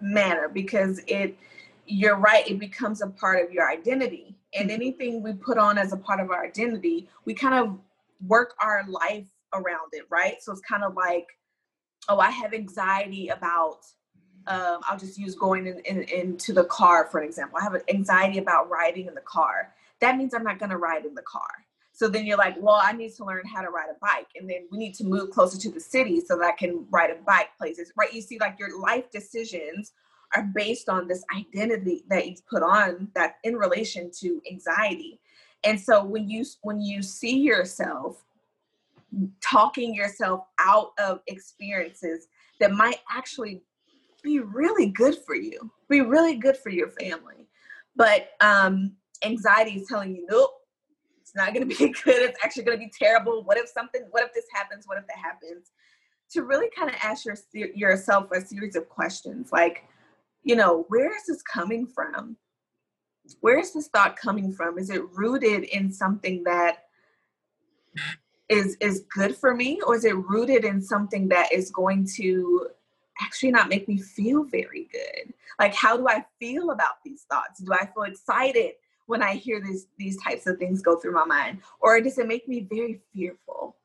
manner 0.00 0.48
because 0.48 1.00
it 1.06 1.36
you're 1.86 2.16
right 2.16 2.48
it 2.48 2.58
becomes 2.58 3.02
a 3.02 3.06
part 3.06 3.44
of 3.44 3.52
your 3.52 3.70
identity 3.70 4.36
and 4.56 4.70
anything 4.70 5.22
we 5.22 5.32
put 5.32 5.58
on 5.58 5.78
as 5.78 5.92
a 5.92 5.96
part 5.96 6.20
of 6.20 6.30
our 6.30 6.44
identity 6.44 7.08
we 7.24 7.34
kind 7.34 7.54
of 7.54 7.78
work 8.26 8.54
our 8.60 8.84
life 8.88 9.28
around 9.54 9.88
it 9.92 10.04
right 10.10 10.42
so 10.42 10.52
it's 10.52 10.60
kind 10.60 10.84
of 10.84 10.94
like 10.94 11.26
oh 12.08 12.18
i 12.18 12.30
have 12.30 12.52
anxiety 12.52 13.28
about 13.28 13.80
um, 14.48 14.80
I'll 14.84 14.98
just 14.98 15.18
use 15.18 15.34
going 15.34 15.66
in, 15.66 15.80
in, 15.80 16.02
into 16.04 16.52
the 16.52 16.64
car 16.64 17.06
for 17.06 17.22
example. 17.22 17.58
I 17.60 17.64
have 17.64 17.74
an 17.74 17.82
anxiety 17.88 18.38
about 18.38 18.70
riding 18.70 19.06
in 19.06 19.14
the 19.14 19.20
car. 19.20 19.74
That 20.00 20.16
means 20.16 20.34
I'm 20.34 20.44
not 20.44 20.58
going 20.58 20.70
to 20.70 20.76
ride 20.76 21.04
in 21.04 21.14
the 21.14 21.22
car. 21.22 21.48
So 21.92 22.08
then 22.08 22.26
you're 22.26 22.36
like, 22.36 22.56
well, 22.58 22.78
I 22.80 22.92
need 22.92 23.14
to 23.14 23.24
learn 23.24 23.46
how 23.46 23.62
to 23.62 23.70
ride 23.70 23.88
a 23.90 23.98
bike, 24.02 24.26
and 24.36 24.48
then 24.48 24.68
we 24.70 24.76
need 24.76 24.94
to 24.96 25.04
move 25.04 25.30
closer 25.30 25.58
to 25.58 25.70
the 25.70 25.80
city 25.80 26.20
so 26.20 26.36
that 26.36 26.44
I 26.44 26.52
can 26.52 26.86
ride 26.90 27.10
a 27.10 27.14
bike 27.14 27.48
places. 27.56 27.90
Right? 27.96 28.12
You 28.12 28.20
see, 28.20 28.38
like 28.38 28.58
your 28.58 28.78
life 28.78 29.10
decisions 29.10 29.92
are 30.36 30.42
based 30.54 30.88
on 30.88 31.08
this 31.08 31.24
identity 31.34 32.04
that 32.08 32.28
you 32.28 32.36
put 32.48 32.62
on 32.62 33.08
that 33.14 33.36
in 33.44 33.56
relation 33.56 34.10
to 34.20 34.40
anxiety. 34.50 35.18
And 35.64 35.80
so 35.80 36.04
when 36.04 36.28
you 36.28 36.44
when 36.62 36.80
you 36.80 37.02
see 37.02 37.38
yourself 37.38 38.22
talking 39.40 39.94
yourself 39.94 40.44
out 40.60 40.90
of 40.98 41.20
experiences 41.26 42.28
that 42.60 42.72
might 42.72 42.98
actually 43.10 43.62
be 44.22 44.40
really 44.40 44.88
good 44.88 45.16
for 45.24 45.34
you, 45.34 45.70
be 45.88 46.02
really 46.02 46.36
good 46.36 46.56
for 46.56 46.70
your 46.70 46.90
family. 46.90 47.48
But 47.94 48.30
um, 48.40 48.92
anxiety 49.24 49.72
is 49.72 49.88
telling 49.88 50.14
you, 50.14 50.26
nope, 50.28 50.50
it's 51.20 51.34
not 51.34 51.54
going 51.54 51.68
to 51.68 51.76
be 51.76 51.92
good. 51.92 52.22
It's 52.22 52.38
actually 52.44 52.64
going 52.64 52.78
to 52.78 52.84
be 52.84 52.92
terrible. 52.96 53.42
What 53.44 53.56
if 53.56 53.68
something, 53.68 54.02
what 54.10 54.24
if 54.24 54.34
this 54.34 54.46
happens? 54.52 54.86
What 54.86 54.98
if 54.98 55.06
that 55.06 55.18
happens? 55.18 55.70
To 56.32 56.42
really 56.42 56.68
kind 56.76 56.90
of 56.90 56.96
ask 57.02 57.24
your, 57.24 57.68
yourself 57.74 58.30
a 58.32 58.40
series 58.40 58.76
of 58.76 58.88
questions 58.88 59.50
like, 59.52 59.84
you 60.46 60.54
know, 60.54 60.84
where 60.88 61.14
is 61.14 61.24
this 61.26 61.42
coming 61.42 61.88
from? 61.88 62.36
Where 63.40 63.58
is 63.58 63.74
this 63.74 63.88
thought 63.88 64.16
coming 64.16 64.52
from? 64.52 64.78
Is 64.78 64.90
it 64.90 65.02
rooted 65.10 65.64
in 65.64 65.92
something 65.92 66.44
that 66.44 66.84
is 68.48 68.76
is 68.80 69.04
good 69.12 69.36
for 69.36 69.56
me 69.56 69.80
or 69.84 69.96
is 69.96 70.04
it 70.04 70.14
rooted 70.16 70.64
in 70.64 70.80
something 70.80 71.26
that 71.28 71.52
is 71.52 71.70
going 71.70 72.06
to 72.14 72.68
actually 73.20 73.50
not 73.50 73.68
make 73.68 73.88
me 73.88 73.98
feel 73.98 74.44
very 74.44 74.88
good. 74.92 75.32
Like, 75.58 75.74
how 75.74 75.96
do 75.96 76.06
I 76.06 76.24
feel 76.38 76.70
about 76.70 77.02
these 77.04 77.22
thoughts? 77.30 77.60
Do 77.60 77.72
I 77.72 77.86
feel 77.86 78.04
excited 78.04 78.72
when 79.06 79.22
I 79.22 79.34
hear 79.34 79.60
these 79.60 79.86
these 79.98 80.22
types 80.22 80.46
of 80.46 80.58
things 80.58 80.80
go 80.80 80.96
through 80.96 81.14
my 81.14 81.24
mind, 81.24 81.58
or 81.80 82.00
does 82.00 82.18
it 82.18 82.28
make 82.28 82.46
me 82.46 82.68
very 82.70 83.00
fearful? 83.12 83.76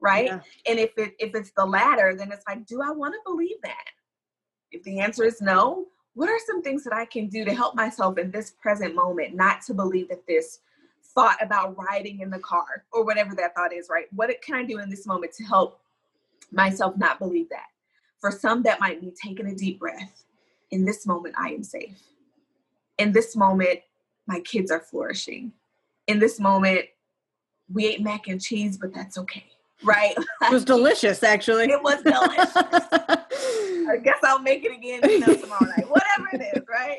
Right? 0.00 0.26
Yeah. 0.26 0.40
And 0.66 0.78
if 0.78 0.96
it 0.96 1.14
if 1.18 1.34
it's 1.34 1.52
the 1.56 1.66
latter, 1.66 2.14
then 2.14 2.32
it's 2.32 2.44
like, 2.48 2.64
do 2.64 2.80
I 2.80 2.90
want 2.90 3.12
to 3.12 3.20
believe 3.30 3.56
that? 3.64 3.84
If 4.72 4.82
the 4.82 5.00
answer 5.00 5.24
is 5.24 5.42
no, 5.42 5.88
what 6.16 6.30
are 6.30 6.38
some 6.46 6.62
things 6.62 6.82
that 6.84 6.94
I 6.94 7.04
can 7.04 7.28
do 7.28 7.44
to 7.44 7.54
help 7.54 7.74
myself 7.74 8.16
in 8.16 8.30
this 8.30 8.50
present 8.50 8.94
moment 8.94 9.34
not 9.34 9.60
to 9.66 9.74
believe 9.74 10.08
that 10.08 10.26
this 10.26 10.60
thought 11.14 11.36
about 11.42 11.76
riding 11.76 12.20
in 12.20 12.30
the 12.30 12.38
car 12.38 12.84
or 12.90 13.04
whatever 13.04 13.34
that 13.34 13.54
thought 13.54 13.74
is, 13.74 13.88
right? 13.90 14.06
What 14.14 14.30
can 14.40 14.54
I 14.54 14.64
do 14.64 14.78
in 14.78 14.88
this 14.88 15.06
moment 15.06 15.34
to 15.34 15.44
help 15.44 15.78
myself 16.50 16.96
not 16.96 17.18
believe 17.18 17.50
that? 17.50 17.66
For 18.18 18.30
some, 18.30 18.62
that 18.62 18.80
might 18.80 19.02
be 19.02 19.12
taking 19.22 19.46
a 19.46 19.54
deep 19.54 19.78
breath. 19.78 20.24
In 20.70 20.86
this 20.86 21.06
moment, 21.06 21.34
I 21.38 21.50
am 21.50 21.62
safe. 21.62 22.00
In 22.96 23.12
this 23.12 23.36
moment, 23.36 23.80
my 24.26 24.40
kids 24.40 24.70
are 24.70 24.80
flourishing. 24.80 25.52
In 26.06 26.18
this 26.18 26.40
moment, 26.40 26.86
we 27.70 27.86
ate 27.88 28.00
mac 28.00 28.26
and 28.28 28.40
cheese, 28.40 28.78
but 28.78 28.94
that's 28.94 29.18
okay. 29.18 29.44
Right? 29.84 30.14
It 30.42 30.50
was 30.50 30.64
delicious, 30.64 31.22
actually. 31.22 31.64
It 31.64 31.82
was 31.82 32.02
delicious. 32.02 32.56
I 33.88 33.96
guess 34.02 34.18
I'll 34.24 34.40
make 34.40 34.64
it 34.64 34.72
again 34.72 35.00
you 35.08 35.20
know, 35.20 35.34
tomorrow 35.34 35.64
night. 35.64 35.88
Whatever 35.88 36.05
right? 36.68 36.98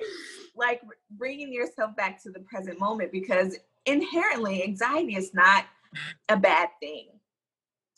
Like 0.55 0.81
bringing 1.11 1.51
yourself 1.51 1.95
back 1.95 2.21
to 2.23 2.31
the 2.31 2.39
present 2.41 2.79
moment 2.79 3.11
because 3.11 3.57
inherently, 3.85 4.63
anxiety 4.63 5.15
is 5.15 5.33
not 5.33 5.65
a 6.29 6.37
bad 6.37 6.69
thing. 6.79 7.07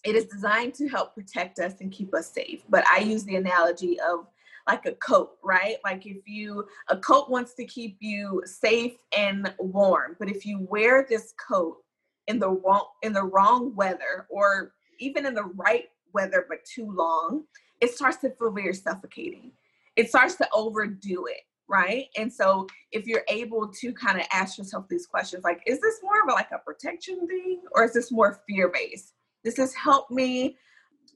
It 0.04 0.16
is 0.16 0.26
designed 0.26 0.76
to 0.76 0.88
help 0.88 1.14
protect 1.14 1.60
us 1.60 1.74
and 1.82 1.92
keep 1.92 2.14
us 2.14 2.32
safe. 2.32 2.64
But 2.70 2.88
I 2.88 3.00
use 3.00 3.26
the 3.26 3.36
analogy 3.36 4.00
of 4.00 4.28
like 4.68 4.86
a 4.86 4.92
coat, 4.94 5.32
right? 5.44 5.78
Like 5.84 6.06
if 6.06 6.28
you 6.28 6.66
a 6.90 6.98
coat 6.98 7.30
wants 7.30 7.54
to 7.56 7.66
keep 7.66 7.98
you 8.00 8.42
safe 8.46 8.94
and 9.18 9.54
warm, 9.58 10.16
but 10.20 10.30
if 10.30 10.46
you 10.46 10.66
wear 10.70 11.06
this 11.10 11.34
coat 11.50 11.78
in 12.28 12.40
the 12.40 12.50
wrong 12.50 12.86
in 13.02 13.12
the 13.12 13.24
wrong 13.24 13.76
weather 13.76 14.28
or 14.30 14.74
even 15.00 15.26
in 15.26 15.34
the 15.34 15.52
right 15.56 15.86
weather 16.14 16.46
but 16.48 16.64
too 16.66 16.92
long, 16.92 17.46
it 17.82 17.92
starts 17.92 18.18
to 18.18 18.30
feel 18.30 18.52
very 18.52 18.74
suffocating. 18.74 19.52
It 20.00 20.08
starts 20.08 20.36
to 20.36 20.48
overdo 20.54 21.26
it, 21.26 21.42
right? 21.68 22.06
And 22.16 22.32
so 22.32 22.68
if 22.94 23.06
you're 23.06 23.26
able 23.28 23.68
to 23.68 23.92
kind 23.92 24.18
of 24.18 24.26
ask 24.32 24.58
yourself 24.58 24.88
these 24.88 25.06
questions 25.06 25.44
like 25.44 25.62
is 25.68 25.82
this 25.82 26.00
more 26.02 26.22
of 26.24 26.30
a, 26.30 26.32
like 26.32 26.52
a 26.54 26.60
protection 26.60 27.28
thing 27.28 27.60
or 27.74 27.84
is 27.84 27.92
this 27.92 28.10
more 28.10 28.40
fear-based? 28.48 29.12
This 29.44 29.58
has 29.58 29.74
helped 29.74 30.10
me 30.10 30.58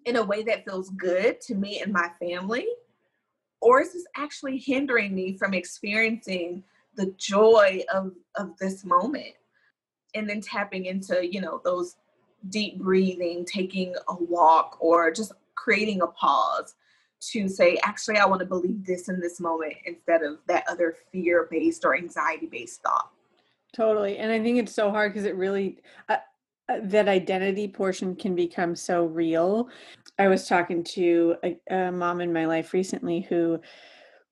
in 0.04 0.18
a 0.18 0.26
way 0.26 0.44
that 0.44 0.66
feels 0.66 0.90
good 0.90 1.40
to 1.42 1.56
me 1.56 1.80
and 1.80 1.94
my 1.94 2.10
family 2.20 2.68
or 3.62 3.82
is 3.82 3.94
this 3.94 4.06
actually 4.18 4.58
hindering 4.58 5.16
me 5.16 5.38
from 5.38 5.54
experiencing 5.54 6.62
the 6.98 7.16
joy 7.18 7.82
of 7.94 8.12
of 8.36 8.58
this 8.58 8.84
moment 8.84 9.34
and 10.14 10.30
then 10.30 10.42
tapping 10.42 10.88
into 10.88 11.26
you 11.26 11.40
know 11.40 11.62
those 11.64 11.96
deep 12.50 12.80
breathing 12.80 13.46
taking 13.46 13.96
a 14.10 14.16
walk 14.26 14.76
or 14.82 15.10
just 15.10 15.32
creating 15.56 16.02
a 16.02 16.08
pause 16.08 16.76
to 17.32 17.48
say 17.48 17.78
actually 17.84 18.18
i 18.18 18.26
want 18.26 18.40
to 18.40 18.46
believe 18.46 18.86
this 18.86 19.10
in 19.10 19.20
this 19.20 19.40
moment 19.40 19.74
instead 19.86 20.24
of 20.24 20.38
that 20.48 20.64
other 20.70 20.96
fear 21.12 21.48
based 21.50 21.86
or 21.86 21.96
anxiety 21.96 22.48
based 22.48 22.82
thought 22.82 23.12
totally 23.74 24.18
and 24.18 24.32
i 24.32 24.42
think 24.42 24.58
it's 24.58 24.74
so 24.74 24.90
hard 24.90 25.14
because 25.14 25.26
it 25.26 25.36
really 25.36 25.78
uh, 26.10 26.18
uh, 26.70 26.78
that 26.84 27.10
identity 27.10 27.68
portion 27.68 28.16
can 28.16 28.36
become 28.36 28.74
so 28.74 29.04
real. 29.04 29.68
I 30.18 30.28
was 30.28 30.48
talking 30.48 30.82
to 30.86 31.36
a, 31.44 31.58
a, 31.70 31.92
mom 31.92 32.22
in 32.22 32.32
my 32.32 32.46
life 32.46 32.72
recently 32.72 33.20
who 33.20 33.60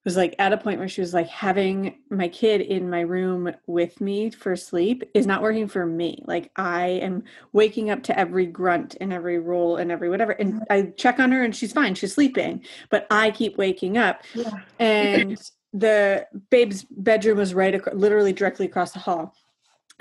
was 0.03 0.17
like 0.17 0.35
at 0.39 0.53
a 0.53 0.57
point 0.57 0.79
where 0.79 0.87
she 0.87 1.01
was 1.01 1.13
like 1.13 1.27
having 1.27 1.95
my 2.09 2.27
kid 2.27 2.61
in 2.61 2.89
my 2.89 3.01
room 3.01 3.51
with 3.67 4.01
me 4.01 4.31
for 4.31 4.55
sleep 4.55 5.03
is 5.13 5.27
not 5.27 5.41
working 5.41 5.67
for 5.67 5.85
me. 5.85 6.23
Like 6.25 6.51
I 6.55 6.87
am 6.87 7.23
waking 7.53 7.91
up 7.91 8.01
to 8.03 8.19
every 8.19 8.47
grunt 8.47 8.95
and 8.99 9.13
every 9.13 9.37
roll 9.37 9.77
and 9.77 9.91
every 9.91 10.09
whatever 10.09 10.31
and 10.31 10.63
I 10.69 10.93
check 10.97 11.19
on 11.19 11.31
her 11.31 11.43
and 11.43 11.55
she's 11.55 11.73
fine, 11.73 11.95
she's 11.95 12.13
sleeping, 12.13 12.63
but 12.89 13.05
I 13.11 13.31
keep 13.31 13.57
waking 13.57 13.97
up. 13.97 14.23
Yeah. 14.33 14.51
And 14.79 15.39
the 15.73 16.27
babe's 16.49 16.83
bedroom 16.83 17.37
was 17.37 17.53
right 17.53 17.75
ac- 17.75 17.93
literally 17.93 18.33
directly 18.33 18.65
across 18.65 18.91
the 18.91 18.99
hall 18.99 19.35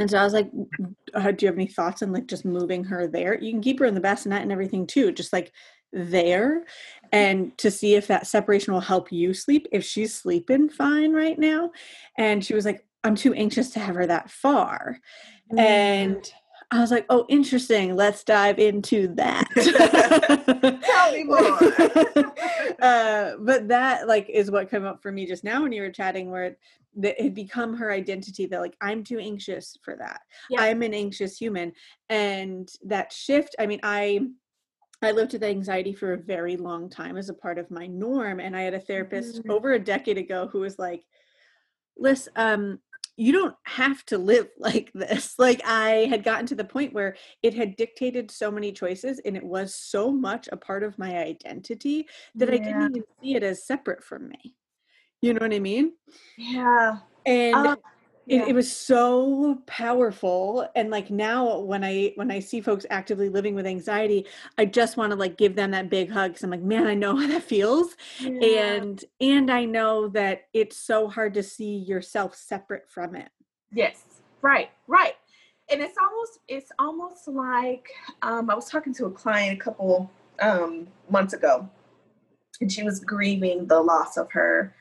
and 0.00 0.10
so 0.10 0.16
I 0.16 0.24
was 0.24 0.32
like, 0.32 0.50
uh, 1.12 1.30
"Do 1.30 1.44
you 1.44 1.48
have 1.48 1.58
any 1.58 1.66
thoughts 1.66 2.02
on 2.02 2.10
like 2.10 2.26
just 2.26 2.46
moving 2.46 2.84
her 2.84 3.06
there? 3.06 3.38
You 3.38 3.52
can 3.52 3.60
keep 3.60 3.78
her 3.80 3.84
in 3.84 3.94
the 3.94 4.00
bassinet 4.00 4.40
and 4.40 4.50
everything 4.50 4.86
too, 4.86 5.12
just 5.12 5.32
like 5.32 5.52
there, 5.92 6.64
and 7.12 7.56
to 7.58 7.70
see 7.70 7.94
if 7.94 8.06
that 8.06 8.26
separation 8.26 8.72
will 8.72 8.80
help 8.80 9.10
you 9.12 9.34
sleep. 9.34 9.66
If 9.72 9.84
she's 9.84 10.14
sleeping 10.14 10.68
fine 10.68 11.12
right 11.12 11.38
now." 11.38 11.70
And 12.18 12.44
she 12.44 12.54
was 12.54 12.64
like, 12.64 12.84
"I'm 13.04 13.14
too 13.14 13.34
anxious 13.34 13.70
to 13.70 13.80
have 13.80 13.94
her 13.94 14.06
that 14.06 14.30
far," 14.30 14.98
mm-hmm. 15.50 15.58
and 15.58 16.32
I 16.70 16.80
was 16.80 16.90
like, 16.90 17.06
"Oh, 17.10 17.26
interesting. 17.28 17.96
Let's 17.96 18.24
dive 18.24 18.58
into 18.58 19.08
that." 19.14 19.48
Tell 20.82 21.12
me 21.12 21.24
more. 21.24 22.34
uh, 22.82 23.36
but 23.40 23.68
that 23.68 24.06
like 24.06 24.28
is 24.28 24.50
what 24.50 24.70
came 24.70 24.84
up 24.84 25.02
for 25.02 25.10
me 25.10 25.26
just 25.26 25.44
now 25.44 25.62
when 25.62 25.72
you 25.72 25.82
were 25.82 25.90
chatting, 25.90 26.30
where 26.30 26.56
that 26.96 27.20
had 27.20 27.34
become 27.34 27.76
her 27.76 27.92
identity 27.92 28.46
that 28.46 28.60
like 28.60 28.76
i'm 28.80 29.04
too 29.04 29.18
anxious 29.18 29.76
for 29.82 29.96
that 29.96 30.22
yeah. 30.50 30.60
i'm 30.60 30.82
an 30.82 30.94
anxious 30.94 31.36
human 31.36 31.72
and 32.08 32.72
that 32.84 33.12
shift 33.12 33.54
i 33.58 33.66
mean 33.66 33.80
i 33.82 34.20
I 35.02 35.12
lived 35.12 35.32
with 35.32 35.42
anxiety 35.42 35.94
for 35.94 36.12
a 36.12 36.18
very 36.18 36.56
long 36.56 36.90
time 36.90 37.16
as 37.16 37.28
a 37.28 37.34
part 37.34 37.58
of 37.58 37.70
my 37.70 37.86
norm. 37.86 38.40
And 38.40 38.56
I 38.56 38.62
had 38.62 38.74
a 38.74 38.80
therapist 38.80 39.38
mm-hmm. 39.38 39.50
over 39.50 39.72
a 39.72 39.78
decade 39.78 40.18
ago 40.18 40.48
who 40.50 40.60
was 40.60 40.78
like, 40.78 41.04
Lyss, 41.98 42.28
um, 42.36 42.80
you 43.16 43.32
don't 43.32 43.54
have 43.64 44.04
to 44.06 44.18
live 44.18 44.48
like 44.58 44.90
this. 44.94 45.34
Like 45.38 45.62
I 45.64 46.06
had 46.08 46.24
gotten 46.24 46.46
to 46.46 46.54
the 46.54 46.64
point 46.64 46.92
where 46.92 47.16
it 47.42 47.54
had 47.54 47.76
dictated 47.76 48.30
so 48.30 48.50
many 48.50 48.72
choices 48.72 49.20
and 49.24 49.36
it 49.36 49.44
was 49.44 49.74
so 49.74 50.10
much 50.10 50.48
a 50.52 50.56
part 50.56 50.82
of 50.82 50.98
my 50.98 51.18
identity 51.18 52.06
that 52.34 52.48
yeah. 52.48 52.54
I 52.54 52.58
didn't 52.58 52.96
even 52.96 53.04
see 53.22 53.34
it 53.34 53.42
as 53.42 53.66
separate 53.66 54.04
from 54.04 54.28
me. 54.28 54.54
You 55.22 55.34
know 55.34 55.40
what 55.40 55.54
I 55.54 55.58
mean? 55.58 55.92
Yeah. 56.38 56.98
And 57.26 57.54
um, 57.54 57.76
yeah. 58.26 58.42
It, 58.42 58.48
it, 58.50 58.54
was 58.54 58.70
so 58.70 59.62
powerful. 59.66 60.68
And 60.74 60.90
like 60.90 61.10
now 61.10 61.58
when 61.58 61.82
I 61.82 62.12
when 62.16 62.30
I 62.30 62.40
see 62.40 62.60
folks 62.60 62.86
actively 62.90 63.28
living 63.28 63.54
with 63.54 63.66
anxiety, 63.66 64.26
I 64.58 64.66
just 64.66 64.96
want 64.96 65.10
to 65.10 65.16
like 65.16 65.36
give 65.36 65.56
them 65.56 65.72
that 65.72 65.90
big 65.90 66.10
hug 66.10 66.32
because 66.32 66.44
I'm 66.44 66.50
like, 66.50 66.62
man, 66.62 66.86
I 66.86 66.94
know 66.94 67.16
how 67.20 67.26
that 67.26 67.42
feels. 67.42 67.96
Yeah. 68.20 68.30
And 68.40 69.04
and 69.20 69.50
I 69.50 69.64
know 69.64 70.08
that 70.08 70.48
it's 70.52 70.76
so 70.76 71.08
hard 71.08 71.34
to 71.34 71.42
see 71.42 71.76
yourself 71.76 72.34
separate 72.34 72.88
from 72.88 73.14
it. 73.16 73.30
Yes. 73.72 74.04
Right. 74.42 74.70
Right. 74.86 75.14
And 75.70 75.80
it's 75.80 75.96
almost 76.00 76.38
it's 76.48 76.72
almost 76.78 77.28
like 77.28 77.88
um, 78.22 78.50
I 78.50 78.54
was 78.54 78.68
talking 78.68 78.94
to 78.94 79.06
a 79.06 79.10
client 79.10 79.60
a 79.60 79.64
couple 79.64 80.10
um, 80.40 80.88
months 81.08 81.32
ago 81.32 81.68
and 82.60 82.70
she 82.70 82.82
was 82.82 83.00
grieving 83.00 83.66
the 83.66 83.80
loss 83.80 84.16
of 84.16 84.30
her 84.32 84.74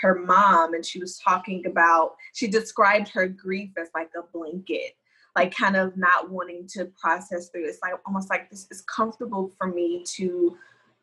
her 0.00 0.14
mom 0.14 0.74
and 0.74 0.84
she 0.84 0.98
was 0.98 1.18
talking 1.18 1.66
about 1.66 2.16
she 2.32 2.46
described 2.46 3.08
her 3.08 3.26
grief 3.26 3.70
as 3.78 3.88
like 3.94 4.10
a 4.16 4.22
blanket 4.32 4.96
like 5.36 5.54
kind 5.54 5.76
of 5.76 5.96
not 5.96 6.30
wanting 6.30 6.66
to 6.66 6.86
process 7.00 7.48
through 7.48 7.66
it's 7.66 7.80
like 7.82 7.94
almost 8.06 8.30
like 8.30 8.50
this 8.50 8.66
is 8.70 8.82
comfortable 8.82 9.52
for 9.58 9.68
me 9.68 10.02
to 10.04 10.56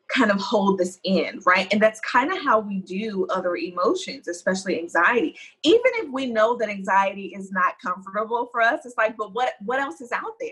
kind 0.08 0.30
of 0.30 0.40
hold 0.40 0.78
this 0.78 1.00
in 1.04 1.40
right? 1.44 1.66
And 1.72 1.82
that's 1.82 2.00
kind 2.00 2.32
of 2.32 2.42
how 2.42 2.60
we 2.60 2.78
do 2.78 3.26
other 3.28 3.56
emotions 3.56 4.28
especially 4.28 4.78
anxiety. 4.78 5.36
Even 5.62 5.90
if 5.94 6.10
we 6.10 6.26
know 6.26 6.56
that 6.58 6.68
anxiety 6.68 7.34
is 7.34 7.50
not 7.50 7.74
comfortable 7.80 8.48
for 8.52 8.60
us 8.60 8.84
it's 8.84 8.96
like 8.96 9.16
but 9.16 9.34
what 9.34 9.54
what 9.64 9.80
else 9.80 10.00
is 10.00 10.12
out 10.12 10.38
there 10.40 10.50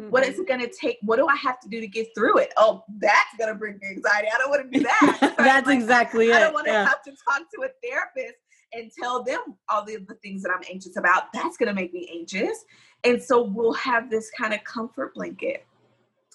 Mm-hmm. 0.00 0.10
What 0.10 0.26
is 0.26 0.38
it 0.38 0.48
going 0.48 0.60
to 0.60 0.68
take? 0.68 0.98
What 1.02 1.16
do 1.16 1.26
I 1.26 1.36
have 1.36 1.60
to 1.60 1.68
do 1.68 1.80
to 1.80 1.86
get 1.86 2.08
through 2.14 2.38
it? 2.38 2.52
Oh, 2.56 2.82
that's 2.98 3.36
going 3.38 3.50
to 3.50 3.54
bring 3.54 3.78
me 3.82 3.88
anxiety. 3.90 4.28
I 4.34 4.38
don't 4.38 4.50
want 4.50 4.72
to 4.72 4.78
do 4.78 4.84
that. 4.84 5.34
That's 5.38 5.66
like, 5.66 5.78
exactly 5.78 6.32
I, 6.32 6.36
it. 6.36 6.38
I 6.38 6.40
don't 6.40 6.54
want 6.54 6.66
to 6.66 6.72
yeah. 6.72 6.86
have 6.86 7.02
to 7.02 7.10
talk 7.10 7.42
to 7.54 7.62
a 7.62 7.68
therapist 7.86 8.38
and 8.72 8.90
tell 8.98 9.22
them 9.22 9.40
all 9.68 9.84
the, 9.84 9.98
the 10.08 10.14
things 10.14 10.42
that 10.42 10.50
I'm 10.50 10.62
anxious 10.70 10.96
about. 10.96 11.32
That's 11.34 11.58
going 11.58 11.68
to 11.68 11.74
make 11.74 11.92
me 11.92 12.08
anxious. 12.10 12.64
And 13.04 13.22
so 13.22 13.42
we'll 13.42 13.74
have 13.74 14.10
this 14.10 14.30
kind 14.30 14.54
of 14.54 14.64
comfort 14.64 15.14
blanket 15.14 15.66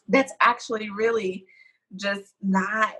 that's 0.07 0.33
actually 0.39 0.89
really 0.89 1.45
just 1.95 2.33
not 2.41 2.95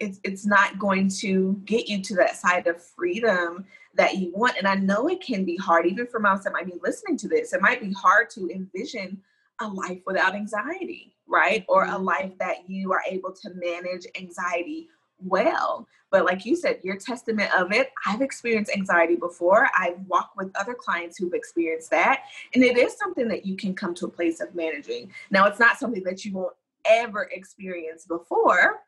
it's 0.00 0.18
it's 0.24 0.44
not 0.44 0.78
going 0.78 1.08
to 1.08 1.60
get 1.64 1.88
you 1.88 2.02
to 2.02 2.14
that 2.16 2.36
side 2.36 2.66
of 2.66 2.82
freedom 2.82 3.64
that 3.94 4.16
you 4.16 4.32
want 4.34 4.56
and 4.58 4.66
i 4.66 4.74
know 4.74 5.08
it 5.08 5.20
can 5.20 5.44
be 5.44 5.56
hard 5.56 5.86
even 5.86 6.06
for 6.06 6.18
moms 6.18 6.44
that 6.44 6.52
might 6.52 6.66
be 6.66 6.78
listening 6.82 7.16
to 7.16 7.28
this 7.28 7.52
it 7.52 7.60
might 7.60 7.80
be 7.80 7.92
hard 7.92 8.28
to 8.28 8.50
envision 8.50 9.20
a 9.60 9.68
life 9.68 10.00
without 10.06 10.34
anxiety, 10.34 11.14
right? 11.26 11.64
Or 11.68 11.84
a 11.84 11.88
mm-hmm. 11.88 12.04
life 12.04 12.32
that 12.38 12.68
you 12.68 12.92
are 12.92 13.02
able 13.08 13.32
to 13.32 13.50
manage 13.54 14.06
anxiety 14.16 14.88
well. 15.18 15.86
But 16.10 16.24
like 16.24 16.44
you 16.46 16.54
said, 16.54 16.78
you're 16.82 16.96
testament 16.96 17.52
of 17.58 17.72
it. 17.72 17.90
I've 18.06 18.20
experienced 18.20 18.70
anxiety 18.72 19.16
before. 19.16 19.68
I've 19.76 19.98
walked 20.06 20.36
with 20.36 20.50
other 20.54 20.74
clients 20.74 21.18
who've 21.18 21.34
experienced 21.34 21.90
that. 21.90 22.22
And 22.54 22.62
it 22.62 22.78
is 22.78 22.96
something 22.96 23.26
that 23.28 23.44
you 23.44 23.56
can 23.56 23.74
come 23.74 23.94
to 23.96 24.06
a 24.06 24.10
place 24.10 24.40
of 24.40 24.54
managing. 24.54 25.12
Now, 25.30 25.46
it's 25.46 25.58
not 25.58 25.78
something 25.78 26.04
that 26.04 26.24
you 26.24 26.34
won't 26.34 26.54
ever 26.84 27.28
experience 27.32 28.06
before, 28.06 28.80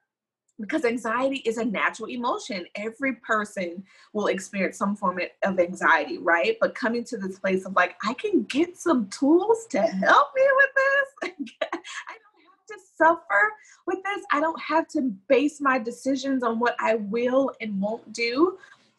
because 0.61 0.85
anxiety 0.85 1.39
is 1.45 1.59
a 1.59 1.65
natural 1.65 2.09
emotion. 2.09 2.67
Every 2.75 3.15
person 3.17 3.85
will 4.13 4.29
experience 4.29 4.79
some 4.79 4.97
form 4.97 5.21
of 5.45 5.59
anxiety, 5.59 6.19
right? 6.19 6.57
But 6.61 6.75
coming 6.75 7.05
to 7.05 7.19
this 7.19 7.39
place 7.39 7.67
of 7.67 7.75
like, 7.75 7.97
I 8.05 8.15
can 8.15 8.45
get 8.45 8.77
some 8.77 9.09
tools 9.09 9.67
to 9.71 9.83
help 9.83 10.29
me 10.35 10.43
with 10.57 10.71
this. 10.75 11.31
I 11.63 12.15
don't 12.17 12.43
have 12.43 12.67
to 12.69 12.79
suffer 12.97 13.53
with 13.87 13.99
this. 14.03 14.25
I 14.33 14.41
don't 14.41 14.61
have 14.61 14.89
to 14.89 15.03
base 15.29 15.61
my 15.61 15.79
decisions 15.79 16.43
on 16.43 16.59
what 16.59 16.77
I 16.81 16.95
will 16.95 17.53
and 17.61 17.81
won't 17.81 18.13
do 18.13 18.59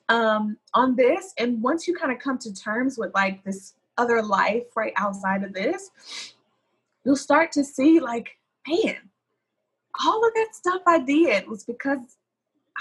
um, 0.10 0.58
on 0.74 0.96
this. 0.96 1.34
And 1.38 1.62
once 1.62 1.88
you 1.88 1.96
kind 1.96 2.12
of 2.12 2.20
come 2.20 2.38
to 2.40 2.54
terms 2.54 2.98
with 2.98 3.14
like 3.16 3.44
this 3.44 3.74
other 3.98 4.22
life 4.22 4.64
right 4.76 4.94
outside 4.96 5.44
of 5.44 5.54
this, 5.54 5.90
you'll 7.04 7.16
start 7.16 7.52
to 7.54 7.64
see 7.64 8.00
like, 8.00 8.38
man, 8.68 8.98
all 10.06 10.26
of 10.26 10.34
that 10.34 10.50
stuff 10.54 10.82
I 10.86 11.00
did 11.00 11.48
was 11.48 11.64
because 11.64 12.00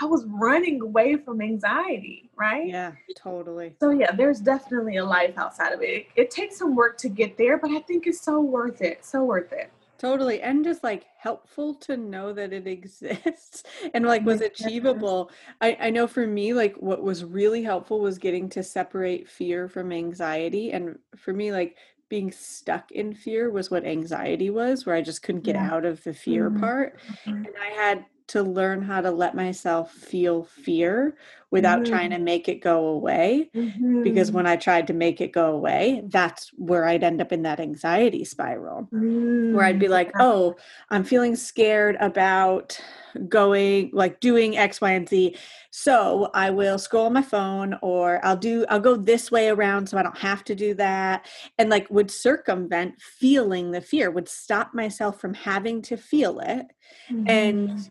I 0.01 0.05
was 0.05 0.27
running 0.27 0.83
away 0.83 1.17
from 1.17 1.41
anxiety, 1.41 2.31
right? 2.37 2.67
Yeah, 2.67 2.93
totally. 3.17 3.75
So 3.81 3.91
yeah, 3.91 4.13
there's 4.13 4.41
definitely 4.41 4.97
a 4.97 5.05
life 5.05 5.39
outside 5.39 5.73
of 5.73 5.81
it. 5.83 5.87
it. 5.87 6.07
It 6.17 6.31
takes 6.31 6.59
some 6.59 6.75
work 6.75 6.99
to 6.99 7.09
get 7.09 7.39
there, 7.39 7.57
but 7.57 7.71
I 7.71 7.81
think 7.81 8.07
it's 8.07 8.21
so 8.21 8.41
worth 8.41 8.83
it. 8.83 9.05
So 9.05 9.25
worth 9.25 9.53
it. 9.53 9.71
Totally. 9.99 10.43
And 10.43 10.63
just 10.63 10.85
like 10.85 11.07
helpful 11.19 11.75
to 11.75 11.97
know 11.97 12.33
that 12.35 12.53
it 12.53 12.67
exists 12.67 13.63
and 13.95 14.05
like 14.05 14.25
was 14.25 14.43
achievable. 14.43 15.31
I, 15.61 15.77
I 15.81 15.91
know 15.91 16.07
for 16.07 16.27
me, 16.27 16.53
like 16.53 16.77
what 16.77 17.03
was 17.03 17.25
really 17.25 17.63
helpful 17.63 18.01
was 18.01 18.19
getting 18.19 18.49
to 18.51 18.63
separate 18.63 19.29
fear 19.29 19.69
from 19.69 19.93
anxiety. 19.93 20.73
And 20.73 20.99
for 21.17 21.33
me, 21.33 21.53
like 21.53 21.77
being 22.09 22.31
stuck 22.31 22.91
in 22.93 23.15
fear 23.15 23.51
was 23.51 23.71
what 23.71 23.85
anxiety 23.85 24.51
was, 24.51 24.87
where 24.87 24.95
I 24.95 25.03
just 25.03 25.23
couldn't 25.23 25.43
get 25.43 25.57
yeah. 25.57 25.71
out 25.73 25.85
of 25.85 26.05
the 26.05 26.15
fear 26.15 26.51
mm-hmm. 26.51 26.61
part. 26.61 27.01
Mm-hmm. 27.01 27.45
And 27.47 27.55
I 27.61 27.75
had 27.75 28.05
to 28.29 28.43
learn 28.43 28.83
how 28.83 29.01
to 29.01 29.11
let 29.11 29.35
myself 29.35 29.93
feel 29.93 30.45
fear 30.45 31.17
without 31.53 31.83
mm-hmm. 31.83 31.93
trying 31.93 32.11
to 32.11 32.19
make 32.19 32.49
it 32.49 32.61
go 32.61 32.89
away. 32.89 33.49
Mm-hmm. 33.55 34.03
Because 34.03 34.33
when 34.33 34.47
I 34.47 34.57
tried 34.57 34.89
to 34.89 34.93
make 34.93 35.21
it 35.21 35.31
go 35.31 35.53
away, 35.53 36.03
that's 36.07 36.51
where 36.57 36.85
I'd 36.85 37.05
end 37.05 37.21
up 37.21 37.31
in 37.31 37.43
that 37.43 37.61
anxiety 37.61 38.25
spiral 38.25 38.89
mm-hmm. 38.93 39.55
where 39.55 39.65
I'd 39.65 39.79
be 39.79 39.87
like, 39.87 40.09
mm. 40.09 40.21
oh, 40.21 40.57
I'm 40.91 41.05
feeling 41.05 41.37
scared 41.37 41.97
about 42.01 42.81
going, 43.29 43.91
like 43.93 44.19
doing 44.19 44.59
X, 44.59 44.81
Y, 44.81 44.91
and 44.91 45.09
Z. 45.09 45.37
So 45.71 46.31
I 46.35 46.51
will 46.51 46.79
scroll 46.79 47.07
on 47.07 47.13
my 47.13 47.23
phone 47.23 47.79
or 47.81 48.23
I'll 48.25 48.37
do, 48.37 48.67
I'll 48.69 48.81
go 48.81 48.97
this 48.97 49.31
way 49.31 49.49
around 49.49 49.89
so 49.89 49.99
I 49.99 50.03
don't 50.03 50.19
have 50.19 50.43
to 50.45 50.55
do 50.57 50.75
that. 50.75 51.27
And 51.59 51.71
like 51.71 51.89
would 51.91 52.11
circumvent 52.11 53.01
feeling 53.01 53.71
the 53.71 53.81
fear, 53.81 54.11
would 54.11 54.29
stop 54.29 54.75
myself 54.75 55.21
from 55.21 55.33
having 55.33 55.81
to 55.83 55.97
feel 55.97 56.41
it. 56.41 56.67
And 57.09 57.71
mm-hmm 57.71 57.83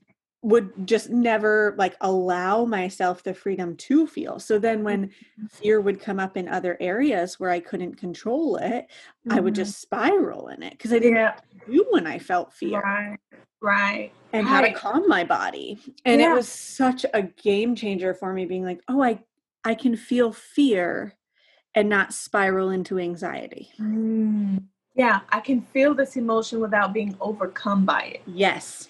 would 0.45 0.71
just 0.85 1.09
never 1.09 1.73
like 1.75 1.95
allow 2.01 2.65
myself 2.65 3.23
the 3.23 3.33
freedom 3.33 3.75
to 3.75 4.05
feel. 4.05 4.37
So 4.39 4.59
then 4.59 4.83
when 4.83 5.07
mm-hmm. 5.07 5.45
fear 5.47 5.81
would 5.81 5.99
come 5.99 6.19
up 6.19 6.37
in 6.37 6.47
other 6.47 6.77
areas 6.79 7.39
where 7.39 7.49
I 7.49 7.59
couldn't 7.59 7.95
control 7.95 8.57
it, 8.57 8.85
mm-hmm. 8.85 9.31
I 9.31 9.39
would 9.39 9.55
mm-hmm. 9.55 9.63
just 9.63 9.81
spiral 9.81 10.49
in 10.49 10.61
it 10.61 10.73
because 10.73 10.93
I 10.93 10.99
didn't 10.99 11.15
yeah. 11.15 11.39
do 11.67 11.87
when 11.89 12.05
I 12.05 12.19
felt 12.19 12.53
fear. 12.53 12.79
Right. 12.79 13.17
Right. 13.59 14.11
And 14.33 14.45
right. 14.45 14.51
how 14.51 14.61
to 14.61 14.71
calm 14.71 15.07
my 15.07 15.23
body. 15.23 15.79
And 16.05 16.21
yeah. 16.21 16.31
it 16.31 16.35
was 16.35 16.47
such 16.47 17.07
a 17.11 17.23
game 17.23 17.75
changer 17.75 18.13
for 18.13 18.31
me 18.31 18.45
being 18.45 18.63
like, 18.63 18.81
"Oh, 18.87 19.01
I 19.01 19.23
I 19.63 19.73
can 19.73 19.95
feel 19.95 20.31
fear 20.31 21.15
and 21.73 21.89
not 21.89 22.13
spiral 22.13 22.69
into 22.69 22.99
anxiety." 22.99 23.71
Mm. 23.79 24.65
Yeah, 24.93 25.21
I 25.29 25.39
can 25.39 25.61
feel 25.61 25.95
this 25.95 26.17
emotion 26.17 26.59
without 26.59 26.93
being 26.93 27.17
overcome 27.19 27.83
by 27.83 28.01
it. 28.01 28.21
Yes 28.27 28.89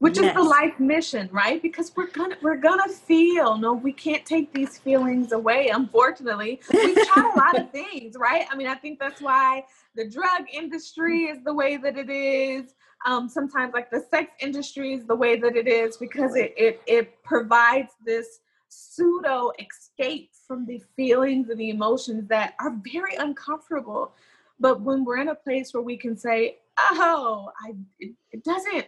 which 0.00 0.18
yes. 0.18 0.30
is 0.30 0.34
the 0.34 0.42
life 0.42 0.80
mission 0.80 1.28
right? 1.30 1.62
Because 1.62 1.92
we're 1.94 2.10
gonna 2.10 2.36
we're 2.42 2.56
gonna 2.56 2.88
feel 2.88 3.56
no 3.56 3.74
we 3.74 3.92
can't 3.92 4.26
take 4.26 4.52
these 4.52 4.78
feelings 4.78 5.32
away 5.32 5.68
unfortunately. 5.68 6.60
We've 6.72 7.06
tried 7.06 7.32
a 7.34 7.38
lot 7.38 7.58
of 7.58 7.70
things 7.78 8.16
right? 8.18 8.46
I 8.50 8.56
mean 8.56 8.66
i 8.66 8.74
think 8.74 8.98
that's 8.98 9.20
why 9.20 9.64
the 9.94 10.08
drug 10.08 10.42
industry 10.52 11.24
is 11.24 11.38
the 11.44 11.54
way 11.54 11.76
that 11.76 11.96
it 11.96 12.10
is. 12.10 12.74
Um, 13.06 13.28
sometimes 13.28 13.72
like 13.72 13.90
the 13.90 14.04
sex 14.10 14.32
industry 14.40 14.92
is 14.92 15.06
the 15.06 15.16
way 15.16 15.38
that 15.38 15.54
it 15.54 15.68
is 15.68 15.96
because 15.96 16.34
it 16.34 16.54
it, 16.56 16.80
it 16.86 17.22
provides 17.22 17.92
this 18.04 18.40
pseudo 18.68 19.52
escape 19.58 20.30
from 20.46 20.64
the 20.64 20.82
feelings 20.96 21.50
and 21.50 21.60
the 21.60 21.70
emotions 21.70 22.26
that 22.28 22.54
are 22.60 22.76
very 22.92 23.16
uncomfortable. 23.16 24.12
But 24.58 24.80
when 24.80 25.04
we're 25.04 25.18
in 25.18 25.28
a 25.28 25.34
place 25.34 25.74
where 25.74 25.82
we 25.82 25.96
can 25.96 26.16
say 26.16 26.58
oh 26.78 27.50
i 27.62 27.74
it, 27.98 28.14
it 28.32 28.42
doesn't 28.44 28.86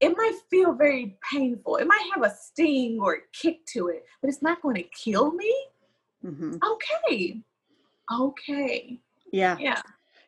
it 0.00 0.16
might 0.16 0.38
feel 0.50 0.72
very 0.72 1.18
painful. 1.30 1.76
It 1.76 1.86
might 1.86 2.10
have 2.14 2.24
a 2.24 2.34
sting 2.34 2.98
or 3.00 3.14
a 3.14 3.18
kick 3.32 3.64
to 3.74 3.88
it, 3.88 4.04
but 4.20 4.28
it's 4.28 4.42
not 4.42 4.62
going 4.62 4.76
to 4.76 4.82
kill 4.84 5.32
me. 5.32 5.54
Mm-hmm. 6.24 6.56
Okay. 6.62 7.40
Okay. 8.12 9.00
Yeah. 9.32 9.56
Yeah. 9.58 9.80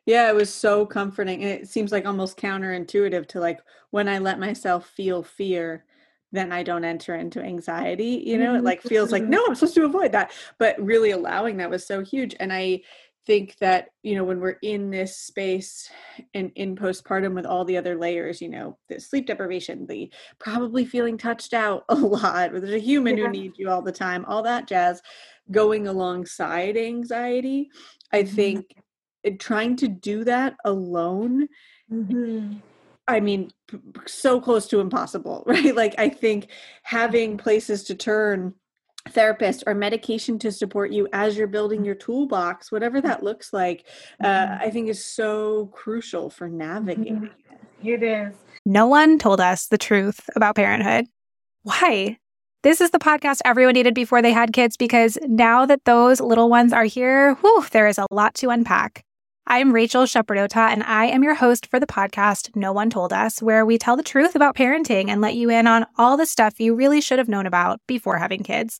Yeah, 0.05 0.29
it 0.29 0.35
was 0.35 0.53
so 0.53 0.85
comforting. 0.85 1.43
And 1.43 1.51
it 1.51 1.67
seems 1.67 1.91
like 1.91 2.05
almost 2.05 2.37
counterintuitive 2.37 3.27
to 3.29 3.39
like 3.39 3.59
when 3.91 4.09
I 4.09 4.19
let 4.19 4.39
myself 4.39 4.89
feel 4.89 5.23
fear, 5.23 5.85
then 6.31 6.51
I 6.51 6.61
don't 6.63 6.83
enter 6.83 7.15
into 7.15 7.41
anxiety. 7.41 8.23
You 8.25 8.37
know, 8.37 8.47
mm-hmm. 8.47 8.57
it 8.57 8.63
like 8.63 8.81
feels 8.81 9.11
like, 9.11 9.23
no, 9.23 9.43
I'm 9.45 9.55
supposed 9.55 9.75
to 9.75 9.85
avoid 9.85 10.11
that. 10.11 10.31
But 10.57 10.79
really 10.83 11.11
allowing 11.11 11.57
that 11.57 11.69
was 11.69 11.85
so 11.85 12.03
huge. 12.03 12.35
And 12.39 12.51
I 12.51 12.81
think 13.25 13.55
that 13.59 13.89
you 14.01 14.15
know 14.15 14.23
when 14.23 14.39
we're 14.39 14.57
in 14.61 14.89
this 14.89 15.17
space 15.17 15.89
in 16.33 16.49
in 16.55 16.75
postpartum 16.75 17.33
with 17.33 17.45
all 17.45 17.63
the 17.63 17.77
other 17.77 17.97
layers 17.97 18.41
you 18.41 18.49
know 18.49 18.77
the 18.89 18.99
sleep 18.99 19.27
deprivation 19.27 19.85
the 19.87 20.11
probably 20.39 20.85
feeling 20.85 21.17
touched 21.17 21.53
out 21.53 21.83
a 21.89 21.95
lot 21.95 22.51
where 22.51 22.59
there's 22.59 22.73
a 22.73 22.79
human 22.79 23.17
yeah. 23.17 23.25
who 23.25 23.31
needs 23.31 23.57
you 23.57 23.69
all 23.69 23.81
the 23.81 23.91
time 23.91 24.25
all 24.25 24.43
that 24.43 24.67
jazz 24.67 25.01
going 25.51 25.87
alongside 25.87 26.77
anxiety 26.77 27.69
i 28.11 28.23
mm-hmm. 28.23 28.35
think 28.35 28.75
trying 29.39 29.75
to 29.75 29.87
do 29.87 30.23
that 30.23 30.55
alone 30.65 31.47
mm-hmm. 31.91 32.53
I 33.05 33.19
mean, 33.19 33.51
so 34.05 34.39
close 34.39 34.67
to 34.67 34.79
impossible, 34.79 35.43
right? 35.47 35.75
Like, 35.75 35.95
I 35.97 36.07
think 36.07 36.47
having 36.83 37.37
places 37.37 37.83
to 37.85 37.95
turn 37.95 38.53
therapist 39.09 39.63
or 39.67 39.73
medication 39.73 40.39
to 40.39 40.51
support 40.51 40.91
you 40.91 41.07
as 41.13 41.37
you're 41.37 41.47
building 41.47 41.83
your 41.83 41.95
toolbox 41.95 42.71
whatever 42.71 43.01
that 43.01 43.21
looks 43.21 43.51
like 43.51 43.85
uh, 44.23 44.27
mm-hmm. 44.27 44.63
i 44.63 44.69
think 44.69 44.87
is 44.87 45.03
so 45.03 45.67
crucial 45.67 46.29
for 46.29 46.47
navigating 46.47 47.15
mm-hmm. 47.15 47.87
it 47.87 48.01
is 48.01 48.33
no 48.65 48.87
one 48.87 49.19
told 49.19 49.41
us 49.41 49.67
the 49.67 49.77
truth 49.77 50.29
about 50.35 50.55
parenthood 50.55 51.05
why 51.63 52.17
this 52.63 52.79
is 52.79 52.91
the 52.91 52.99
podcast 52.99 53.39
everyone 53.43 53.73
needed 53.73 53.93
before 53.93 54.21
they 54.21 54.31
had 54.31 54.53
kids 54.53 54.77
because 54.77 55.17
now 55.23 55.65
that 55.65 55.83
those 55.83 56.21
little 56.21 56.49
ones 56.49 56.71
are 56.71 56.85
here 56.85 57.33
whew, 57.35 57.65
there 57.71 57.87
is 57.87 57.97
a 57.97 58.07
lot 58.09 58.33
to 58.35 58.49
unpack 58.49 59.03
I'm 59.45 59.73
Rachel 59.73 60.03
Shepardota, 60.03 60.71
and 60.71 60.83
I 60.83 61.07
am 61.07 61.21
your 61.21 61.35
host 61.35 61.67
for 61.67 61.77
the 61.77 61.85
podcast 61.85 62.55
No 62.55 62.71
One 62.71 62.89
Told 62.89 63.11
Us, 63.11 63.41
where 63.41 63.65
we 63.65 63.77
tell 63.77 63.97
the 63.97 64.01
truth 64.01 64.35
about 64.35 64.55
parenting 64.55 65.09
and 65.09 65.19
let 65.19 65.35
you 65.35 65.49
in 65.49 65.67
on 65.67 65.85
all 65.97 66.15
the 66.15 66.25
stuff 66.25 66.61
you 66.61 66.73
really 66.73 67.01
should 67.01 67.19
have 67.19 67.27
known 67.27 67.45
about 67.45 67.81
before 67.85 68.17
having 68.19 68.41
kids. 68.41 68.79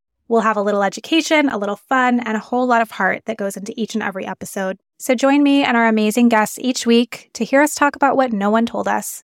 We'll 0.31 0.39
have 0.39 0.55
a 0.55 0.61
little 0.61 0.81
education, 0.81 1.49
a 1.49 1.57
little 1.57 1.75
fun, 1.75 2.21
and 2.21 2.37
a 2.37 2.39
whole 2.39 2.65
lot 2.65 2.81
of 2.81 2.89
heart 2.89 3.23
that 3.25 3.35
goes 3.35 3.57
into 3.57 3.73
each 3.75 3.95
and 3.95 4.01
every 4.01 4.25
episode. 4.25 4.79
So 4.97 5.13
join 5.13 5.43
me 5.43 5.61
and 5.61 5.75
our 5.75 5.89
amazing 5.89 6.29
guests 6.29 6.57
each 6.57 6.85
week 6.85 7.29
to 7.33 7.43
hear 7.43 7.61
us 7.61 7.75
talk 7.75 7.97
about 7.97 8.15
what 8.15 8.31
no 8.31 8.49
one 8.49 8.65
told 8.65 8.87
us. 8.87 9.25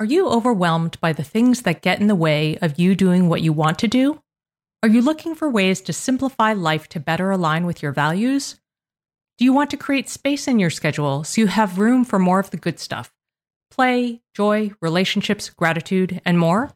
Are 0.00 0.06
you 0.06 0.28
overwhelmed 0.28 1.00
by 1.00 1.12
the 1.12 1.22
things 1.22 1.62
that 1.62 1.82
get 1.82 2.00
in 2.00 2.08
the 2.08 2.16
way 2.16 2.58
of 2.60 2.80
you 2.80 2.96
doing 2.96 3.28
what 3.28 3.42
you 3.42 3.52
want 3.52 3.78
to 3.78 3.86
do? 3.86 4.20
Are 4.82 4.88
you 4.88 5.00
looking 5.00 5.36
for 5.36 5.48
ways 5.48 5.80
to 5.82 5.92
simplify 5.92 6.52
life 6.52 6.88
to 6.88 6.98
better 6.98 7.30
align 7.30 7.64
with 7.64 7.80
your 7.80 7.92
values? 7.92 8.56
Do 9.38 9.44
you 9.44 9.52
want 9.52 9.70
to 9.70 9.76
create 9.76 10.08
space 10.08 10.48
in 10.48 10.58
your 10.58 10.70
schedule 10.70 11.22
so 11.22 11.40
you 11.40 11.46
have 11.46 11.78
room 11.78 12.04
for 12.04 12.18
more 12.18 12.40
of 12.40 12.50
the 12.50 12.56
good 12.56 12.80
stuff? 12.80 13.12
Play, 13.70 14.20
joy, 14.34 14.72
relationships, 14.80 15.48
gratitude, 15.50 16.20
and 16.24 16.40
more? 16.40 16.75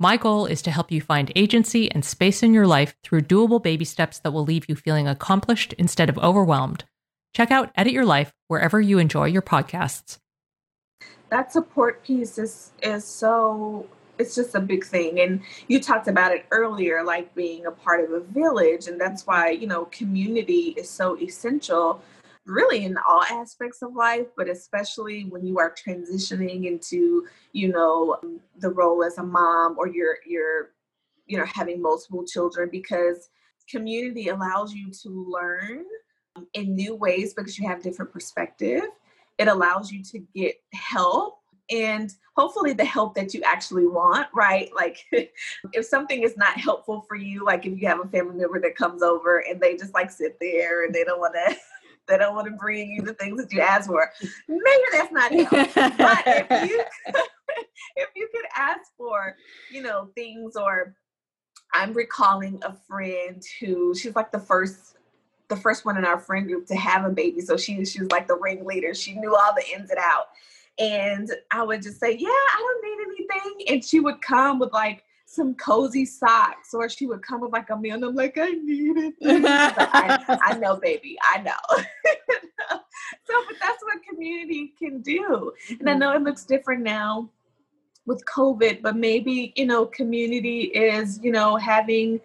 My 0.00 0.16
goal 0.16 0.46
is 0.46 0.62
to 0.62 0.70
help 0.70 0.92
you 0.92 1.00
find 1.00 1.32
agency 1.34 1.90
and 1.90 2.04
space 2.04 2.44
in 2.44 2.54
your 2.54 2.68
life 2.68 2.94
through 3.02 3.22
doable 3.22 3.60
baby 3.60 3.84
steps 3.84 4.20
that 4.20 4.30
will 4.30 4.44
leave 4.44 4.68
you 4.68 4.76
feeling 4.76 5.08
accomplished 5.08 5.72
instead 5.72 6.08
of 6.08 6.16
overwhelmed. 6.18 6.84
Check 7.34 7.50
out 7.50 7.72
Edit 7.74 7.92
Your 7.92 8.04
Life 8.04 8.32
wherever 8.46 8.80
you 8.80 9.00
enjoy 9.00 9.24
your 9.24 9.42
podcasts. 9.42 10.18
That 11.30 11.52
support 11.52 12.04
piece 12.04 12.38
is 12.38 12.70
is 12.80 13.04
so 13.04 13.88
it's 14.18 14.36
just 14.36 14.54
a 14.54 14.60
big 14.60 14.84
thing 14.84 15.20
and 15.20 15.40
you 15.66 15.80
talked 15.80 16.08
about 16.08 16.32
it 16.32 16.46
earlier 16.50 17.04
like 17.04 17.32
being 17.34 17.66
a 17.66 17.70
part 17.70 18.02
of 18.02 18.10
a 18.10 18.20
village 18.20 18.88
and 18.88 19.00
that's 19.00 19.26
why 19.26 19.50
you 19.50 19.66
know 19.66 19.84
community 19.86 20.74
is 20.76 20.90
so 20.90 21.16
essential 21.18 22.02
really 22.48 22.84
in 22.84 22.96
all 23.08 23.22
aspects 23.30 23.82
of 23.82 23.94
life 23.94 24.26
but 24.36 24.48
especially 24.48 25.24
when 25.24 25.46
you 25.46 25.58
are 25.58 25.74
transitioning 25.74 26.66
into 26.66 27.26
you 27.52 27.68
know 27.68 28.18
the 28.58 28.70
role 28.70 29.04
as 29.04 29.18
a 29.18 29.22
mom 29.22 29.76
or 29.78 29.88
you're 29.88 30.16
you're 30.26 30.70
you 31.26 31.36
know 31.36 31.46
having 31.46 31.80
multiple 31.80 32.24
children 32.24 32.68
because 32.70 33.30
community 33.70 34.28
allows 34.28 34.72
you 34.72 34.90
to 34.90 35.26
learn 35.30 35.84
um, 36.36 36.46
in 36.54 36.74
new 36.74 36.94
ways 36.94 37.34
because 37.34 37.58
you 37.58 37.68
have 37.68 37.82
different 37.82 38.12
perspective 38.12 38.84
it 39.38 39.48
allows 39.48 39.92
you 39.92 40.02
to 40.02 40.18
get 40.34 40.56
help 40.72 41.38
and 41.70 42.14
hopefully 42.34 42.72
the 42.72 42.84
help 42.84 43.14
that 43.14 43.34
you 43.34 43.42
actually 43.42 43.86
want, 43.86 44.26
right? 44.34 44.70
Like 44.74 45.04
if 45.72 45.84
something 45.84 46.22
is 46.22 46.36
not 46.36 46.58
helpful 46.58 47.04
for 47.06 47.16
you, 47.16 47.44
like 47.44 47.66
if 47.66 47.78
you 47.78 47.86
have 47.88 48.00
a 48.00 48.08
family 48.08 48.36
member 48.36 48.60
that 48.60 48.76
comes 48.76 49.02
over 49.02 49.40
and 49.40 49.60
they 49.60 49.76
just 49.76 49.94
like 49.94 50.10
sit 50.10 50.38
there 50.40 50.84
and 50.84 50.94
they 50.94 51.04
don't 51.04 51.20
want 51.20 51.34
to 51.34 51.56
they 52.08 52.18
don't 52.18 52.34
want 52.34 52.46
to 52.46 52.52
bring 52.52 52.90
you 52.90 53.02
the 53.02 53.14
things 53.14 53.40
that 53.42 53.52
you 53.52 53.60
ask 53.60 53.86
for. 53.86 54.10
Maybe 54.48 54.82
that's 54.92 55.12
not 55.12 55.32
help. 55.32 55.50
but 55.98 56.22
if 56.26 56.70
you 56.70 56.84
if 57.96 58.08
you 58.16 58.28
could 58.34 58.46
ask 58.56 58.92
for, 58.96 59.36
you 59.70 59.82
know, 59.82 60.10
things 60.14 60.56
or 60.56 60.94
I'm 61.74 61.92
recalling 61.92 62.60
a 62.62 62.72
friend 62.88 63.42
who 63.60 63.94
she's 63.94 64.16
like 64.16 64.32
the 64.32 64.40
first 64.40 64.96
the 65.48 65.56
first 65.56 65.84
one 65.84 65.96
in 65.96 66.04
our 66.04 66.18
friend 66.18 66.46
group 66.46 66.66
to 66.66 66.76
have 66.76 67.04
a 67.04 67.10
baby. 67.10 67.40
So 67.40 67.56
she 67.56 67.84
she 67.84 68.00
was 68.00 68.10
like 68.10 68.28
the 68.28 68.36
ringleader. 68.36 68.94
She 68.94 69.14
knew 69.14 69.34
all 69.34 69.54
the 69.54 69.78
ins 69.78 69.90
and 69.90 69.98
out. 69.98 70.26
And 70.78 71.28
I 71.50 71.62
would 71.62 71.82
just 71.82 72.00
say, 72.00 72.12
Yeah, 72.12 72.28
I 72.28 72.58
don't 72.58 72.84
need 72.84 73.06
anything. 73.06 73.74
And 73.74 73.84
she 73.84 74.00
would 74.00 74.20
come 74.22 74.58
with 74.58 74.72
like 74.72 75.04
some 75.28 75.54
cozy 75.54 76.06
socks, 76.06 76.72
or 76.72 76.88
she 76.88 77.06
would 77.06 77.22
come 77.22 77.42
with 77.42 77.52
like 77.52 77.68
a 77.68 77.76
meal. 77.76 77.96
And 77.96 78.04
I'm 78.04 78.14
like, 78.14 78.38
I 78.38 78.48
need 78.48 78.96
it. 78.96 79.14
I, 79.44 80.38
I, 80.42 80.58
know, 80.58 80.76
baby, 80.76 81.18
I 81.22 81.42
know. 81.42 81.52
so, 83.26 83.34
but 83.46 83.56
that's 83.60 83.82
what 83.82 84.02
community 84.08 84.72
can 84.78 85.02
do. 85.02 85.52
And 85.68 85.88
I 85.88 85.92
mm-hmm. 85.92 86.00
know 86.00 86.12
it 86.12 86.22
looks 86.22 86.44
different 86.44 86.82
now 86.82 87.28
with 88.06 88.24
COVID, 88.24 88.80
but 88.80 88.96
maybe, 88.96 89.52
you 89.54 89.66
know, 89.66 89.84
community 89.84 90.62
is, 90.62 91.20
you 91.22 91.30
know, 91.30 91.56
having 91.56 92.20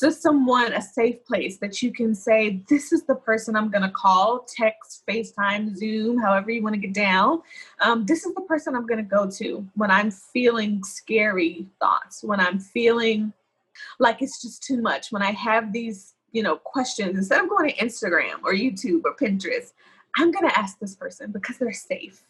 just 0.00 0.22
someone, 0.22 0.72
a 0.72 0.82
safe 0.82 1.24
place 1.24 1.58
that 1.58 1.82
you 1.82 1.92
can 1.92 2.14
say, 2.14 2.62
this 2.68 2.92
is 2.92 3.04
the 3.04 3.14
person 3.14 3.56
I'm 3.56 3.70
going 3.70 3.82
to 3.82 3.90
call, 3.90 4.46
text, 4.48 5.02
FaceTime, 5.08 5.76
Zoom, 5.76 6.18
however 6.18 6.50
you 6.50 6.62
want 6.62 6.74
to 6.74 6.80
get 6.80 6.94
down. 6.94 7.42
Um, 7.80 8.06
this 8.06 8.24
is 8.24 8.34
the 8.34 8.42
person 8.42 8.74
I'm 8.74 8.86
going 8.86 9.04
to 9.04 9.10
go 9.10 9.28
to 9.30 9.66
when 9.74 9.90
I'm 9.90 10.10
feeling 10.10 10.82
scary 10.84 11.66
thoughts, 11.80 12.22
when 12.22 12.40
I'm 12.40 12.58
feeling 12.58 13.32
like 13.98 14.22
it's 14.22 14.40
just 14.40 14.62
too 14.62 14.80
much, 14.80 15.12
when 15.12 15.22
I 15.22 15.32
have 15.32 15.72
these, 15.72 16.14
you 16.32 16.42
know, 16.42 16.56
questions. 16.56 17.16
Instead 17.16 17.42
of 17.42 17.48
going 17.48 17.70
to 17.70 17.76
Instagram 17.76 18.42
or 18.44 18.54
YouTube 18.54 19.02
or 19.04 19.14
Pinterest, 19.16 19.72
I'm 20.16 20.30
going 20.30 20.48
to 20.48 20.58
ask 20.58 20.78
this 20.78 20.94
person 20.94 21.32
because 21.32 21.58
they're 21.58 21.72
safe. 21.72 22.22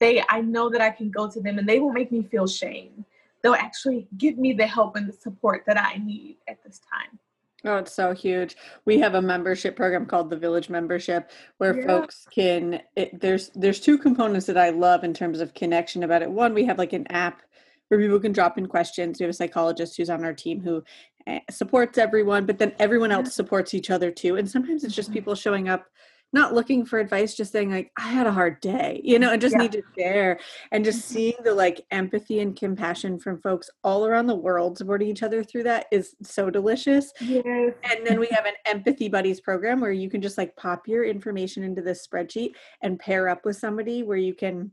They, 0.00 0.22
I 0.28 0.40
know 0.40 0.68
that 0.70 0.80
I 0.80 0.90
can 0.90 1.10
go 1.10 1.30
to 1.30 1.40
them 1.40 1.58
and 1.58 1.68
they 1.68 1.78
will 1.78 1.92
make 1.92 2.10
me 2.10 2.22
feel 2.22 2.46
shame 2.46 3.04
they'll 3.42 3.54
actually 3.54 4.08
give 4.18 4.38
me 4.38 4.52
the 4.52 4.66
help 4.66 4.96
and 4.96 5.08
the 5.08 5.12
support 5.12 5.64
that 5.66 5.80
I 5.80 5.96
need 5.96 6.38
at 6.48 6.62
this 6.62 6.80
time. 6.80 7.18
Oh, 7.64 7.76
it's 7.76 7.94
so 7.94 8.12
huge. 8.12 8.56
We 8.86 8.98
have 8.98 9.14
a 9.14 9.22
membership 9.22 9.76
program 9.76 10.06
called 10.06 10.30
the 10.30 10.36
Village 10.36 10.68
Membership 10.68 11.30
where 11.58 11.78
yeah. 11.78 11.86
folks 11.86 12.26
can 12.32 12.82
it, 12.96 13.20
there's 13.20 13.50
there's 13.54 13.80
two 13.80 13.98
components 13.98 14.46
that 14.46 14.58
I 14.58 14.70
love 14.70 15.04
in 15.04 15.14
terms 15.14 15.40
of 15.40 15.54
connection 15.54 16.02
about 16.02 16.22
it. 16.22 16.30
One, 16.30 16.54
we 16.54 16.64
have 16.64 16.78
like 16.78 16.92
an 16.92 17.06
app 17.08 17.42
where 17.88 18.00
people 18.00 18.18
can 18.18 18.32
drop 18.32 18.58
in 18.58 18.66
questions. 18.66 19.20
We 19.20 19.24
have 19.24 19.30
a 19.30 19.34
psychologist 19.34 19.96
who's 19.96 20.10
on 20.10 20.24
our 20.24 20.32
team 20.32 20.60
who 20.60 20.82
eh, 21.26 21.40
supports 21.50 21.98
everyone, 21.98 22.46
but 22.46 22.58
then 22.58 22.72
everyone 22.80 23.12
else 23.12 23.34
supports 23.34 23.74
each 23.74 23.90
other 23.90 24.10
too. 24.10 24.36
And 24.36 24.50
sometimes 24.50 24.82
it's 24.82 24.94
just 24.94 25.10
mm-hmm. 25.10 25.14
people 25.14 25.34
showing 25.36 25.68
up 25.68 25.86
not 26.32 26.54
looking 26.54 26.84
for 26.84 26.98
advice 26.98 27.34
just 27.34 27.52
saying 27.52 27.70
like 27.70 27.90
i 27.98 28.08
had 28.08 28.26
a 28.26 28.32
hard 28.32 28.60
day 28.60 29.00
you 29.04 29.18
know 29.18 29.30
and 29.30 29.40
just 29.40 29.54
yeah. 29.54 29.62
need 29.62 29.72
to 29.72 29.82
share 29.96 30.38
and 30.70 30.84
just 30.84 31.00
mm-hmm. 31.00 31.14
seeing 31.14 31.34
the 31.44 31.54
like 31.54 31.84
empathy 31.90 32.40
and 32.40 32.56
compassion 32.56 33.18
from 33.18 33.40
folks 33.40 33.70
all 33.84 34.06
around 34.06 34.26
the 34.26 34.34
world 34.34 34.78
supporting 34.78 35.08
each 35.08 35.22
other 35.22 35.42
through 35.44 35.62
that 35.62 35.86
is 35.92 36.14
so 36.22 36.50
delicious 36.50 37.12
yes. 37.20 37.44
and 37.84 38.06
then 38.06 38.18
we 38.18 38.28
have 38.30 38.46
an 38.46 38.54
empathy 38.66 39.08
buddies 39.08 39.40
program 39.40 39.80
where 39.80 39.92
you 39.92 40.08
can 40.08 40.22
just 40.22 40.38
like 40.38 40.54
pop 40.56 40.88
your 40.88 41.04
information 41.04 41.62
into 41.62 41.82
this 41.82 42.06
spreadsheet 42.06 42.52
and 42.82 42.98
pair 42.98 43.28
up 43.28 43.44
with 43.44 43.56
somebody 43.56 44.02
where 44.02 44.18
you 44.18 44.34
can 44.34 44.70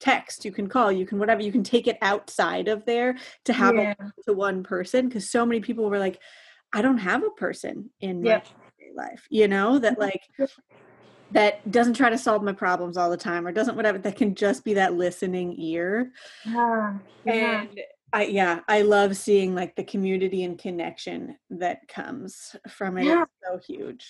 text 0.00 0.44
you 0.44 0.52
can 0.52 0.68
call 0.68 0.90
you 0.90 1.06
can 1.06 1.18
whatever 1.18 1.40
you 1.40 1.52
can 1.52 1.62
take 1.62 1.86
it 1.86 1.96
outside 2.02 2.68
of 2.68 2.84
there 2.84 3.16
to 3.44 3.52
have 3.52 3.76
yeah. 3.76 3.92
it 3.92 3.96
to 4.24 4.32
one 4.32 4.62
person 4.62 5.08
because 5.08 5.30
so 5.30 5.46
many 5.46 5.60
people 5.60 5.88
were 5.88 5.98
like 5.98 6.20
i 6.72 6.82
don't 6.82 6.98
have 6.98 7.22
a 7.22 7.30
person 7.30 7.88
in 8.00 8.22
yep. 8.24 8.46
my 8.78 9.04
life 9.04 9.26
you 9.30 9.48
know 9.48 9.78
that 9.78 9.98
like 9.98 10.20
that 11.32 11.70
doesn't 11.70 11.94
try 11.94 12.10
to 12.10 12.18
solve 12.18 12.42
my 12.42 12.52
problems 12.52 12.96
all 12.96 13.10
the 13.10 13.16
time 13.16 13.46
or 13.46 13.52
doesn't 13.52 13.76
whatever 13.76 13.98
that 13.98 14.16
can 14.16 14.34
just 14.34 14.64
be 14.64 14.74
that 14.74 14.94
listening 14.94 15.54
ear 15.58 16.12
yeah, 16.46 16.94
yeah. 17.24 17.60
and 17.62 17.80
I, 18.12 18.24
yeah 18.24 18.60
i 18.68 18.82
love 18.82 19.16
seeing 19.16 19.54
like 19.54 19.74
the 19.74 19.84
community 19.84 20.44
and 20.44 20.58
connection 20.58 21.36
that 21.50 21.88
comes 21.88 22.54
from 22.68 22.98
it 22.98 23.04
yeah. 23.04 23.22
it's 23.22 23.66
so 23.66 23.72
huge 23.72 24.06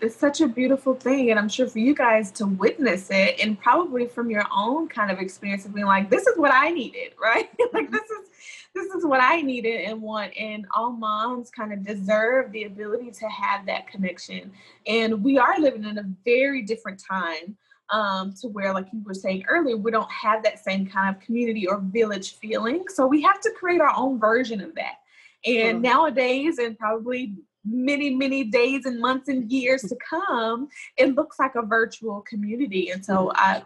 it's 0.00 0.14
such 0.14 0.40
a 0.42 0.48
beautiful 0.48 0.94
thing 0.94 1.30
and 1.30 1.38
i'm 1.38 1.48
sure 1.48 1.66
for 1.66 1.78
you 1.78 1.94
guys 1.94 2.30
to 2.30 2.46
witness 2.46 3.08
it 3.10 3.38
and 3.40 3.58
probably 3.58 4.06
from 4.06 4.30
your 4.30 4.44
own 4.54 4.86
kind 4.88 5.10
of 5.10 5.18
experience 5.18 5.64
of 5.64 5.74
being 5.74 5.86
like 5.86 6.10
this 6.10 6.26
is 6.26 6.36
what 6.36 6.52
i 6.52 6.70
needed 6.70 7.12
right 7.22 7.48
like 7.72 7.90
this 7.90 8.02
is 8.02 8.28
this 8.76 8.94
is 8.94 9.06
what 9.06 9.20
I 9.20 9.40
needed 9.40 9.80
and 9.86 10.00
want. 10.00 10.36
And 10.38 10.66
all 10.74 10.92
moms 10.92 11.50
kind 11.50 11.72
of 11.72 11.84
deserve 11.84 12.52
the 12.52 12.64
ability 12.64 13.10
to 13.10 13.26
have 13.26 13.66
that 13.66 13.88
connection. 13.88 14.52
And 14.86 15.24
we 15.24 15.38
are 15.38 15.58
living 15.58 15.84
in 15.84 15.98
a 15.98 16.04
very 16.24 16.62
different 16.62 17.02
time 17.02 17.56
um, 17.90 18.34
to 18.40 18.48
where, 18.48 18.74
like 18.74 18.86
you 18.92 19.02
were 19.04 19.14
saying 19.14 19.44
earlier, 19.48 19.76
we 19.76 19.90
don't 19.90 20.10
have 20.10 20.42
that 20.44 20.62
same 20.62 20.86
kind 20.86 21.14
of 21.14 21.22
community 21.22 21.66
or 21.66 21.80
village 21.80 22.36
feeling. 22.36 22.84
So 22.88 23.06
we 23.06 23.22
have 23.22 23.40
to 23.40 23.50
create 23.50 23.80
our 23.80 23.94
own 23.96 24.20
version 24.20 24.60
of 24.60 24.74
that. 24.74 24.96
And 25.44 25.76
mm-hmm. 25.76 25.82
nowadays, 25.82 26.58
and 26.58 26.78
probably 26.78 27.34
many, 27.66 28.14
many 28.14 28.44
days 28.44 28.86
and 28.86 29.00
months 29.00 29.28
and 29.28 29.50
years 29.50 29.82
to 29.82 29.96
come, 30.08 30.68
it 30.96 31.14
looks 31.14 31.38
like 31.38 31.54
a 31.54 31.62
virtual 31.62 32.22
community. 32.22 32.90
And 32.90 33.04
so 33.04 33.32
I 33.34 33.62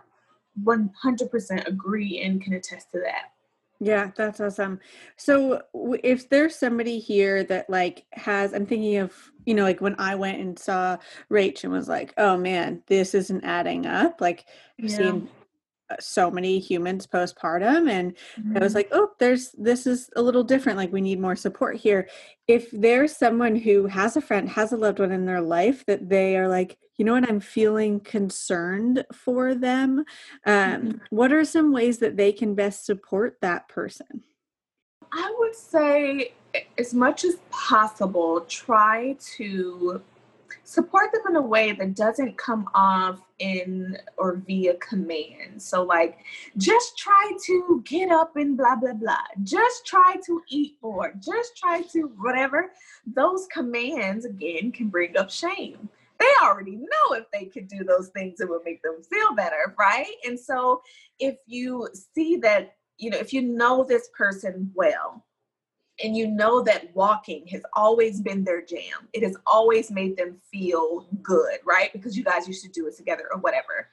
100% 0.64 1.66
agree 1.66 2.20
and 2.20 2.42
can 2.42 2.54
attest 2.54 2.90
to 2.92 3.00
that. 3.00 3.32
Yeah, 3.82 4.10
that's 4.14 4.40
awesome. 4.40 4.78
So 5.16 5.62
if 6.04 6.28
there's 6.28 6.54
somebody 6.54 6.98
here 6.98 7.42
that 7.44 7.70
like 7.70 8.04
has, 8.12 8.52
I'm 8.52 8.66
thinking 8.66 8.98
of, 8.98 9.14
you 9.46 9.54
know, 9.54 9.62
like 9.62 9.80
when 9.80 9.96
I 9.98 10.16
went 10.16 10.38
and 10.38 10.58
saw 10.58 10.98
Rach 11.30 11.64
and 11.64 11.72
was 11.72 11.88
like, 11.88 12.12
oh 12.18 12.36
man, 12.36 12.82
this 12.88 13.14
isn't 13.14 13.42
adding 13.42 13.86
up. 13.86 14.20
Like 14.20 14.44
I've 14.78 14.90
yeah. 14.90 14.96
seen 14.96 15.28
so 15.98 16.30
many 16.30 16.58
humans 16.58 17.06
postpartum 17.06 17.90
and 17.90 18.14
mm-hmm. 18.38 18.56
i 18.56 18.60
was 18.60 18.72
mm-hmm. 18.72 18.76
like 18.76 18.88
oh 18.92 19.10
there's 19.18 19.50
this 19.52 19.86
is 19.86 20.10
a 20.16 20.22
little 20.22 20.44
different 20.44 20.78
like 20.78 20.92
we 20.92 21.00
need 21.00 21.20
more 21.20 21.36
support 21.36 21.76
here 21.76 22.08
if 22.46 22.70
there's 22.72 23.16
someone 23.16 23.56
who 23.56 23.86
has 23.86 24.16
a 24.16 24.20
friend 24.20 24.48
has 24.48 24.72
a 24.72 24.76
loved 24.76 24.98
one 24.98 25.12
in 25.12 25.26
their 25.26 25.40
life 25.40 25.84
that 25.86 26.08
they 26.08 26.36
are 26.36 26.48
like 26.48 26.78
you 26.96 27.04
know 27.04 27.12
what 27.12 27.28
i'm 27.28 27.40
feeling 27.40 28.00
concerned 28.00 29.04
for 29.12 29.54
them 29.54 30.04
um, 30.46 30.54
mm-hmm. 30.54 30.98
what 31.10 31.32
are 31.32 31.44
some 31.44 31.72
ways 31.72 31.98
that 31.98 32.16
they 32.16 32.32
can 32.32 32.54
best 32.54 32.84
support 32.84 33.36
that 33.40 33.68
person 33.68 34.22
i 35.12 35.34
would 35.38 35.54
say 35.54 36.32
as 36.78 36.94
much 36.94 37.24
as 37.24 37.36
possible 37.50 38.40
try 38.42 39.16
to 39.20 40.00
support 40.70 41.10
them 41.12 41.22
in 41.30 41.34
a 41.34 41.42
way 41.42 41.72
that 41.72 41.96
doesn't 41.96 42.38
come 42.38 42.68
off 42.74 43.20
in 43.40 43.98
or 44.16 44.36
via 44.36 44.74
command. 44.74 45.60
So, 45.60 45.82
like, 45.82 46.18
just 46.58 46.96
try 46.96 47.32
to 47.46 47.82
get 47.84 48.12
up 48.12 48.36
and 48.36 48.56
blah, 48.56 48.76
blah, 48.76 48.92
blah. 48.92 49.16
Just 49.42 49.84
try 49.84 50.14
to 50.26 50.40
eat 50.48 50.76
more. 50.80 51.12
Just 51.18 51.56
try 51.56 51.82
to 51.92 52.12
whatever. 52.20 52.70
Those 53.04 53.48
commands, 53.52 54.24
again, 54.24 54.70
can 54.70 54.90
bring 54.90 55.16
up 55.16 55.28
shame. 55.28 55.88
They 56.20 56.30
already 56.40 56.76
know 56.76 57.14
if 57.14 57.24
they 57.32 57.46
could 57.46 57.66
do 57.66 57.82
those 57.82 58.10
things, 58.10 58.40
it 58.40 58.48
would 58.48 58.62
make 58.64 58.80
them 58.82 59.02
feel 59.10 59.34
better, 59.34 59.74
right? 59.76 60.14
And 60.24 60.38
so, 60.38 60.82
if 61.18 61.36
you 61.46 61.88
see 62.14 62.36
that, 62.36 62.76
you 62.96 63.10
know, 63.10 63.18
if 63.18 63.32
you 63.32 63.42
know 63.42 63.82
this 63.82 64.08
person 64.16 64.70
well, 64.76 65.24
and 66.02 66.16
you 66.16 66.26
know 66.28 66.62
that 66.62 66.94
walking 66.94 67.46
has 67.48 67.62
always 67.74 68.20
been 68.20 68.44
their 68.44 68.62
jam. 68.62 69.08
It 69.12 69.22
has 69.22 69.36
always 69.46 69.90
made 69.90 70.16
them 70.16 70.36
feel 70.50 71.06
good, 71.22 71.58
right? 71.64 71.92
Because 71.92 72.16
you 72.16 72.24
guys 72.24 72.48
used 72.48 72.64
to 72.64 72.70
do 72.70 72.86
it 72.86 72.96
together 72.96 73.24
or 73.32 73.40
whatever. 73.40 73.88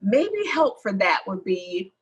Maybe 0.00 0.46
help 0.52 0.82
for 0.82 0.92
that 0.92 1.22
would 1.26 1.44
be 1.44 1.92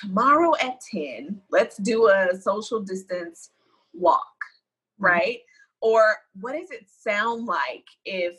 tomorrow 0.00 0.54
at 0.60 0.80
10, 0.90 1.40
let's 1.50 1.76
do 1.76 2.08
a 2.08 2.36
social 2.40 2.80
distance 2.80 3.50
walk, 3.92 4.20
mm-hmm. 4.20 5.04
right? 5.06 5.36
Mm-hmm. 5.36 5.88
Or 5.88 6.16
what 6.40 6.52
does 6.52 6.70
it 6.70 6.86
sound 6.88 7.46
like 7.46 7.84
if, 8.04 8.36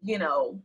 you 0.00 0.18
know, 0.18 0.60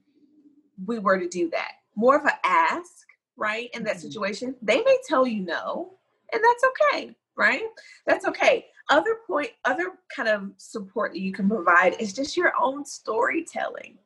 we 0.85 0.99
were 0.99 1.19
to 1.19 1.27
do 1.27 1.49
that? 1.51 1.71
More 1.95 2.17
of 2.17 2.25
an 2.25 2.31
ask, 2.43 3.07
right? 3.35 3.69
In 3.73 3.83
that 3.83 3.95
mm-hmm. 3.95 4.01
situation, 4.01 4.55
they 4.61 4.81
may 4.83 4.97
tell 5.07 5.25
you 5.25 5.41
no, 5.41 5.93
and 6.31 6.41
that's 6.43 6.63
okay, 6.63 7.15
right? 7.35 7.63
That's 8.05 8.25
okay. 8.25 8.67
Other 8.89 9.17
point, 9.27 9.51
other 9.65 9.91
kind 10.13 10.27
of 10.27 10.51
support 10.57 11.13
that 11.13 11.19
you 11.19 11.31
can 11.31 11.47
provide 11.47 11.95
is 11.99 12.11
just 12.11 12.35
your 12.35 12.53
own 12.59 12.85
storytelling. 12.85 13.97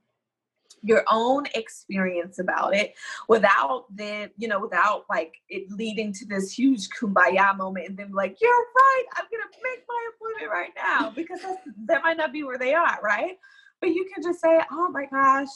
Your 0.81 1.05
own 1.09 1.45
experience 1.55 2.39
about 2.39 2.75
it 2.75 2.93
without 3.29 3.85
then 3.89 4.31
you 4.37 4.49
know 4.49 4.59
without 4.59 5.05
like 5.09 5.35
it 5.47 5.71
leading 5.71 6.11
to 6.11 6.25
this 6.25 6.51
huge 6.51 6.89
kumbaya 6.89 7.55
moment 7.55 7.87
and 7.87 7.97
then 7.97 8.11
like 8.11 8.35
you're 8.41 8.51
right 8.51 9.03
i'm 9.15 9.23
gonna 9.31 9.43
make 9.63 9.81
my 9.87 10.09
appointment 10.13 10.51
right 10.51 10.71
now 10.75 11.09
because 11.15 11.39
that 11.85 12.03
might 12.03 12.17
not 12.17 12.33
be 12.33 12.43
where 12.43 12.57
they 12.57 12.73
are 12.73 12.99
right? 13.01 13.37
But 13.79 13.91
you 13.91 14.05
can 14.13 14.21
just 14.21 14.41
say 14.41 14.59
oh 14.71 14.89
my 14.89 15.05
gosh 15.05 15.47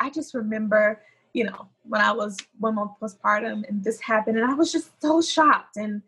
i 0.00 0.10
just 0.10 0.34
remember 0.34 1.00
you 1.32 1.44
know 1.44 1.68
when 1.82 2.00
i 2.00 2.10
was 2.10 2.36
one 2.58 2.74
month 2.74 2.92
postpartum 3.00 3.68
and 3.68 3.84
this 3.84 4.00
happened 4.00 4.38
and 4.38 4.50
i 4.50 4.54
was 4.54 4.72
just 4.72 4.90
so 5.00 5.22
shocked 5.22 5.76
and 5.76 6.02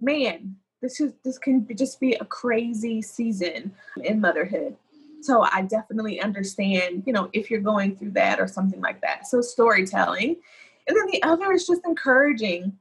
man 0.00 0.56
this 0.82 1.00
is 1.00 1.12
this 1.24 1.38
can 1.38 1.66
just 1.76 1.98
be 2.00 2.14
a 2.14 2.24
crazy 2.24 3.00
season 3.00 3.72
in 4.04 4.20
motherhood 4.20 4.76
so 5.22 5.44
I 5.44 5.62
definitely 5.62 6.20
understand, 6.20 7.04
you 7.06 7.12
know, 7.12 7.30
if 7.32 7.48
you're 7.48 7.60
going 7.60 7.96
through 7.96 8.10
that 8.12 8.40
or 8.40 8.48
something 8.48 8.80
like 8.80 9.00
that. 9.02 9.28
So 9.28 9.40
storytelling. 9.40 10.36
And 10.88 10.96
then 10.96 11.06
the 11.12 11.22
other 11.22 11.52
is 11.52 11.64
just 11.64 11.86
encouraging, 11.86 12.76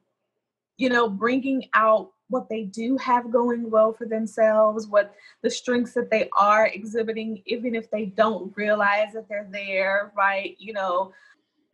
you 0.78 0.90
know, 0.90 1.08
bringing 1.08 1.70
out 1.76 2.12
what 2.30 2.50
they 2.50 2.64
do 2.64 2.98
have 2.98 3.32
going 3.32 3.70
well 3.70 3.94
for 3.94 4.08
themselves, 4.08 4.88
what 4.88 5.14
the 5.44 5.52
strengths 5.52 5.94
that 5.94 6.10
they 6.10 6.30
are 6.36 6.66
exhibiting, 6.66 7.44
even 7.46 7.76
if 7.76 7.92
they 7.92 8.06
don't 8.06 8.52
realize 8.58 9.14
that 9.14 9.30
they're 9.30 9.48
there, 9.52 10.12
right? 10.18 10.56
You 10.58 10.74
know, 10.74 11.14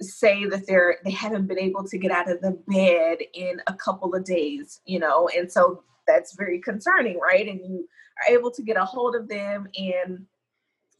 say 0.01 0.45
that 0.45 0.67
they're 0.67 0.97
they 1.05 1.11
haven't 1.11 1.47
been 1.47 1.59
able 1.59 1.85
to 1.85 1.97
get 1.97 2.11
out 2.11 2.29
of 2.29 2.41
the 2.41 2.59
bed 2.67 3.19
in 3.33 3.61
a 3.67 3.73
couple 3.73 4.13
of 4.13 4.25
days, 4.25 4.81
you 4.85 4.99
know, 4.99 5.29
and 5.29 5.49
so 5.49 5.83
that's 6.07 6.35
very 6.35 6.59
concerning, 6.59 7.19
right? 7.19 7.47
And 7.47 7.59
you 7.59 7.87
are 8.27 8.33
able 8.33 8.51
to 8.51 8.61
get 8.61 8.77
a 8.77 8.85
hold 8.85 9.15
of 9.15 9.27
them 9.27 9.67
and 9.77 10.25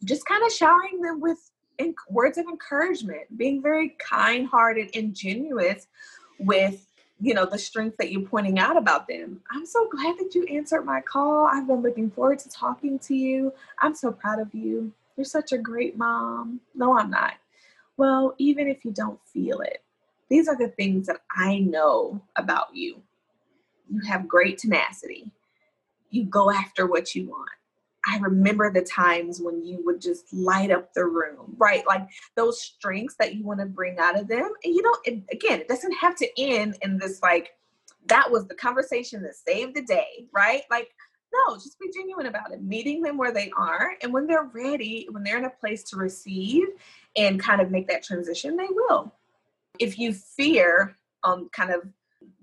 just 0.04 0.26
kind 0.26 0.44
of 0.46 0.52
showering 0.52 1.02
them 1.02 1.20
with 1.20 1.40
words 2.10 2.38
of 2.38 2.46
encouragement, 2.46 3.38
being 3.38 3.62
very 3.62 3.96
kind 4.00 4.48
hearted 4.48 4.90
and 4.96 5.16
genuine 5.16 5.78
with 6.40 6.84
you 7.20 7.34
know 7.34 7.46
the 7.46 7.58
strength 7.58 7.98
that 7.98 8.12
you're 8.12 8.28
pointing 8.28 8.60
out 8.60 8.78
about 8.78 9.08
them. 9.08 9.42
I'm 9.52 9.66
so 9.66 9.90
glad 9.90 10.18
that 10.20 10.36
you 10.36 10.46
answered 10.46 10.84
my 10.84 11.02
call. 11.02 11.48
I've 11.48 11.68
been 11.68 11.82
looking 11.82 12.12
forward 12.12 12.40
to 12.40 12.50
talking 12.50 13.00
to 13.00 13.16
you. 13.16 13.54
I'm 13.80 13.96
so 13.96 14.12
proud 14.12 14.40
of 14.40 14.54
you. 14.54 14.92
You're 15.16 15.26
such 15.26 15.52
a 15.52 15.58
great 15.58 15.98
mom. 15.98 16.60
No 16.76 16.98
i'm 16.98 17.10
not. 17.10 17.34
Well 17.98 18.36
even 18.38 18.68
if 18.68 18.86
you 18.86 18.92
don't 18.92 19.20
feel 19.26 19.62
it 19.62 19.84
these 20.30 20.48
are 20.48 20.58
the 20.58 20.70
things 20.70 21.08
that 21.08 21.22
i 21.36 21.60
know 21.60 22.22
about 22.36 22.76
you 22.76 23.02
you 23.90 24.02
have 24.02 24.28
great 24.28 24.58
tenacity 24.58 25.30
you 26.10 26.24
go 26.26 26.50
after 26.52 26.86
what 26.86 27.16
you 27.16 27.28
want 27.28 27.50
I 28.08 28.18
remember 28.20 28.72
the 28.72 28.84
times 28.84 29.42
when 29.42 29.64
you 29.66 29.84
would 29.84 30.00
just 30.00 30.32
light 30.34 30.72
up 30.72 30.94
the 30.94 31.06
room, 31.06 31.56
right? 31.58 31.86
Like 31.86 32.08
those 32.36 32.62
strengths 32.62 33.16
that 33.16 33.36
you 33.36 33.44
want 33.44 33.60
to 33.60 33.66
bring 33.66 34.00
out 34.00 34.18
of 34.18 34.30
them. 34.30 34.50
And 34.64 34.74
you 34.74 34.82
know, 34.82 34.96
it, 35.04 35.24
again, 35.32 35.60
it 35.60 35.68
doesn't 35.68 35.92
have 35.92 36.16
to 36.18 36.42
end 36.42 36.78
in 36.84 36.98
this 36.98 37.22
like, 37.22 37.56
that 38.06 38.32
was 38.32 38.48
the 38.48 38.56
conversation 38.56 39.22
that 39.24 39.36
saved 39.36 39.76
the 39.76 39.82
day, 39.82 40.26
right? 40.32 40.62
Like, 40.72 40.90
no, 41.34 41.56
just 41.56 41.78
be 41.80 41.92
genuine 41.94 42.28
about 42.28 42.54
it, 42.54 42.64
meeting 42.64 43.02
them 43.02 43.18
where 43.18 43.34
they 43.34 43.52
are. 43.58 43.96
And 44.02 44.14
when 44.14 44.26
they're 44.26 44.50
ready, 44.54 45.08
when 45.12 45.24
they're 45.24 45.38
in 45.38 45.44
a 45.44 45.50
place 45.50 45.84
to 45.90 45.98
receive 45.98 46.68
and 47.18 47.38
kind 47.38 47.60
of 47.60 47.72
make 47.72 47.88
that 47.90 48.04
transition, 48.04 48.56
they 48.56 48.68
will. 48.70 49.14
If 49.80 50.00
you 50.00 50.14
fear 50.14 50.96
um, 51.26 51.50
kind 51.52 51.72
of 51.72 51.82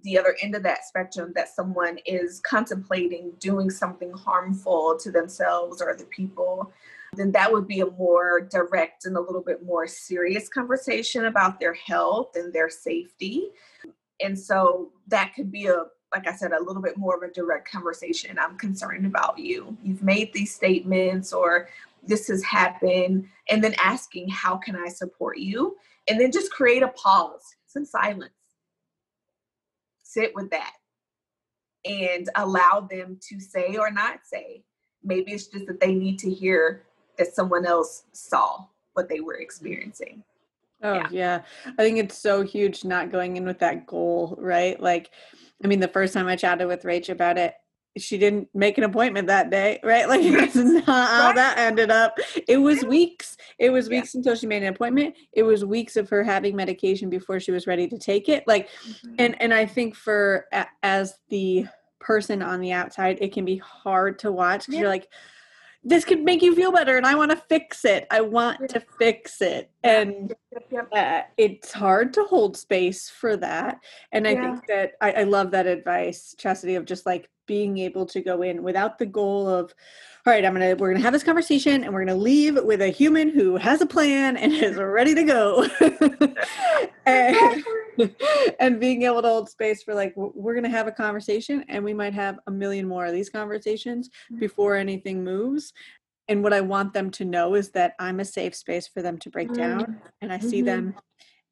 the 0.05 0.19
other 0.19 0.37
end 0.43 0.55
of 0.55 0.63
that 0.63 0.85
spectrum 0.85 1.33
that 1.35 1.49
someone 1.49 1.99
is 2.07 2.39
contemplating 2.41 3.33
doing 3.41 3.71
something 3.71 4.13
harmful 4.13 4.97
to 5.01 5.11
themselves 5.11 5.83
or 5.83 5.91
other 5.91 6.05
people, 6.05 6.73
then 7.15 7.33
that 7.33 7.51
would 7.51 7.67
be 7.67 7.81
a 7.81 7.91
more 7.93 8.43
direct 8.43 9.07
and 9.07 9.17
a 9.17 9.21
little 9.21 9.41
bit 9.41 9.65
more 9.65 9.87
serious 9.87 10.49
conversation 10.49 11.25
about 11.25 11.59
their 11.59 11.75
health 11.75 12.37
and 12.37 12.53
their 12.53 12.69
safety. 12.69 13.49
And 14.21 14.39
so 14.39 14.93
that 15.09 15.35
could 15.35 15.51
be 15.51 15.67
a 15.67 15.85
like 16.15 16.29
I 16.29 16.37
said, 16.37 16.53
a 16.53 16.63
little 16.63 16.81
bit 16.81 16.97
more 16.97 17.17
of 17.17 17.29
a 17.29 17.33
direct 17.33 17.69
conversation. 17.69 18.39
I'm 18.39 18.57
concerned 18.57 19.05
about 19.05 19.37
you. 19.37 19.77
You've 19.83 20.05
made 20.05 20.33
these 20.33 20.55
statements, 20.55 21.33
or 21.33 21.69
this 22.07 22.29
has 22.29 22.41
happened, 22.45 23.27
and 23.49 23.65
then 23.65 23.75
asking, 23.83 24.29
How 24.29 24.57
can 24.57 24.77
I 24.77 24.91
support 24.91 25.39
you? 25.39 25.77
And 26.07 26.21
then 26.21 26.31
just 26.31 26.53
create 26.53 26.85
a 26.85 26.89
pause, 26.89 27.57
some 27.67 27.85
silence 27.85 28.31
sit 30.15 30.35
with 30.35 30.51
that 30.51 30.73
and 31.85 32.29
allow 32.37 32.87
them 32.91 33.19
to 33.29 33.41
say 33.41 33.77
or 33.77 33.91
not 33.91 34.21
say. 34.25 34.63
Maybe 35.03 35.33
it's 35.33 35.49
just 35.49 35.67
that 35.67 35.81
they 35.81 35.95
need 35.95 36.19
to 36.21 36.31
hear 36.31 36.85
that 37.19 37.35
someone 37.35 37.67
else 37.67 38.05
saw 38.13 38.65
what 38.95 39.09
they 39.09 39.21
were 39.21 39.35
experiencing. 39.35 40.23
Oh, 40.83 40.95
yeah. 40.95 41.09
yeah. 41.11 41.43
I 41.67 41.83
think 41.83 41.99
it's 41.99 42.19
so 42.19 42.43
huge 42.43 42.85
not 42.85 43.13
going 43.13 43.37
in 43.37 43.45
with 43.45 43.59
that 43.59 43.87
goal, 43.87 44.37
right? 44.39 44.81
Like, 44.81 45.11
I 45.63 45.67
mean, 45.67 45.81
the 45.81 45.89
first 45.89 46.15
time 46.15 46.27
I 46.27 46.37
chatted 46.37 46.69
with 46.69 46.83
Rach 46.83 47.09
about 47.09 47.39
it, 47.39 47.55
she 47.97 48.19
didn't 48.19 48.49
make 48.55 48.77
an 48.79 48.85
appointment 48.85 49.29
that 49.29 49.51
day, 49.51 49.81
right? 49.83 50.09
Like 50.15 50.23
that's 50.23 50.55
not 50.55 50.85
how 50.85 51.33
that 51.33 51.59
ended 51.59 51.91
up. 51.91 52.19
It 52.47 52.59
was 52.59 52.85
weeks. 52.85 53.37
It 53.59 53.71
was 53.71 53.89
weeks 53.89 54.15
yeah. 54.15 54.19
until 54.19 54.37
she 54.37 54.47
made 54.47 54.63
an 54.63 54.69
appointment. 54.69 55.17
It 55.33 55.43
was 55.43 55.65
weeks 55.65 55.97
of 55.97 56.09
her 56.11 56.23
having 56.23 56.55
medication 56.55 57.11
before 57.11 57.41
she 57.41 57.51
was 57.51 57.67
ready 57.67 57.89
to 57.89 57.99
take 57.99 58.29
it. 58.29 58.45
Like, 58.47 58.69
mm-hmm. 58.71 59.15
and 59.19 59.41
and 59.43 59.55
I 59.55 59.67
think 59.67 59.97
for 59.97 60.47
as 60.83 61.15
the 61.31 61.67
person 62.01 62.43
on 62.43 62.61
the 62.61 62.73
outside, 62.73 63.19
it 63.21 63.33
can 63.33 63.45
be 63.45 63.57
hard 63.57 64.19
to 64.21 64.31
watch 64.31 64.61
because 64.61 64.75
yeah. 64.75 64.81
you're 64.81 64.91
like, 64.91 65.09
this 65.87 66.05
could 66.05 66.23
make 66.23 66.41
you 66.41 66.55
feel 66.55 66.73
better 66.73 66.97
and 66.97 67.07
i 67.07 67.15
want 67.15 67.31
to 67.31 67.37
fix 67.37 67.85
it 67.85 68.07
i 68.11 68.21
want 68.21 68.69
to 68.71 68.81
fix 68.99 69.43
it 69.43 69.71
and 69.83 70.35
uh, 70.93 71.21
it's 71.37 71.73
hard 71.73 72.13
to 72.15 72.25
hold 72.25 72.57
space 72.57 73.11
for 73.11 73.37
that 73.37 73.79
and 74.11 74.27
i 74.27 74.33
yeah. 74.33 74.55
think 74.55 74.67
that 74.67 74.93
I, 75.01 75.13
I 75.13 75.23
love 75.25 75.51
that 75.51 75.67
advice 75.67 76.35
chastity 76.39 76.75
of 76.77 76.87
just 76.87 77.05
like 77.05 77.29
being 77.47 77.79
able 77.79 78.07
to 78.07 78.21
go 78.21 78.43
in 78.43 78.63
without 78.63 78.99
the 78.99 79.07
goal 79.07 79.49
of 79.49 79.73
all 80.27 80.33
right 80.33 80.45
i'm 80.45 80.53
gonna 80.53 80.75
we're 80.77 80.93
gonna 80.93 81.03
have 81.03 81.13
this 81.13 81.23
conversation 81.23 81.85
and 81.85 81.93
we're 81.93 82.05
gonna 82.05 82.19
leave 82.19 82.59
with 82.63 82.81
a 82.81 82.89
human 82.89 83.29
who 83.29 83.57
has 83.57 83.81
a 83.81 83.87
plan 83.87 84.37
and 84.37 84.53
is 84.55 84.77
ready 84.77 85.15
to 85.15 85.25
go 85.25 85.67
and, 87.07 87.65
and 88.61 88.81
being 88.81 89.03
able 89.03 89.23
to 89.23 89.29
hold 89.29 89.49
space 89.49 89.83
for 89.83 89.95
like 89.95 90.13
we're 90.17 90.55
gonna 90.55 90.69
have 90.69 90.87
a 90.87 90.93
conversation 90.93 91.65
and 91.69 91.85
we 91.85 91.95
might 91.95 92.15
have 92.15 92.39
a 92.47 92.51
million 92.51 92.87
more 92.87 93.07
of 93.07 93.13
these 93.13 93.31
conversations 93.31 94.09
mm-hmm. 94.09 94.41
before 94.41 94.77
anything 94.77 95.23
moves 95.23 95.73
and 96.29 96.43
what 96.43 96.53
i 96.53 96.61
want 96.61 96.93
them 96.93 97.11
to 97.11 97.25
know 97.25 97.55
is 97.55 97.71
that 97.71 97.95
i'm 97.99 98.21
a 98.21 98.25
safe 98.25 98.55
space 98.55 98.89
for 98.89 99.03
them 99.03 99.19
to 99.19 99.31
break 99.31 99.53
down 99.53 99.81
mm-hmm. 99.81 100.07
and 100.23 100.33
i 100.33 100.39
see 100.39 100.59
mm-hmm. 100.59 100.67
them 100.67 100.95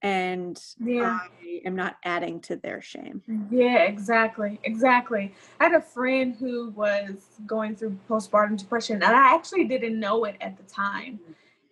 and 0.03 0.61
yeah. 0.81 1.21
I 1.23 1.61
am 1.65 1.77
not 1.77 1.97
adding 2.05 2.41
to 2.41 2.57
their 2.57 2.83
shame. 2.83 3.23
Yeah, 3.51 3.85
exactly. 3.85 4.59
Exactly. 4.65 5.33
I 5.61 5.65
had 5.65 5.75
a 5.75 5.81
friend 5.81 6.35
who 6.39 6.71
was 6.71 7.41
going 7.47 7.77
through 7.77 7.97
postpartum 8.09 8.59
depression 8.59 8.97
and 8.97 9.05
I 9.05 9.35
actually 9.35 9.65
didn't 9.65 9.99
know 9.99 10.25
it 10.25 10.37
at 10.41 10.57
the 10.57 10.65
time. 10.65 11.21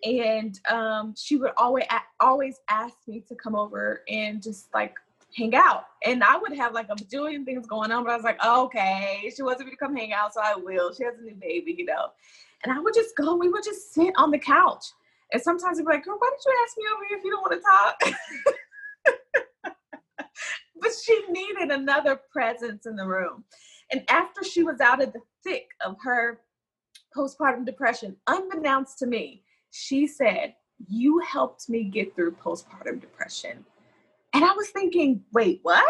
And 0.04 0.58
um, 0.70 1.14
she 1.16 1.36
would 1.36 1.50
always 1.58 1.84
always 2.20 2.60
ask 2.68 2.96
me 3.06 3.22
to 3.28 3.34
come 3.34 3.54
over 3.54 4.02
and 4.08 4.42
just 4.42 4.72
like 4.72 4.94
hang 5.36 5.54
out. 5.54 5.84
And 6.04 6.24
I 6.24 6.38
would 6.38 6.56
have 6.56 6.72
like 6.72 6.86
a 6.88 6.94
bajillion 6.94 7.44
things 7.44 7.66
going 7.66 7.92
on, 7.92 8.04
but 8.04 8.12
I 8.12 8.16
was 8.16 8.24
like, 8.24 8.38
oh, 8.42 8.64
okay, 8.64 9.30
she 9.34 9.42
wants 9.42 9.62
me 9.62 9.70
to 9.70 9.76
come 9.76 9.94
hang 9.94 10.12
out, 10.12 10.32
so 10.34 10.40
I 10.42 10.54
will. 10.56 10.92
She 10.94 11.04
has 11.04 11.14
a 11.18 11.22
new 11.22 11.34
baby, 11.34 11.74
you 11.76 11.84
know. 11.84 12.12
And 12.64 12.72
I 12.72 12.80
would 12.80 12.94
just 12.94 13.16
go, 13.16 13.34
we 13.36 13.48
would 13.48 13.62
just 13.62 13.92
sit 13.92 14.12
on 14.16 14.30
the 14.30 14.38
couch 14.38 14.86
and 15.32 15.42
sometimes 15.42 15.78
they'd 15.78 15.86
be 15.86 15.92
like, 15.92 16.04
girl, 16.04 16.16
why 16.18 16.30
did 16.30 16.44
you 16.44 16.54
ask 16.64 16.76
me 16.76 16.84
over 16.94 17.04
here 17.08 17.18
if 17.18 17.24
you 17.24 17.30
don't 17.30 17.42
want 17.42 17.54
to 17.54 17.60
talk? 19.64 19.74
but 20.80 20.90
she 21.04 21.22
needed 21.30 21.70
another 21.70 22.20
presence 22.32 22.86
in 22.86 22.96
the 22.96 23.06
room. 23.06 23.44
And 23.92 24.02
after 24.08 24.42
she 24.44 24.62
was 24.62 24.80
out 24.80 25.02
of 25.02 25.12
the 25.12 25.20
thick 25.44 25.68
of 25.84 25.96
her 26.02 26.40
postpartum 27.16 27.64
depression, 27.66 28.16
unbeknownst 28.26 28.98
to 28.98 29.06
me, 29.06 29.42
she 29.70 30.06
said, 30.06 30.54
You 30.88 31.20
helped 31.20 31.68
me 31.68 31.84
get 31.84 32.14
through 32.14 32.32
postpartum 32.32 33.00
depression. 33.00 33.64
And 34.32 34.44
I 34.44 34.52
was 34.52 34.70
thinking, 34.70 35.22
wait, 35.32 35.60
what? 35.62 35.84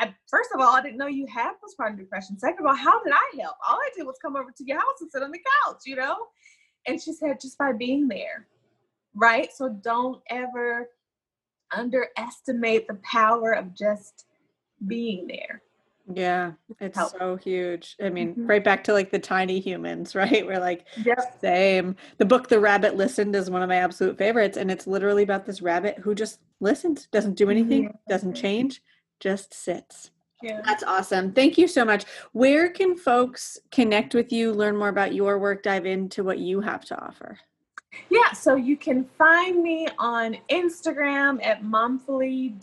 I 0.00 0.14
first 0.28 0.50
of 0.54 0.60
all, 0.60 0.76
I 0.76 0.82
didn't 0.82 0.98
know 0.98 1.06
you 1.06 1.26
had 1.26 1.52
postpartum 1.52 1.98
depression. 1.98 2.38
Second 2.38 2.60
of 2.60 2.66
all, 2.66 2.76
how 2.76 3.02
did 3.02 3.12
I 3.12 3.40
help? 3.40 3.56
All 3.66 3.76
I 3.76 3.90
did 3.96 4.06
was 4.06 4.18
come 4.20 4.36
over 4.36 4.50
to 4.50 4.64
your 4.64 4.78
house 4.78 5.00
and 5.00 5.10
sit 5.10 5.22
on 5.22 5.30
the 5.30 5.40
couch, 5.64 5.82
you 5.86 5.96
know? 5.96 6.16
And 6.86 7.00
she 7.00 7.12
said, 7.12 7.40
just 7.40 7.56
by 7.56 7.72
being 7.72 8.06
there, 8.06 8.46
right? 9.14 9.50
So 9.52 9.68
don't 9.68 10.20
ever 10.30 10.88
underestimate 11.72 12.88
the 12.88 12.98
power 13.02 13.52
of 13.52 13.74
just 13.74 14.24
being 14.86 15.26
there. 15.26 15.62
Yeah, 16.14 16.52
it's 16.80 16.96
help. 16.96 17.12
so 17.18 17.36
huge. 17.36 17.96
I 18.02 18.08
mean, 18.08 18.30
mm-hmm. 18.30 18.46
right 18.46 18.64
back 18.64 18.82
to 18.84 18.94
like 18.94 19.10
the 19.10 19.18
tiny 19.18 19.60
humans, 19.60 20.14
right? 20.14 20.46
We're 20.46 20.60
like, 20.60 20.86
yep. 21.04 21.38
same. 21.40 21.96
The 22.16 22.24
book 22.24 22.48
The 22.48 22.60
Rabbit 22.60 22.96
Listened 22.96 23.36
is 23.36 23.50
one 23.50 23.62
of 23.62 23.68
my 23.68 23.76
absolute 23.76 24.16
favorites. 24.16 24.56
And 24.56 24.70
it's 24.70 24.86
literally 24.86 25.22
about 25.22 25.44
this 25.44 25.60
rabbit 25.60 25.98
who 25.98 26.14
just 26.14 26.40
listens, 26.60 27.06
doesn't 27.06 27.34
do 27.34 27.50
anything, 27.50 27.84
mm-hmm. 27.84 27.96
doesn't 28.08 28.34
change, 28.34 28.82
just 29.20 29.52
sits. 29.52 30.10
Yeah. 30.42 30.60
That's 30.64 30.84
awesome. 30.84 31.32
Thank 31.32 31.58
you 31.58 31.66
so 31.66 31.84
much. 31.84 32.04
Where 32.32 32.70
can 32.70 32.96
folks 32.96 33.58
connect 33.70 34.14
with 34.14 34.32
you, 34.32 34.52
learn 34.52 34.76
more 34.76 34.88
about 34.88 35.12
your 35.12 35.38
work, 35.38 35.62
dive 35.62 35.84
into 35.84 36.22
what 36.22 36.38
you 36.38 36.60
have 36.60 36.84
to 36.86 37.04
offer? 37.04 37.38
Yeah, 38.10 38.32
so 38.32 38.56
you 38.56 38.76
can 38.76 39.04
find 39.16 39.62
me 39.62 39.88
on 39.98 40.36
Instagram 40.50 41.44
at 41.44 41.62
momfully.you. 41.64 42.54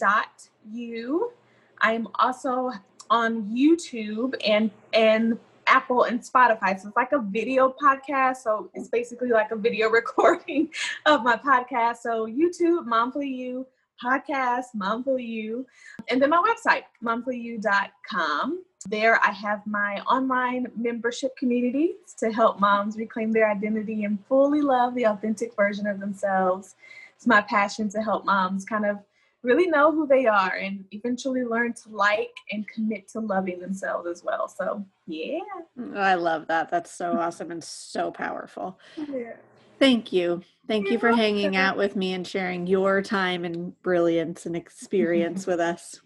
I'm 1.82 2.07
also 2.15 2.71
on 3.09 3.43
YouTube 3.43 4.36
and 4.45 4.71
and 4.93 5.38
Apple 5.67 6.03
and 6.03 6.21
Spotify. 6.21 6.80
So 6.80 6.88
it's 6.88 6.95
like 6.95 7.11
a 7.11 7.19
video 7.19 7.73
podcast. 7.82 8.38
So 8.38 8.69
it's 8.73 8.88
basically 8.89 9.30
like 9.30 9.51
a 9.51 9.55
video 9.55 9.89
recording 10.01 10.69
of 11.05 11.23
my 11.23 11.38
podcast. 11.38 11.97
So 11.97 12.28
YouTube, 12.28 12.86
Momfully 12.86 13.30
You, 13.30 13.67
podcast, 14.03 14.65
Momfully 14.73 15.26
You, 15.26 15.65
and 16.09 16.21
then 16.21 16.30
my 16.30 16.38
website, 16.38 16.84
momfullyu.com. 17.03 18.63
There 18.88 19.19
I 19.23 19.31
have 19.31 19.65
my 19.65 20.01
online 20.01 20.67
membership 20.75 21.36
community 21.38 21.95
to 22.17 22.31
help 22.31 22.59
moms 22.59 22.97
reclaim 22.97 23.31
their 23.31 23.49
identity 23.49 24.03
and 24.03 24.23
fully 24.27 24.61
love 24.61 24.93
the 24.93 25.05
authentic 25.05 25.55
version 25.55 25.88
of 25.88 25.99
themselves. 25.99 26.75
It's 27.15 27.25
my 27.25 27.41
passion 27.41 27.89
to 27.89 28.01
help 28.01 28.25
moms 28.25 28.63
kind 28.63 28.86
of 28.86 28.99
really 29.41 29.67
know 29.67 29.91
who 29.91 30.05
they 30.05 30.27
are 30.27 30.55
and 30.55 30.86
eventually 30.91 31.43
learn 31.43 31.73
to 31.73 31.89
like 31.89 32.36
and 32.51 32.67
commit 32.67 33.07
to 33.09 33.19
loving 33.19 33.59
themselves 33.59 34.07
as 34.07 34.23
well. 34.23 34.47
So, 34.47 34.86
yeah. 35.07 35.39
Oh, 35.79 35.99
I 35.99 36.15
love 36.15 36.47
that. 36.47 36.69
That's 36.69 36.91
so 36.91 37.13
awesome 37.19 37.51
and 37.51 37.63
so 37.63 38.11
powerful. 38.11 38.79
Yeah. 38.97 39.33
Thank 39.79 40.13
you. 40.13 40.41
Thank 40.67 40.86
You're 40.86 40.93
you 40.93 40.99
for 40.99 41.07
welcome. 41.09 41.23
hanging 41.23 41.55
out 41.55 41.77
with 41.77 41.95
me 41.95 42.13
and 42.13 42.25
sharing 42.25 42.65
your 42.65 43.01
time 43.01 43.45
and 43.45 43.79
brilliance 43.81 44.45
and 44.45 44.55
experience 44.55 45.45
with 45.47 45.59
us. 45.59 46.01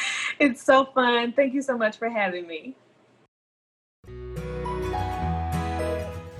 It's 0.40 0.62
so 0.62 0.84
fun. 0.84 1.32
Thank 1.32 1.52
you 1.52 1.62
so 1.62 1.76
much 1.76 1.96
for 1.96 2.08
having 2.08 2.46
me. 2.46 2.76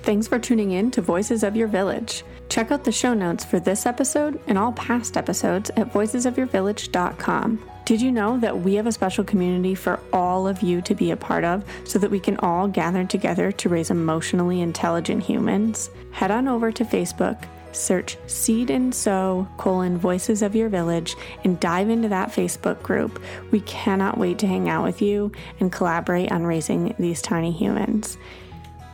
Thanks 0.03 0.27
for 0.27 0.39
tuning 0.39 0.71
in 0.71 0.89
to 0.91 1.01
Voices 1.01 1.43
of 1.43 1.55
Your 1.55 1.67
Village. 1.67 2.23
Check 2.47 2.71
out 2.71 2.83
the 2.83 2.91
show 2.91 3.13
notes 3.13 3.45
for 3.45 3.59
this 3.59 3.85
episode 3.85 4.39
and 4.47 4.57
all 4.57 4.71
past 4.71 5.17
episodes 5.17 5.69
at 5.71 5.91
voicesofyourvillage.com. 5.93 7.69
Did 7.85 8.01
you 8.01 8.11
know 8.11 8.39
that 8.39 8.59
we 8.59 8.75
have 8.75 8.87
a 8.87 8.91
special 8.91 9.23
community 9.23 9.75
for 9.75 9.99
all 10.13 10.47
of 10.47 10.61
you 10.61 10.81
to 10.83 10.95
be 10.95 11.11
a 11.11 11.17
part 11.17 11.43
of 11.43 11.63
so 11.85 11.99
that 11.99 12.11
we 12.11 12.19
can 12.19 12.37
all 12.37 12.67
gather 12.67 13.03
together 13.03 13.51
to 13.51 13.69
raise 13.69 13.91
emotionally 13.91 14.61
intelligent 14.61 15.23
humans? 15.23 15.89
Head 16.11 16.31
on 16.31 16.47
over 16.47 16.71
to 16.71 16.85
Facebook, 16.85 17.43
search 17.71 18.17
Seed 18.27 18.69
and 18.69 18.93
Sew 18.93 19.47
colon 19.57 19.97
Voices 19.97 20.41
of 20.41 20.55
Your 20.55 20.69
Village 20.69 21.15
and 21.43 21.59
dive 21.59 21.89
into 21.89 22.09
that 22.09 22.29
Facebook 22.29 22.81
group. 22.81 23.21
We 23.51 23.61
cannot 23.61 24.17
wait 24.17 24.39
to 24.39 24.47
hang 24.47 24.69
out 24.69 24.83
with 24.83 25.01
you 25.01 25.31
and 25.59 25.71
collaborate 25.71 26.31
on 26.31 26.45
raising 26.45 26.95
these 26.99 27.21
tiny 27.21 27.51
humans. 27.51 28.17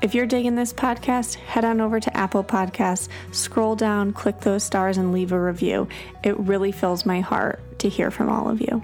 If 0.02 0.14
you're 0.14 0.28
digging 0.28 0.56
this 0.56 0.74
podcast, 0.74 1.36
head 1.36 1.66
on 1.66 1.82
over 1.82 2.00
to 2.00 2.18
Apple 2.18 2.44
Podcasts, 2.44 3.08
scroll 3.32 3.76
down, 3.76 4.14
click 4.14 4.42
those 4.42 4.64
stars, 4.64 4.98
and 4.98 5.12
leave 5.14 5.32
a 5.32 5.40
review. 5.40 5.88
It 6.24 6.38
really 6.40 6.72
fills 6.72 7.06
my 7.06 7.22
heart 7.22 7.60
to 7.80 7.90
hear 7.90 8.12
from 8.12 8.30
all 8.30 8.50
of 8.50 8.62
you. 8.62 8.84